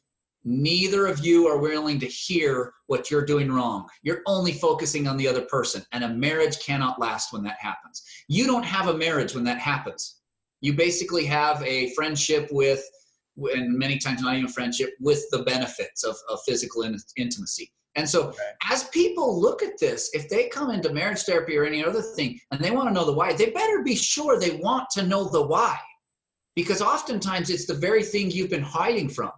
neither 0.44 1.06
of 1.06 1.24
you 1.24 1.46
are 1.46 1.58
willing 1.58 2.00
to 2.00 2.06
hear 2.06 2.72
what 2.86 3.10
you're 3.10 3.24
doing 3.24 3.50
wrong. 3.50 3.88
You're 4.02 4.22
only 4.26 4.52
focusing 4.52 5.06
on 5.06 5.16
the 5.16 5.28
other 5.28 5.42
person. 5.42 5.82
And 5.92 6.04
a 6.04 6.08
marriage 6.08 6.58
cannot 6.60 7.00
last 7.00 7.32
when 7.32 7.42
that 7.44 7.58
happens. 7.60 8.02
You 8.28 8.46
don't 8.46 8.64
have 8.64 8.88
a 8.88 8.96
marriage 8.96 9.34
when 9.34 9.44
that 9.44 9.58
happens. 9.58 10.20
You 10.60 10.72
basically 10.72 11.24
have 11.26 11.62
a 11.62 11.92
friendship 11.94 12.48
with, 12.52 12.82
and 13.37 13.78
many 13.78 13.99
times 13.99 14.22
not 14.22 14.37
even 14.37 14.49
friendship, 14.49 14.91
with 15.01 15.24
the 15.30 15.43
benefits 15.43 16.05
of, 16.05 16.16
of 16.28 16.41
physical 16.47 16.83
in- 16.83 16.99
intimacy. 17.16 17.72
And 17.95 18.09
so, 18.09 18.33
as 18.70 18.85
people 18.85 19.39
look 19.39 19.62
at 19.62 19.78
this, 19.78 20.11
if 20.14 20.28
they 20.28 20.49
come 20.49 20.70
into 20.70 20.93
marriage 20.93 21.22
therapy 21.22 21.57
or 21.57 21.64
any 21.64 21.85
other 21.85 22.01
thing 22.01 22.39
and 22.51 22.61
they 22.61 22.70
want 22.70 22.89
to 22.89 22.95
know 22.95 23.05
the 23.05 23.12
why, 23.12 23.35
they 23.35 23.51
better 23.51 23.83
be 23.83 23.95
sure 23.95 24.39
they 24.39 24.57
want 24.57 24.89
to 24.91 25.07
know 25.07 25.28
the 25.28 25.47
why. 25.47 25.78
Because 26.57 26.80
oftentimes 26.80 27.51
it's 27.51 27.66
the 27.66 27.74
very 27.74 28.03
thing 28.03 28.30
you've 28.30 28.51
been 28.51 28.62
hiding 28.62 29.09
from. 29.09 29.30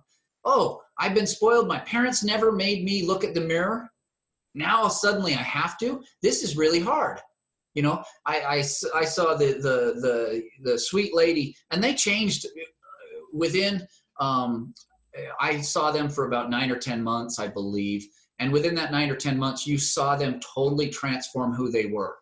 Oh, 0.45 0.83
I've 0.99 1.15
been 1.15 1.27
spoiled. 1.27 1.67
My 1.67 1.81
parents 1.81 2.23
never 2.23 2.53
made 2.53 2.85
me 2.85 3.07
look 3.07 3.25
at 3.25 3.35
the 3.35 3.41
mirror. 3.41 3.89
Now 4.55 4.87
suddenly 4.89 5.35
I 5.35 5.43
have 5.43 5.77
to. 5.79 6.03
This 6.23 6.43
is 6.45 6.57
really 6.57 6.81
hard. 6.81 7.21
You 7.75 7.83
know, 7.83 8.05
I, 8.25 8.41
I, 8.41 8.57
I 8.95 9.05
saw 9.05 9.35
the, 9.35 9.55
the, 9.55 10.01
the, 10.01 10.43
the 10.63 10.79
sweet 10.79 11.13
lady, 11.13 11.57
and 11.73 11.83
they 11.83 11.93
changed 11.93 12.47
within, 13.35 13.87
um, 14.21 14.75
I 15.41 15.61
saw 15.61 15.91
them 15.91 16.09
for 16.09 16.27
about 16.27 16.51
nine 16.51 16.71
or 16.71 16.79
10 16.79 17.03
months, 17.03 17.39
I 17.39 17.49
believe. 17.49 18.07
And 18.39 18.53
within 18.53 18.75
that 18.77 18.91
nine 18.91 19.11
or 19.11 19.17
10 19.17 19.39
months, 19.39 19.67
you 19.67 19.79
saw 19.79 20.17
them 20.17 20.41
totally 20.41 20.89
transform 20.89 21.53
who 21.53 21.71
they 21.71 21.87
were 21.87 22.17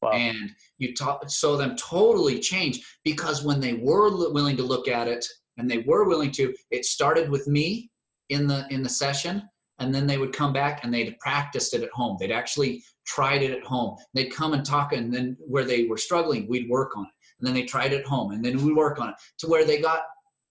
Wow. 0.00 0.10
and 0.12 0.50
you 0.78 0.94
saw 1.26 1.56
them 1.56 1.74
totally 1.76 2.38
change 2.38 2.86
because 3.04 3.42
when 3.42 3.58
they 3.58 3.74
were 3.74 4.08
li- 4.08 4.30
willing 4.30 4.56
to 4.56 4.62
look 4.62 4.86
at 4.86 5.08
it 5.08 5.26
and 5.56 5.68
they 5.68 5.78
were 5.78 6.06
willing 6.06 6.30
to 6.32 6.54
it 6.70 6.84
started 6.84 7.28
with 7.28 7.48
me 7.48 7.90
in 8.28 8.46
the 8.46 8.66
in 8.70 8.84
the 8.84 8.88
session 8.88 9.42
and 9.80 9.92
then 9.92 10.06
they 10.06 10.18
would 10.18 10.32
come 10.32 10.52
back 10.52 10.84
and 10.84 10.94
they'd 10.94 11.18
practiced 11.18 11.74
it 11.74 11.82
at 11.82 11.90
home 11.90 12.16
they'd 12.20 12.30
actually 12.30 12.80
tried 13.06 13.42
it 13.42 13.50
at 13.50 13.64
home 13.64 13.96
they'd 14.14 14.30
come 14.32 14.52
and 14.52 14.64
talk 14.64 14.92
and 14.92 15.12
then 15.12 15.36
where 15.40 15.64
they 15.64 15.86
were 15.86 15.98
struggling 15.98 16.46
we'd 16.48 16.70
work 16.70 16.96
on 16.96 17.04
it 17.04 17.12
and 17.40 17.48
then 17.48 17.54
they 17.54 17.64
tried 17.64 17.92
it 17.92 18.02
at 18.02 18.06
home 18.06 18.30
and 18.30 18.44
then 18.44 18.56
we'd 18.62 18.76
work 18.76 19.00
on 19.00 19.08
it 19.08 19.16
to 19.36 19.48
where 19.48 19.64
they 19.64 19.80
got 19.80 20.02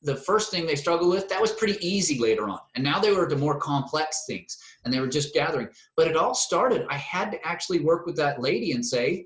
the 0.03 0.15
first 0.15 0.51
thing 0.51 0.65
they 0.65 0.75
struggled 0.75 1.09
with 1.09 1.27
that 1.27 1.41
was 1.41 1.51
pretty 1.53 1.77
easy 1.85 2.19
later 2.19 2.47
on 2.47 2.59
and 2.75 2.83
now 2.83 2.99
they 2.99 3.11
were 3.11 3.27
to 3.27 3.35
more 3.35 3.59
complex 3.59 4.25
things 4.27 4.57
and 4.85 4.93
they 4.93 4.99
were 4.99 5.07
just 5.07 5.33
gathering 5.33 5.67
but 5.95 6.07
it 6.07 6.15
all 6.15 6.35
started 6.35 6.85
i 6.89 6.97
had 6.97 7.31
to 7.31 7.47
actually 7.47 7.79
work 7.79 8.05
with 8.05 8.15
that 8.15 8.41
lady 8.41 8.73
and 8.73 8.85
say 8.85 9.25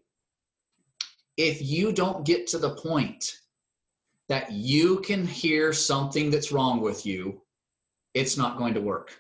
if 1.38 1.62
you 1.62 1.92
don't 1.92 2.26
get 2.26 2.48
to 2.48 2.58
the 2.58 2.76
point 2.76 3.40
that 4.30 4.52
you 4.52 5.00
can 5.00 5.26
hear 5.26 5.74
something 5.74 6.30
that's 6.30 6.52
wrong 6.52 6.82
with 6.82 7.06
you, 7.06 7.42
it's 8.14 8.38
not 8.38 8.58
going 8.58 8.74
to 8.74 8.82
work. 8.82 9.20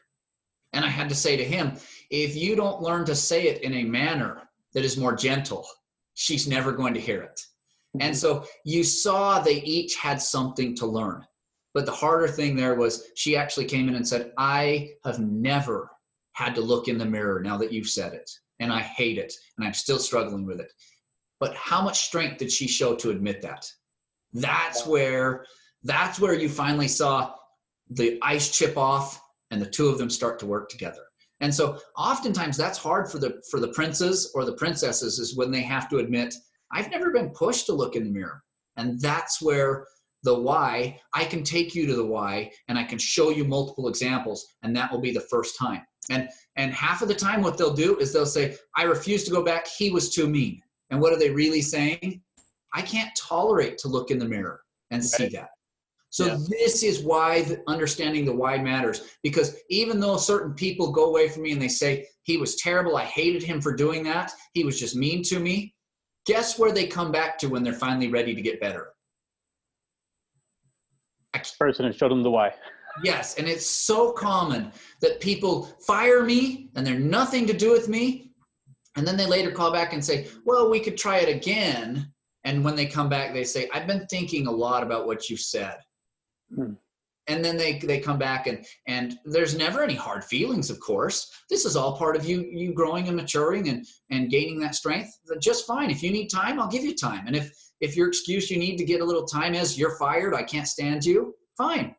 And 0.73 0.85
I 0.85 0.87
had 0.87 1.09
to 1.09 1.15
say 1.15 1.35
to 1.35 1.43
him, 1.43 1.73
if 2.09 2.35
you 2.35 2.55
don't 2.55 2.81
learn 2.81 3.05
to 3.05 3.15
say 3.15 3.47
it 3.47 3.61
in 3.63 3.73
a 3.73 3.83
manner 3.83 4.43
that 4.73 4.85
is 4.85 4.97
more 4.97 5.15
gentle, 5.15 5.67
she's 6.13 6.47
never 6.47 6.71
going 6.71 6.93
to 6.93 7.01
hear 7.01 7.21
it. 7.23 7.41
And 7.95 8.13
mm-hmm. 8.13 8.13
so 8.13 8.45
you 8.63 8.83
saw 8.83 9.39
they 9.39 9.61
each 9.63 9.95
had 9.95 10.21
something 10.21 10.75
to 10.77 10.85
learn. 10.85 11.25
But 11.74 11.86
the 11.86 11.91
harder 11.91 12.28
thing 12.28 12.55
there 12.55 12.76
was 12.76 13.07
she 13.15 13.36
actually 13.36 13.65
came 13.65 13.88
in 13.88 13.95
and 13.95 14.07
said, 14.07 14.34
I 14.38 14.91
have 15.05 15.19
never 15.19 15.89
had 16.34 16.55
to 16.55 16.61
look 16.61 16.88
in 16.88 16.97
the 16.97 17.05
mirror 17.05 17.41
now 17.41 17.57
that 17.57 17.72
you've 17.72 17.88
said 17.88 18.13
it. 18.13 18.30
And 18.59 18.72
I 18.72 18.82
hate 18.82 19.17
it. 19.17 19.34
And 19.57 19.65
I'm 19.65 19.74
still 19.74 19.99
struggling 19.99 20.45
with 20.45 20.59
it. 20.59 20.72
But 21.39 21.55
how 21.55 21.82
much 21.82 22.05
strength 22.05 22.38
did 22.38 22.51
she 22.51 22.67
show 22.67 22.95
to 22.95 23.09
admit 23.09 23.41
that? 23.41 23.65
That's 24.34 24.86
where 24.86 25.45
that's 25.84 26.19
where 26.19 26.34
you 26.34 26.47
finally 26.47 26.88
saw 26.88 27.34
the 27.89 28.19
ice 28.22 28.55
chip 28.55 28.78
off 28.78 29.19
and 29.49 29.61
the 29.61 29.69
two 29.69 29.88
of 29.88 29.97
them 29.97 30.09
start 30.09 30.39
to 30.39 30.45
work 30.45 30.69
together. 30.69 31.01
And 31.41 31.53
so 31.53 31.80
oftentimes 31.97 32.55
that's 32.55 32.78
hard 32.78 33.09
for 33.11 33.17
the 33.17 33.41
for 33.49 33.59
the 33.59 33.69
princes 33.69 34.32
or 34.36 34.45
the 34.45 34.53
princesses 34.53 35.19
is 35.19 35.36
when 35.36 35.51
they 35.51 35.61
have 35.61 35.89
to 35.89 35.97
admit, 35.97 36.34
I've 36.72 36.91
never 36.91 37.11
been 37.11 37.30
pushed 37.30 37.65
to 37.65 37.74
look 37.74 37.95
in 37.95 38.03
the 38.03 38.11
mirror. 38.11 38.43
And 38.78 39.01
that's 39.01 39.41
where 39.41 39.88
the 40.24 40.38
why, 40.39 40.99
I 41.13 41.26
can 41.26 41.43
take 41.43 41.74
you 41.74 41.86
to 41.88 41.95
the 41.95 42.05
why 42.05 42.51
and 42.67 42.78
I 42.78 42.84
can 42.84 42.99
show 42.99 43.30
you 43.30 43.43
multiple 43.43 43.88
examples 43.88 44.45
and 44.63 44.76
that 44.76 44.91
will 44.91 45.01
be 45.01 45.11
the 45.11 45.22
first 45.22 45.57
time. 45.57 45.82
And 46.09 46.30
and 46.55 46.74
half 46.74 47.01
of 47.01 47.07
the 47.07 47.15
time 47.15 47.41
what 47.41 47.57
they'll 47.57 47.74
do 47.74 47.97
is 47.97 48.11
they'll 48.11 48.26
say, 48.26 48.57
I 48.76 48.84
refuse 48.84 49.24
to 49.26 49.32
go 49.32 49.43
back, 49.43 49.67
he 49.67 49.89
was 49.89 50.13
too 50.13 50.28
mean. 50.28 50.61
And 50.89 50.99
what 50.99 51.13
are 51.13 51.19
they 51.19 51.30
really 51.30 51.61
saying? 51.61 52.22
I 52.74 52.82
can't 52.82 53.09
tolerate 53.17 53.78
to 53.80 53.88
look 53.88 54.11
in 54.11 54.19
the 54.19 54.26
mirror 54.28 54.61
and 54.91 55.03
see 55.03 55.24
Right. 55.24 55.32
that. 55.34 55.49
So 56.09 56.26
Yeah. 56.26 56.38
this 56.49 56.84
is 56.84 57.03
why 57.03 57.43
the, 57.43 57.63
understanding 57.67 58.26
the 58.26 58.36
why 58.36 58.57
matters 58.57 59.01
because 59.24 59.55
even 59.69 59.99
though 59.99 60.17
certain 60.17 60.53
people 60.53 60.91
go 60.91 61.05
away 61.05 61.30
from 61.30 61.43
me 61.43 61.53
and 61.53 61.61
they 61.61 61.69
say 61.69 62.05
he 62.24 62.38
was 62.38 62.57
terrible, 62.57 62.97
I 62.97 63.05
hated 63.05 63.43
him 63.43 63.61
for 63.61 63.74
doing 63.74 64.03
that, 64.03 64.32
he 64.53 64.65
was 64.65 64.78
just 64.80 64.95
mean 64.95 65.24
to 65.24 65.39
me. 65.39 65.74
Guess 66.26 66.59
where 66.59 66.72
they 66.72 66.86
come 66.86 67.11
back 67.11 67.38
to 67.39 67.47
when 67.47 67.63
they're 67.63 67.74
finally 67.74 68.09
ready 68.09 68.36
to 68.36 68.41
get 68.41 68.59
better? 68.59 68.93
Person 71.59 71.86
and 71.86 71.95
showed 71.95 72.11
them 72.11 72.23
the 72.23 72.32
why. 72.32 72.53
Yes, 73.03 73.36
and 73.36 73.47
it's 73.47 73.65
so 73.65 74.11
common 74.11 74.71
that 74.99 75.19
people 75.21 75.63
fire 75.86 76.23
me 76.23 76.69
and 76.75 76.86
they're 76.86 76.99
nothing 76.99 77.47
to 77.47 77.53
do 77.53 77.71
with 77.71 77.88
me. 77.88 78.32
And 78.97 79.07
then 79.07 79.15
they 79.15 79.25
later 79.25 79.51
call 79.51 79.71
back 79.71 79.93
and 79.93 80.03
say, 80.03 80.27
Well, 80.45 80.69
we 80.69 80.82
could 80.82 80.97
try 80.97 81.19
it 81.19 81.34
again. 81.34 82.11
And 82.43 82.65
when 82.65 82.75
they 82.75 82.86
come 82.86 83.07
back, 83.07 83.34
they 83.34 83.43
say, 83.43 83.69
I've 83.73 83.88
been 83.88 84.05
thinking 84.07 84.47
a 84.47 84.51
lot 84.51 84.84
about 84.84 85.05
what 85.05 85.29
you 85.29 85.38
said. 85.38 85.77
Hmm. 86.53 86.73
And 87.28 87.45
then 87.45 87.55
they, 87.55 87.78
they 87.80 87.99
come 87.99 88.17
back 88.17 88.47
and 88.47 88.65
and 88.88 89.17
there's 89.26 89.55
never 89.55 89.84
any 89.84 89.93
hard 89.93 90.24
feelings, 90.24 90.69
of 90.69 90.80
course. 90.80 91.32
This 91.49 91.65
is 91.65 91.76
all 91.76 91.97
part 91.97 92.15
of 92.15 92.26
you 92.26 92.41
you 92.41 92.74
growing 92.74 93.07
and 93.07 93.15
maturing 93.15 93.69
and 93.69 93.86
and 94.09 94.30
gaining 94.30 94.59
that 94.61 94.76
strength. 94.76 95.11
Just 95.39 95.67
fine. 95.67 95.91
If 95.91 96.01
you 96.01 96.11
need 96.11 96.30
time, 96.30 96.59
I'll 96.59 96.67
give 96.67 96.84
you 96.84 96.95
time. 96.95 97.28
And 97.28 97.36
if 97.36 97.51
if 97.80 97.95
your 97.95 98.07
excuse 98.07 98.49
you 98.49 98.57
need 98.57 98.78
to 98.78 98.86
get 98.86 99.01
a 99.01 99.05
little 99.05 99.26
time 99.26 99.53
is 99.53 99.78
you're 99.78 99.97
fired, 99.97 100.34
I 100.34 100.43
can't 100.43 100.67
stand 100.67 101.05
you, 101.05 101.36
fine. 101.57 101.95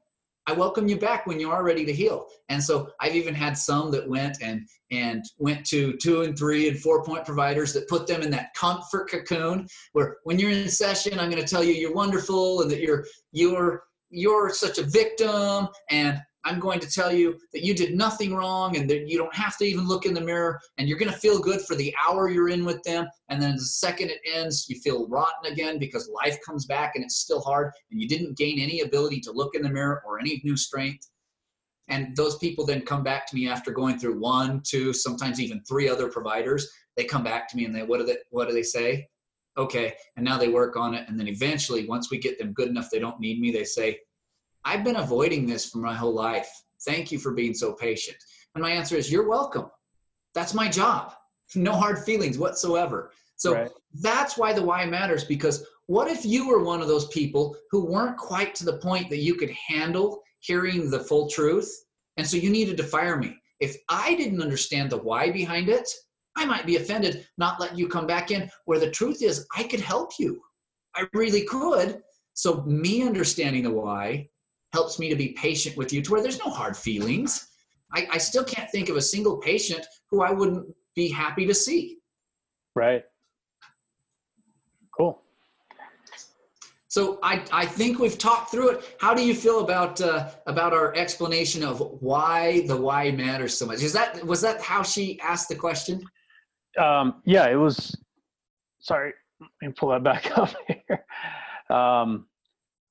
I 0.47 0.53
welcome 0.53 0.89
you 0.89 0.97
back 0.99 1.27
when 1.27 1.39
you 1.39 1.51
are 1.51 1.63
ready 1.63 1.85
to 1.85 1.93
heal. 1.93 2.27
And 2.49 2.63
so 2.63 2.91
I've 3.01 3.15
even 3.15 3.35
had 3.35 3.57
some 3.57 3.91
that 3.93 4.09
went 4.09 4.39
and 4.43 4.67
and 4.91 5.25
went 5.39 5.65
to 5.67 5.97
two 5.99 6.23
and 6.23 6.37
three 6.37 6.69
and 6.69 6.79
four 6.79 7.05
point 7.05 7.25
providers 7.25 7.73
that 7.75 7.89
put 7.89 8.07
them 8.07 8.23
in 8.23 8.31
that 8.31 8.53
comfort 8.55 9.11
cocoon 9.11 9.69
where 9.93 10.17
when 10.25 10.39
you're 10.39 10.51
in 10.51 10.69
session, 10.69 11.21
I'm 11.21 11.31
going 11.31 11.43
to 11.43 11.49
tell 11.49 11.63
you 11.63 11.73
you're 11.73 11.95
wonderful 11.95 12.63
and 12.63 12.71
that 12.71 12.81
you're 12.81 13.05
you're 13.31 13.85
you're 14.13 14.51
such 14.51 14.79
a 14.79 14.85
victim 14.85 15.69
and 15.91 16.21
I'm 16.45 16.59
going 16.59 16.81
to 16.81 16.91
tell 16.91 17.13
you 17.13 17.39
that 17.53 17.65
you 17.65 17.73
did 17.73 17.95
nothing 17.95 18.35
wrong 18.35 18.77
and 18.77 18.91
that 18.91 19.09
you 19.09 19.17
don't 19.17 19.35
have 19.35 19.57
to 19.59 19.65
even 19.65 19.87
look 19.87 20.07
in 20.07 20.15
the 20.15 20.21
mirror 20.21 20.61
and 20.77 20.89
you're 20.89 20.99
going 20.99 21.11
to 21.11 21.19
feel 21.19 21.39
good 21.39 21.61
for 21.61 21.77
the 21.77 21.95
hour 22.05 22.29
you're 22.29 22.49
in 22.49 22.65
with 22.65 22.83
them. 22.83 23.07
And 23.29 23.41
then 23.41 23.55
the 23.55 23.63
second 23.63 24.11
it 24.11 24.19
ends, 24.27 24.67
you 24.69 24.81
feel 24.81 25.09
rotten 25.09 25.53
again 25.53 25.79
because 25.79 26.11
life 26.25 26.39
comes 26.45 26.67
back 26.67 26.93
and 26.95 27.05
it's 27.05 27.17
still 27.17 27.41
hard 27.41 27.71
and 27.91 28.01
you 28.01 28.09
didn't 28.09 28.37
gain 28.37 28.59
any 28.59 28.81
ability 28.81 29.21
to 29.21 29.33
look 29.33 29.55
in 29.55 29.63
the 29.63 29.71
mirror 29.71 30.03
or 30.07 30.19
any 30.19 30.41
new 30.45 30.57
strength. 30.57 31.09
And 31.89 32.17
those 32.17 32.39
people 32.39 32.67
then 32.67 32.83
come 32.83 33.05
back 33.05 33.27
to 33.29 33.37
me 33.37 33.49
after 33.49 33.71
going 33.71 33.99
through 33.99 34.19
one, 34.19 34.63
two, 34.65 34.93
sometimes 34.93 35.41
even 35.41 35.63
three 35.63 35.89
other 35.89 36.09
providers. 36.09 36.69
They 36.97 37.05
come 37.05 37.23
back 37.23 37.49
to 37.51 37.57
me 37.57 37.67
and 37.67 37.75
they, 37.75 37.83
what 37.83 37.99
do 37.99 38.07
they, 38.07 38.17
what 38.31 38.49
do 38.49 38.55
they 38.55 38.63
say? 38.63 39.07
Okay. 39.57 39.95
And 40.17 40.25
now 40.25 40.39
they 40.39 40.49
work 40.49 40.77
on 40.77 40.95
it. 40.95 41.09
And 41.09 41.19
then 41.19 41.29
eventually, 41.29 41.87
once 41.87 42.11
we 42.11 42.19
get 42.19 42.39
them 42.39 42.53
good 42.53 42.69
enough, 42.69 42.89
they 42.91 42.99
don't 42.99 43.21
need 43.21 43.41
me. 43.41 43.51
They 43.51 43.65
say, 43.65 43.99
I've 44.65 44.85
been 44.85 44.97
avoiding 44.97 45.47
this 45.47 45.69
for 45.69 45.79
my 45.79 45.95
whole 45.95 46.15
life. 46.15 46.51
Thank 46.85 47.13
you 47.13 47.19
for 47.19 47.33
being 47.33 47.55
so 47.55 47.73
patient. 47.73 48.17
And 48.55 48.63
my 48.63 48.71
answer 48.71 48.97
is, 48.97 49.11
You're 49.11 49.29
welcome. 49.29 49.71
That's 50.35 50.55
my 50.55 50.69
job. 50.69 51.15
No 51.55 51.73
hard 51.73 51.99
feelings 51.99 52.39
whatsoever. 52.39 53.13
So 53.37 53.53
right. 53.53 53.71
that's 54.01 54.39
why 54.39 54.55
the 54.55 54.63
why 54.63 54.87
matters 54.87 55.25
because 55.25 55.67
what 55.87 56.09
if 56.09 56.25
you 56.25 56.49
were 56.49 56.65
one 56.65 56.81
of 56.81 56.89
those 56.89 57.09
people 57.09 57.55
who 57.71 57.85
weren't 57.85 58.17
quite 58.17 58.55
to 58.55 58.65
the 58.65 58.79
point 58.79 59.11
that 59.11 59.19
you 59.19 59.35
could 59.35 59.51
handle 59.51 60.23
hearing 60.41 60.89
the 60.89 61.01
full 61.01 61.29
truth? 61.29 61.71
And 62.17 62.27
so 62.27 62.39
you 62.39 62.49
needed 62.49 62.79
to 62.79 62.85
fire 62.85 63.19
me. 63.19 63.37
If 63.61 63.77
I 63.91 64.15
didn't 64.15 64.41
understand 64.41 64.89
the 64.89 64.97
why 64.97 65.31
behind 65.31 65.69
it, 65.69 65.89
I 66.37 66.45
might 66.45 66.67
be 66.67 66.77
offended, 66.77 67.27
not 67.39 67.61
let 67.61 67.77
you 67.77 67.89
come 67.89 68.07
back 68.07 68.31
in. 68.31 68.51
Where 68.65 68.79
the 68.79 68.91
truth 68.91 69.23
is, 69.23 69.47
I 69.57 69.65
could 69.65 69.81
help 69.81 70.13
you. 70.19 70.41
I 70.95 71.07
really 71.13 71.45
could. 71.45 72.03
So, 72.35 72.63
me 72.63 73.03
understanding 73.03 73.63
the 73.63 73.71
why 73.71 74.29
helps 74.73 74.99
me 74.99 75.09
to 75.11 75.17
be 75.17 75.29
patient 75.33 75.77
with 75.77 75.93
you 75.93 76.01
to 76.03 76.11
where 76.11 76.23
there's 76.23 76.39
no 76.39 76.51
hard 76.51 76.77
feelings. 76.77 77.49
I, 77.95 78.09
I 78.13 78.19
still 78.19 78.45
can't 78.45 78.71
think 78.71 78.89
of 78.89 78.97
a 78.97 79.03
single 79.03 79.37
patient 79.39 79.87
who 80.11 80.23
I 80.23 80.31
wouldn't 80.31 80.67
be 80.97 81.09
happy 81.09 81.47
to 81.47 81.55
see. 81.55 81.99
Right. 82.75 83.05
Cool. 84.97 85.21
So 86.89 87.19
I, 87.23 87.43
I 87.53 87.65
think 87.65 87.99
we've 87.99 88.19
talked 88.19 88.51
through 88.51 88.71
it. 88.71 88.97
How 89.01 89.15
do 89.15 89.25
you 89.25 89.35
feel 89.35 89.61
about 89.61 90.01
uh, 90.01 90.31
about 90.47 90.75
our 90.75 90.95
explanation 90.95 91.63
of 91.65 91.81
why 92.01 92.67
the 92.67 92.77
why 92.77 93.11
matters 93.11 93.57
so 93.57 93.67
much? 93.67 93.83
Is 93.83 93.95
that 93.95 94.23
was 94.27 94.43
that 94.43 94.61
how 94.61 94.83
she 94.83 95.19
asked 95.21 95.49
the 95.49 95.55
question? 95.55 96.03
Um, 96.79 97.23
yeah, 97.25 97.49
it 97.49 97.57
was. 97.57 97.97
Sorry, 98.81 99.13
let 99.41 99.69
me 99.69 99.75
pull 99.77 99.91
that 99.91 100.03
back 100.05 100.37
up 100.37 100.55
here. 100.67 101.05
Um, 101.77 102.27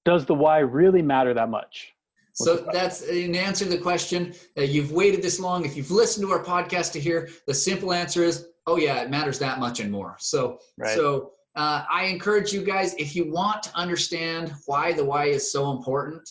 does 0.06 0.26
the 0.26 0.34
why 0.34 0.60
really 0.60 1.02
matter 1.02 1.34
that 1.34 1.50
much? 1.50 1.94
so 2.34 2.66
that's 2.72 3.08
an 3.08 3.36
answer 3.36 3.66
to 3.66 3.72
the 3.72 3.78
question. 3.78 4.34
Uh, 4.58 4.62
you've 4.62 4.92
waited 4.92 5.22
this 5.22 5.40
long. 5.40 5.66
If 5.66 5.76
you've 5.76 5.92
listened 5.92 6.26
to 6.26 6.32
our 6.32 6.44
podcast 6.44 6.92
to 6.94 7.00
hear, 7.00 7.30
the 7.46 7.54
simple 7.54 7.94
answer 7.94 8.24
is, 8.24 8.48
oh 8.68 8.78
yeah, 8.78 9.02
it 9.02 9.10
matters 9.10 9.38
that 9.40 9.60
much 9.60 9.80
and 9.80 9.92
more. 9.92 10.16
So, 10.20 10.60
right. 10.78 10.96
so 10.96 11.34
uh, 11.56 11.84
I 11.92 12.06
encourage 12.06 12.54
you 12.54 12.64
guys, 12.64 12.94
if 12.96 13.16
you 13.16 13.32
want 13.32 13.64
to 13.64 13.76
understand 13.76 14.54
why 14.66 14.94
the 14.94 15.04
why 15.04 15.26
is 15.26 15.52
so 15.52 15.72
important, 15.72 16.28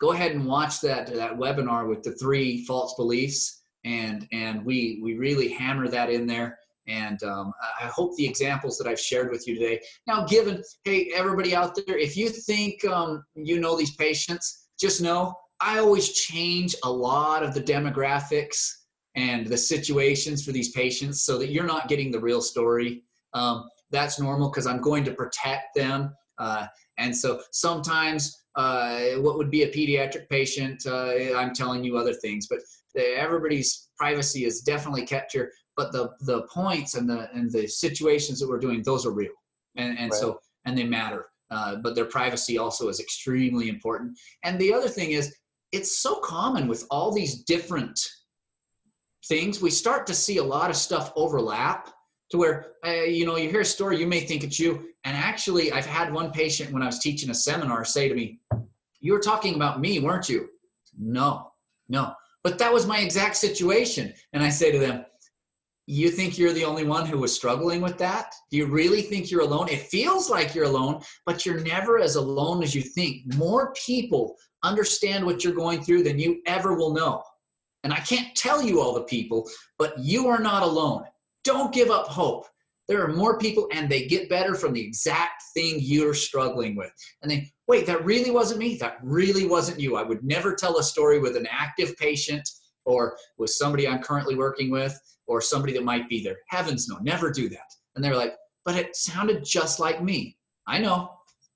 go 0.00 0.12
ahead 0.12 0.32
and 0.32 0.44
watch 0.44 0.80
that 0.80 1.06
that 1.14 1.38
webinar 1.38 1.88
with 1.88 2.02
the 2.02 2.12
three 2.12 2.64
false 2.64 2.94
beliefs, 2.94 3.62
and 3.84 4.26
and 4.32 4.64
we 4.64 5.00
we 5.02 5.14
really 5.14 5.48
hammer 5.48 5.88
that 5.88 6.10
in 6.10 6.26
there. 6.26 6.58
And 6.88 7.22
um, 7.24 7.52
I 7.80 7.86
hope 7.86 8.16
the 8.16 8.26
examples 8.26 8.78
that 8.78 8.86
I've 8.86 9.00
shared 9.00 9.30
with 9.30 9.46
you 9.48 9.54
today. 9.54 9.80
Now, 10.06 10.24
given, 10.24 10.62
hey, 10.84 11.10
everybody 11.14 11.54
out 11.54 11.76
there, 11.86 11.98
if 11.98 12.16
you 12.16 12.28
think 12.28 12.84
um, 12.84 13.24
you 13.34 13.60
know 13.60 13.76
these 13.76 13.96
patients, 13.96 14.68
just 14.78 15.00
know 15.00 15.34
I 15.60 15.78
always 15.78 16.12
change 16.12 16.74
a 16.84 16.90
lot 16.90 17.42
of 17.42 17.54
the 17.54 17.62
demographics 17.62 18.70
and 19.14 19.46
the 19.46 19.56
situations 19.56 20.44
for 20.44 20.52
these 20.52 20.72
patients 20.72 21.24
so 21.24 21.38
that 21.38 21.50
you're 21.50 21.64
not 21.64 21.88
getting 21.88 22.10
the 22.10 22.20
real 22.20 22.42
story. 22.42 23.02
Um, 23.32 23.68
that's 23.90 24.20
normal 24.20 24.50
because 24.50 24.66
I'm 24.66 24.80
going 24.80 25.04
to 25.04 25.12
protect 25.12 25.74
them. 25.74 26.14
Uh, 26.38 26.66
and 26.98 27.16
so 27.16 27.40
sometimes 27.52 28.44
uh, 28.56 29.12
what 29.18 29.38
would 29.38 29.50
be 29.50 29.62
a 29.62 29.72
pediatric 29.72 30.28
patient, 30.28 30.84
uh, 30.86 31.34
I'm 31.36 31.54
telling 31.54 31.82
you 31.82 31.96
other 31.96 32.12
things, 32.12 32.46
but 32.48 32.58
everybody's 32.96 33.88
privacy 33.96 34.44
is 34.44 34.60
definitely 34.60 35.06
kept 35.06 35.32
here 35.32 35.50
but 35.76 35.92
the 35.92 36.10
the 36.20 36.42
points 36.42 36.94
and 36.94 37.08
the 37.08 37.28
and 37.32 37.50
the 37.50 37.66
situations 37.66 38.40
that 38.40 38.48
we're 38.48 38.58
doing 38.58 38.82
those 38.82 39.06
are 39.06 39.12
real. 39.12 39.32
And 39.76 39.98
and 39.98 40.10
right. 40.10 40.20
so 40.20 40.40
and 40.64 40.76
they 40.76 40.84
matter 40.84 41.26
uh, 41.50 41.76
but 41.76 41.94
their 41.94 42.06
privacy 42.06 42.58
also 42.58 42.88
is 42.88 43.00
extremely 43.00 43.68
important. 43.68 44.18
And 44.42 44.58
the 44.58 44.72
other 44.72 44.88
thing 44.88 45.12
is 45.12 45.34
it's 45.72 45.98
so 45.98 46.16
common 46.16 46.68
with 46.68 46.86
all 46.90 47.12
these 47.12 47.42
different 47.44 47.98
things 49.28 49.60
we 49.60 49.70
start 49.70 50.06
to 50.06 50.14
see 50.14 50.38
a 50.38 50.44
lot 50.44 50.70
of 50.70 50.76
stuff 50.76 51.12
overlap 51.16 51.90
to 52.30 52.38
where 52.38 52.72
uh, 52.86 52.90
you 52.90 53.26
know 53.26 53.36
you 53.36 53.50
hear 53.50 53.60
a 53.60 53.64
story 53.64 53.98
you 53.98 54.06
may 54.06 54.20
think 54.20 54.44
it's 54.44 54.58
you. 54.58 54.88
And 55.04 55.16
actually 55.16 55.72
i've 55.72 55.86
had 55.86 56.12
one 56.12 56.30
patient 56.30 56.72
when 56.72 56.82
i 56.82 56.86
was 56.86 56.98
teaching 57.00 57.30
a 57.30 57.34
seminar 57.34 57.84
say 57.84 58.08
to 58.08 58.14
me 58.14 58.40
you 59.00 59.12
were 59.12 59.20
talking 59.20 59.54
about 59.56 59.80
me 59.80 59.98
weren't 59.98 60.28
you? 60.28 60.48
No 60.96 61.52
no. 61.88 62.14
But 62.44 62.58
that 62.58 62.72
was 62.72 62.86
my 62.86 63.00
exact 63.00 63.36
situation. 63.36 64.14
And 64.32 64.44
i 64.44 64.48
say 64.48 64.70
to 64.70 64.78
them 64.78 65.04
you 65.86 66.10
think 66.10 66.36
you're 66.36 66.52
the 66.52 66.64
only 66.64 66.84
one 66.84 67.06
who 67.06 67.18
was 67.18 67.34
struggling 67.34 67.80
with 67.80 67.96
that? 67.98 68.34
Do 68.50 68.56
you 68.56 68.66
really 68.66 69.02
think 69.02 69.30
you're 69.30 69.42
alone? 69.42 69.68
It 69.68 69.82
feels 69.82 70.28
like 70.28 70.54
you're 70.54 70.64
alone, 70.64 71.00
but 71.24 71.46
you're 71.46 71.60
never 71.60 72.00
as 72.00 72.16
alone 72.16 72.62
as 72.62 72.74
you 72.74 72.82
think. 72.82 73.34
More 73.36 73.72
people 73.86 74.36
understand 74.64 75.24
what 75.24 75.44
you're 75.44 75.54
going 75.54 75.82
through 75.82 76.02
than 76.02 76.18
you 76.18 76.42
ever 76.46 76.74
will 76.74 76.92
know. 76.92 77.22
And 77.84 77.92
I 77.92 78.00
can't 78.00 78.34
tell 78.34 78.60
you 78.60 78.80
all 78.80 78.94
the 78.94 79.04
people, 79.04 79.48
but 79.78 79.96
you 79.96 80.26
are 80.26 80.40
not 80.40 80.64
alone. 80.64 81.04
Don't 81.44 81.72
give 81.72 81.90
up 81.90 82.08
hope. 82.08 82.46
There 82.88 83.04
are 83.04 83.12
more 83.12 83.38
people 83.38 83.68
and 83.72 83.88
they 83.88 84.06
get 84.06 84.28
better 84.28 84.54
from 84.56 84.72
the 84.72 84.80
exact 84.80 85.42
thing 85.54 85.76
you're 85.78 86.14
struggling 86.14 86.74
with. 86.74 86.92
And 87.22 87.30
they, 87.30 87.52
wait, 87.68 87.86
that 87.86 88.04
really 88.04 88.32
wasn't 88.32 88.58
me? 88.58 88.76
That 88.76 88.98
really 89.02 89.46
wasn't 89.46 89.78
you. 89.78 89.96
I 89.96 90.02
would 90.02 90.24
never 90.24 90.54
tell 90.54 90.78
a 90.78 90.82
story 90.82 91.20
with 91.20 91.36
an 91.36 91.46
active 91.48 91.96
patient 91.96 92.48
or 92.84 93.16
with 93.38 93.50
somebody 93.50 93.86
I'm 93.86 94.02
currently 94.02 94.34
working 94.34 94.70
with 94.70 94.98
or 95.26 95.40
somebody 95.40 95.72
that 95.74 95.84
might 95.84 96.08
be 96.08 96.22
there. 96.22 96.36
Heavens 96.48 96.88
no, 96.88 96.98
never 96.98 97.30
do 97.30 97.48
that. 97.48 97.66
And 97.94 98.04
they're 98.04 98.16
like, 98.16 98.34
but 98.64 98.76
it 98.76 98.96
sounded 98.96 99.44
just 99.44 99.80
like 99.80 100.02
me. 100.02 100.36
I 100.66 100.78
know, 100.78 101.10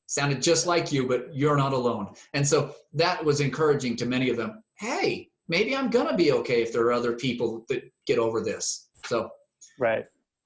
sounded 0.07 0.43
just 0.43 0.67
like 0.67 0.93
you, 0.93 1.07
but 1.07 1.35
you're 1.35 1.57
not 1.57 1.73
alone. 1.73 2.15
And 2.35 2.47
so 2.47 2.75
that 2.95 3.25
was 3.25 3.41
encouraging 3.41 3.97
to 3.97 4.07
many 4.07 4.31
of 4.31 4.37
them. 4.37 4.63
Hey, 4.79 5.29
maybe 5.49 5.77
I'm 5.77 5.91
gonna 5.91 6.17
be 6.17 6.33
okay 6.33 6.63
if 6.63 6.73
there 6.73 6.83
are 6.87 6.93
other 6.93 7.13
people 7.13 7.65
that 7.69 7.83
get 8.07 8.19
over 8.19 8.41
this. 8.41 8.89
So, 9.07 9.31
right. 9.79 10.05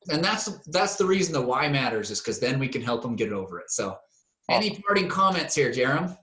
And 0.08 0.22
that's 0.22 0.58
that's 0.66 0.96
the 0.96 1.06
reason 1.06 1.32
the 1.32 1.40
why 1.40 1.68
matters 1.68 2.10
is 2.10 2.20
because 2.20 2.38
then 2.38 2.58
we 2.58 2.68
can 2.68 2.82
help 2.82 3.02
them 3.02 3.16
get 3.16 3.32
over 3.32 3.58
it. 3.58 3.70
So, 3.70 3.88
awesome. 3.88 3.98
any 4.48 4.82
parting 4.86 5.08
comments 5.08 5.54
here, 5.54 5.70
Jerem? 5.72 6.16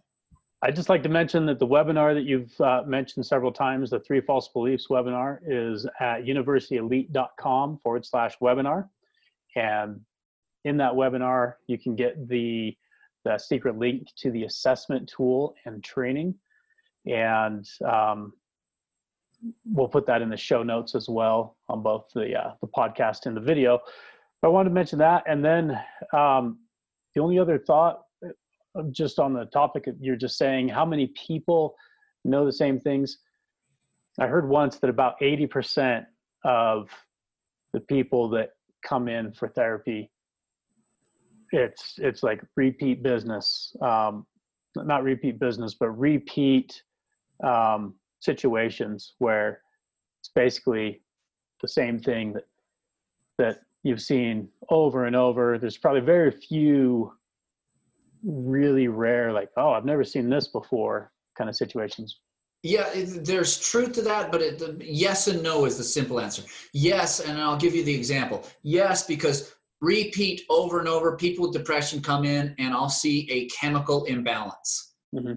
I'd 0.64 0.76
just 0.76 0.89
like 0.89 1.01
to 1.03 1.09
mention 1.09 1.47
that 1.47 1.57
the 1.57 1.66
webinar 1.66 2.14
that 2.14 2.26
you've 2.26 2.59
uh, 2.62 2.84
mentioned 2.86 3.26
several 3.26 3.51
times, 3.51 3.89
the 3.89 3.99
Three 3.99 4.22
False 4.22 4.47
Beliefs 4.49 4.88
webinar, 4.89 5.39
is 5.45 5.88
at 5.99 6.24
universityelite.com 6.26 7.80
forward 7.80 8.05
slash 8.05 8.38
webinar. 8.39 8.88
And 9.55 10.01
in 10.64 10.78
that 10.78 10.93
webinar, 10.93 11.53
you 11.66 11.80
can 11.80 11.95
get 11.95 12.28
the, 12.28 12.78
the 13.26 13.39
secret 13.39 13.80
link 13.80 14.07
to 14.18 14.30
the 14.30 14.43
assessment 14.43 15.12
tool 15.16 15.55
and 15.66 15.84
training. 15.84 16.36
And 17.07 17.68
um, 17.84 18.34
we'll 19.66 19.88
put 19.88 20.05
that 20.05 20.22
in 20.22 20.30
the 20.30 20.38
show 20.38 20.62
notes 20.62 20.93
as 20.93 21.09
well 21.09 21.57
on 21.70 21.82
both 21.82 22.05
the, 22.14 22.36
uh, 22.36 22.51
the 22.62 22.68
podcast 22.68 23.26
and 23.26 23.36
the 23.36 23.41
video. 23.41 23.80
I 24.43 24.47
wanted 24.47 24.70
to 24.70 24.76
mention 24.76 24.99
that. 24.99 25.24
And 25.28 25.43
then 25.43 25.72
um, 26.14 26.59
the 27.16 27.22
only 27.22 27.39
other 27.39 27.57
thought 27.57 28.03
just 28.91 29.19
on 29.19 29.34
the 29.34 29.45
topic 29.45 29.88
you're 29.99 30.15
just 30.15 30.38
saying 30.38 30.69
how 30.69 30.86
many 30.86 31.07
people 31.07 31.76
know 32.24 32.45
the 32.45 32.53
same 32.53 32.80
things? 32.80 33.17
I 34.19 34.28
heard 34.28 34.47
once 34.47 34.78
that 34.80 34.89
about 34.89 35.19
80% 35.22 36.05
of 36.43 36.89
the 37.74 37.80
people 37.80 38.30
that 38.30 38.51
come 38.84 39.07
in 39.07 39.32
for 39.32 39.47
therapy 39.47 40.11
it's 41.51 41.95
it's 41.97 42.24
like 42.24 42.41
repeat 42.55 43.03
business 43.03 43.76
um, 43.82 44.26
not 44.76 45.03
repeat 45.03 45.39
business 45.39 45.76
but 45.76 45.89
repeat 45.89 46.82
um, 47.43 47.93
situations 48.19 49.13
where 49.19 49.61
it's 50.19 50.30
basically 50.34 51.01
the 51.61 51.67
same 51.67 51.99
thing 51.99 52.34
that 52.34 52.45
that 53.38 53.59
you've 53.84 54.01
seen 54.01 54.47
over 54.69 55.05
and 55.05 55.15
over. 55.15 55.57
There's 55.57 55.78
probably 55.78 56.01
very 56.01 56.32
few 56.32 57.13
really 58.24 58.88
rare, 58.88 59.32
like, 59.32 59.49
oh, 59.57 59.72
I've 59.72 59.86
never 59.86 60.03
seen 60.03 60.30
this 60.30 60.47
before 60.47 61.11
kind 61.38 61.49
of 61.49 61.55
situations. 61.55 62.19
Yeah, 62.63 62.89
there's 62.93 63.59
truth 63.59 63.93
to 63.93 64.01
that, 64.03 64.32
but 64.32 64.41
it, 64.41 64.59
the, 64.59 64.78
yes 64.80 65.28
and 65.28 65.41
no 65.41 65.65
is 65.65 65.78
the 65.78 65.84
simple 65.84 66.19
answer. 66.19 66.43
Yes, 66.74 67.19
and 67.19 67.41
I'll 67.41 67.57
give 67.57 67.74
you 67.74 67.84
the 67.84 67.93
example. 67.93 68.47
Yes, 68.61 69.07
because 69.07 69.55
repeat 69.82 70.43
over 70.49 70.80
and 70.80 70.88
over, 70.88 71.17
people 71.17 71.45
with 71.45 71.57
depression 71.57 72.01
come 72.01 72.24
in 72.24 72.53
and 72.59 72.74
I'll 72.74 72.89
see 72.89 73.28
a 73.32 73.47
chemical 73.47 74.05
imbalance. 74.05 74.89
Mm-hmm. 75.13 75.34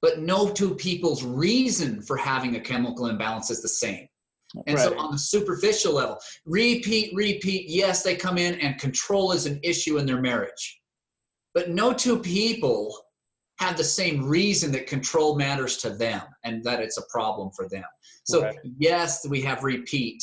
but 0.00 0.20
no 0.20 0.48
two 0.48 0.74
people's 0.74 1.22
reason 1.22 2.00
for 2.00 2.16
having 2.16 2.56
a 2.56 2.60
chemical 2.60 3.08
imbalance 3.08 3.50
is 3.50 3.60
the 3.60 3.68
same. 3.68 4.08
And 4.66 4.76
right. 4.76 4.88
so 4.88 4.98
on 4.98 5.12
the 5.12 5.18
superficial 5.18 5.92
level, 5.94 6.18
repeat, 6.46 7.14
repeat, 7.14 7.68
yes, 7.68 8.02
they 8.02 8.16
come 8.16 8.38
in 8.38 8.54
and 8.60 8.78
control 8.78 9.32
is 9.32 9.44
an 9.44 9.60
issue 9.62 9.98
in 9.98 10.06
their 10.06 10.20
marriage. 10.20 10.80
But 11.54 11.70
no 11.70 11.92
two 11.92 12.18
people 12.18 12.96
have 13.58 13.76
the 13.76 13.84
same 13.84 14.26
reason 14.26 14.72
that 14.72 14.86
control 14.86 15.36
matters 15.36 15.76
to 15.78 15.90
them 15.90 16.22
and 16.44 16.64
that 16.64 16.80
it's 16.80 16.98
a 16.98 17.06
problem 17.10 17.50
for 17.54 17.68
them. 17.68 17.84
So, 18.24 18.42
right. 18.42 18.56
yes, 18.78 19.26
we 19.28 19.40
have 19.42 19.62
repeat, 19.62 20.22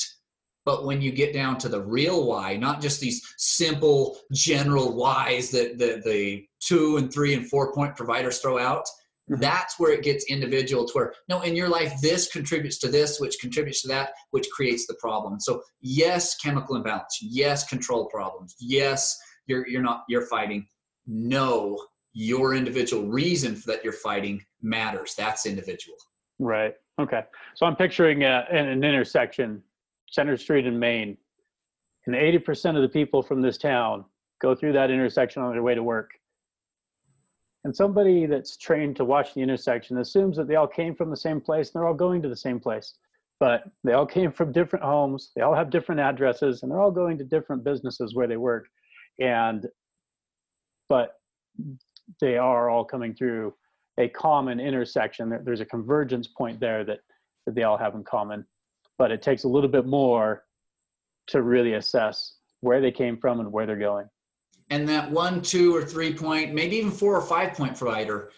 but 0.65 0.85
when 0.85 1.01
you 1.01 1.11
get 1.11 1.33
down 1.33 1.57
to 1.59 1.69
the 1.69 1.81
real 1.81 2.25
why, 2.25 2.57
not 2.57 2.81
just 2.81 2.99
these 2.99 3.21
simple 3.37 4.17
general 4.33 4.95
whys 4.95 5.51
that 5.51 5.77
the, 5.77 6.01
the 6.03 6.45
two 6.59 6.97
and 6.97 7.11
three 7.11 7.33
and 7.33 7.49
four 7.49 7.73
point 7.73 7.95
providers 7.95 8.39
throw 8.39 8.57
out, 8.57 8.85
mm-hmm. 9.29 9.39
that's 9.39 9.79
where 9.79 9.93
it 9.93 10.03
gets 10.03 10.25
individual 10.25 10.85
to 10.85 10.93
where, 10.93 11.13
no, 11.29 11.41
in 11.41 11.55
your 11.55 11.69
life, 11.69 11.93
this 12.01 12.29
contributes 12.29 12.77
to 12.79 12.87
this, 12.89 13.19
which 13.19 13.37
contributes 13.39 13.81
to 13.83 13.87
that, 13.89 14.11
which 14.31 14.49
creates 14.49 14.85
the 14.87 14.95
problem. 14.99 15.39
So, 15.39 15.61
yes, 15.81 16.35
chemical 16.37 16.75
imbalance. 16.75 17.19
Yes, 17.21 17.67
control 17.67 18.07
problems. 18.07 18.55
Yes, 18.59 19.17
you're, 19.47 19.67
you're 19.67 19.83
not, 19.83 20.03
you're 20.09 20.27
fighting. 20.27 20.67
No, 21.11 21.85
your 22.13 22.53
individual 22.53 23.07
reason 23.07 23.59
that 23.65 23.83
you're 23.83 23.91
fighting 23.91 24.45
matters. 24.61 25.15
That's 25.17 25.47
individual. 25.47 25.97
Right. 26.37 26.75
Okay. 26.99 27.23
So 27.55 27.65
I'm 27.65 27.75
picturing 27.75 28.23
uh, 28.23 28.45
a, 28.51 28.55
an 28.55 28.83
intersection, 28.83 29.63
Center 30.07 30.37
Street 30.37 30.67
in 30.67 30.77
Maine, 30.77 31.17
and 32.05 32.15
80% 32.15 32.75
of 32.75 32.83
the 32.83 32.89
people 32.89 33.23
from 33.23 33.41
this 33.41 33.57
town 33.57 34.05
go 34.39 34.53
through 34.53 34.73
that 34.73 34.91
intersection 34.91 35.41
on 35.41 35.51
their 35.51 35.63
way 35.63 35.73
to 35.73 35.83
work. 35.83 36.11
And 37.63 37.75
somebody 37.75 38.27
that's 38.27 38.55
trained 38.55 38.95
to 38.97 39.05
watch 39.05 39.33
the 39.33 39.41
intersection 39.41 39.97
assumes 39.97 40.37
that 40.37 40.47
they 40.47 40.55
all 40.55 40.67
came 40.67 40.95
from 40.95 41.09
the 41.09 41.17
same 41.17 41.41
place 41.41 41.67
and 41.67 41.73
they're 41.81 41.87
all 41.87 41.93
going 41.93 42.21
to 42.21 42.29
the 42.29 42.35
same 42.35 42.59
place. 42.59 42.93
But 43.39 43.63
they 43.83 43.93
all 43.93 44.05
came 44.05 44.31
from 44.31 44.51
different 44.51 44.85
homes, 44.85 45.31
they 45.35 45.41
all 45.41 45.55
have 45.55 45.69
different 45.69 46.01
addresses, 46.01 46.61
and 46.61 46.71
they're 46.71 46.81
all 46.81 46.91
going 46.91 47.17
to 47.17 47.23
different 47.23 47.63
businesses 47.63 48.13
where 48.13 48.27
they 48.27 48.37
work. 48.37 48.67
And 49.19 49.65
but 50.89 51.13
they 52.19 52.37
are 52.37 52.69
all 52.69 52.83
coming 52.83 53.13
through 53.13 53.53
a 53.99 54.09
common 54.09 54.59
intersection. 54.59 55.37
There's 55.43 55.59
a 55.61 55.65
convergence 55.65 56.27
point 56.27 56.59
there 56.59 56.83
that, 56.83 56.99
that 57.45 57.55
they 57.55 57.63
all 57.63 57.77
have 57.77 57.95
in 57.95 58.03
common. 58.03 58.45
But 58.97 59.11
it 59.11 59.21
takes 59.21 59.43
a 59.43 59.47
little 59.47 59.69
bit 59.69 59.85
more 59.85 60.43
to 61.27 61.41
really 61.41 61.73
assess 61.73 62.35
where 62.61 62.81
they 62.81 62.91
came 62.91 63.17
from 63.17 63.39
and 63.39 63.51
where 63.51 63.65
they're 63.65 63.77
going. 63.77 64.07
And 64.71 64.87
that 64.89 65.09
one, 65.11 65.41
two, 65.41 65.75
or 65.75 65.83
three 65.83 66.13
point, 66.13 66.53
maybe 66.53 66.77
even 66.77 66.91
four 66.91 67.15
or 67.15 67.21
five 67.21 67.53
point 67.53 67.77
provider, 67.77 68.31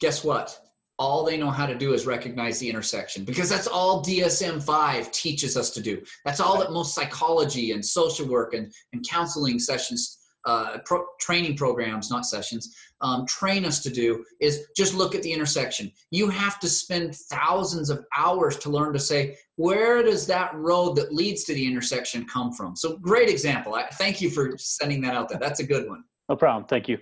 guess 0.00 0.24
what? 0.24 0.58
All 0.98 1.24
they 1.24 1.36
know 1.36 1.50
how 1.50 1.66
to 1.66 1.74
do 1.74 1.92
is 1.92 2.06
recognize 2.06 2.58
the 2.58 2.70
intersection 2.70 3.24
because 3.24 3.48
that's 3.48 3.66
all 3.66 4.04
DSM 4.04 4.62
5 4.62 5.10
teaches 5.10 5.56
us 5.56 5.70
to 5.70 5.82
do. 5.82 6.00
That's 6.24 6.38
all 6.38 6.56
that 6.60 6.70
most 6.70 6.94
psychology 6.94 7.72
and 7.72 7.84
social 7.84 8.28
work 8.28 8.54
and, 8.54 8.72
and 8.92 9.04
counseling 9.08 9.58
sessions 9.58 10.23
uh, 10.46 10.78
pro- 10.84 11.06
training 11.20 11.56
programs, 11.56 12.10
not 12.10 12.26
sessions, 12.26 12.74
um, 13.00 13.26
train 13.26 13.64
us 13.64 13.82
to 13.82 13.90
do 13.90 14.24
is 14.40 14.66
just 14.76 14.94
look 14.94 15.14
at 15.14 15.22
the 15.22 15.32
intersection. 15.32 15.90
You 16.10 16.28
have 16.30 16.58
to 16.60 16.68
spend 16.68 17.14
thousands 17.14 17.90
of 17.90 18.04
hours 18.16 18.56
to 18.58 18.70
learn 18.70 18.92
to 18.92 18.98
say, 18.98 19.36
where 19.56 20.02
does 20.02 20.26
that 20.26 20.54
road 20.54 20.96
that 20.96 21.12
leads 21.12 21.44
to 21.44 21.54
the 21.54 21.66
intersection 21.66 22.26
come 22.26 22.52
from? 22.52 22.76
So, 22.76 22.96
great 22.98 23.28
example. 23.28 23.74
I, 23.74 23.86
thank 23.92 24.20
you 24.20 24.30
for 24.30 24.56
sending 24.58 25.00
that 25.02 25.14
out 25.14 25.28
there. 25.28 25.38
That's 25.38 25.60
a 25.60 25.66
good 25.66 25.88
one. 25.88 26.04
No 26.28 26.36
problem. 26.36 26.66
Thank 26.66 26.88
you. 26.88 26.98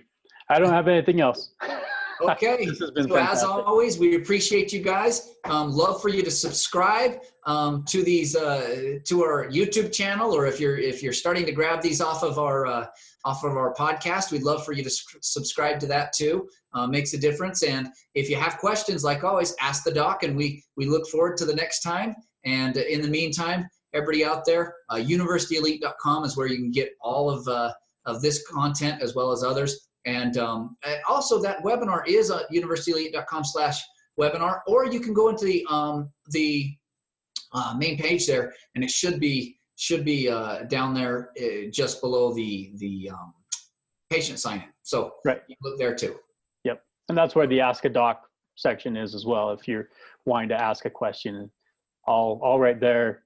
I 0.49 0.59
don't 0.59 0.73
have 0.73 0.87
anything 0.87 1.21
else. 1.21 1.51
Okay. 2.21 2.65
so 2.73 2.91
fantastic. 2.93 3.17
as 3.17 3.43
always, 3.43 3.97
we 3.97 4.15
appreciate 4.15 4.71
you 4.71 4.81
guys. 4.81 5.35
Um, 5.45 5.71
love 5.71 6.01
for 6.01 6.09
you 6.09 6.23
to 6.23 6.31
subscribe 6.31 7.19
um, 7.45 7.83
to 7.85 8.03
these 8.03 8.35
uh, 8.35 8.99
to 9.03 9.23
our 9.23 9.47
YouTube 9.47 9.91
channel, 9.91 10.33
or 10.35 10.45
if 10.45 10.59
you're 10.59 10.77
if 10.77 11.03
you're 11.03 11.13
starting 11.13 11.45
to 11.45 11.51
grab 11.51 11.81
these 11.81 12.01
off 12.01 12.23
of 12.23 12.37
our 12.39 12.65
uh, 12.65 12.85
off 13.25 13.43
of 13.43 13.55
our 13.57 13.73
podcast. 13.73 14.31
We'd 14.31 14.43
love 14.43 14.65
for 14.65 14.73
you 14.73 14.83
to 14.83 14.89
subscribe 15.21 15.79
to 15.81 15.87
that 15.87 16.13
too. 16.13 16.49
Uh, 16.73 16.87
makes 16.87 17.13
a 17.13 17.17
difference. 17.17 17.63
And 17.63 17.89
if 18.15 18.29
you 18.29 18.35
have 18.35 18.57
questions, 18.57 19.03
like 19.03 19.23
always, 19.23 19.55
ask 19.61 19.83
the 19.83 19.93
doc, 19.93 20.23
and 20.23 20.35
we 20.35 20.63
we 20.75 20.85
look 20.85 21.07
forward 21.07 21.37
to 21.37 21.45
the 21.45 21.55
next 21.55 21.81
time. 21.81 22.15
And 22.45 22.75
in 22.77 23.01
the 23.01 23.07
meantime, 23.07 23.67
everybody 23.93 24.25
out 24.25 24.45
there, 24.45 24.75
uh, 24.89 24.95
universityelite.com 24.95 26.25
is 26.25 26.35
where 26.35 26.47
you 26.47 26.57
can 26.57 26.71
get 26.71 26.91
all 27.01 27.29
of 27.29 27.47
uh, 27.47 27.71
of 28.05 28.21
this 28.21 28.45
content 28.47 29.01
as 29.01 29.15
well 29.15 29.31
as 29.31 29.43
others. 29.43 29.87
And 30.05 30.37
um, 30.37 30.77
also, 31.07 31.41
that 31.41 31.63
webinar 31.63 32.07
is 32.07 32.29
at 32.29 32.49
universityelite.com/slash 32.51 33.81
webinar, 34.19 34.61
or 34.67 34.85
you 34.85 34.99
can 34.99 35.13
go 35.13 35.29
into 35.29 35.45
the 35.45 35.65
um, 35.69 36.09
the 36.29 36.73
uh, 37.53 37.75
main 37.77 37.97
page 37.97 38.27
there, 38.27 38.53
and 38.75 38.83
it 38.83 38.89
should 38.89 39.19
be 39.19 39.57
should 39.75 40.05
be 40.05 40.29
uh, 40.29 40.63
down 40.63 40.93
there 40.93 41.31
uh, 41.41 41.69
just 41.71 42.01
below 42.01 42.33
the 42.33 42.73
the 42.77 43.09
um, 43.11 43.33
patient 44.09 44.39
sign 44.39 44.59
in. 44.59 44.69
So 44.83 45.13
right. 45.25 45.41
look 45.61 45.77
there 45.77 45.95
too. 45.95 46.15
Yep, 46.63 46.83
and 47.09 47.17
that's 47.17 47.35
where 47.35 47.47
the 47.47 47.61
Ask 47.61 47.85
a 47.85 47.89
Doc 47.89 48.23
section 48.55 48.97
is 48.97 49.15
as 49.15 49.25
well. 49.25 49.51
If 49.51 49.67
you're 49.67 49.89
wanting 50.25 50.49
to 50.49 50.61
ask 50.61 50.85
a 50.85 50.89
question, 50.89 51.49
all 52.05 52.39
all 52.43 52.59
right 52.59 52.79
there. 52.79 53.23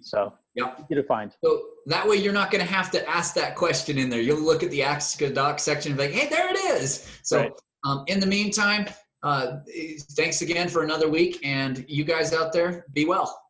So 0.00 0.32
yep. 0.56 0.88
get 0.88 0.98
it 0.98 1.06
find. 1.06 1.32
So 1.44 1.62
that 1.86 2.06
way 2.06 2.16
you're 2.16 2.32
not 2.32 2.50
going 2.50 2.64
to 2.64 2.72
have 2.72 2.90
to 2.92 3.08
ask 3.08 3.34
that 3.34 3.54
question 3.54 3.98
in 3.98 4.10
there. 4.10 4.20
You'll 4.20 4.40
look 4.40 4.62
at 4.62 4.70
the 4.70 4.82
Ask 4.82 5.20
a 5.22 5.30
Doc 5.30 5.60
section 5.60 5.92
and 5.92 5.98
be 5.98 6.06
like, 6.06 6.14
hey, 6.14 6.28
there 6.28 6.50
it 6.50 6.56
is. 6.56 7.08
So 7.22 7.38
right. 7.38 7.52
um, 7.84 8.04
in 8.08 8.18
the 8.18 8.26
meantime, 8.26 8.86
uh, 9.22 9.58
thanks 10.12 10.42
again 10.42 10.68
for 10.68 10.82
another 10.82 11.08
week, 11.08 11.40
and 11.42 11.84
you 11.88 12.04
guys 12.04 12.32
out 12.32 12.52
there, 12.52 12.86
be 12.92 13.04
well. 13.04 13.45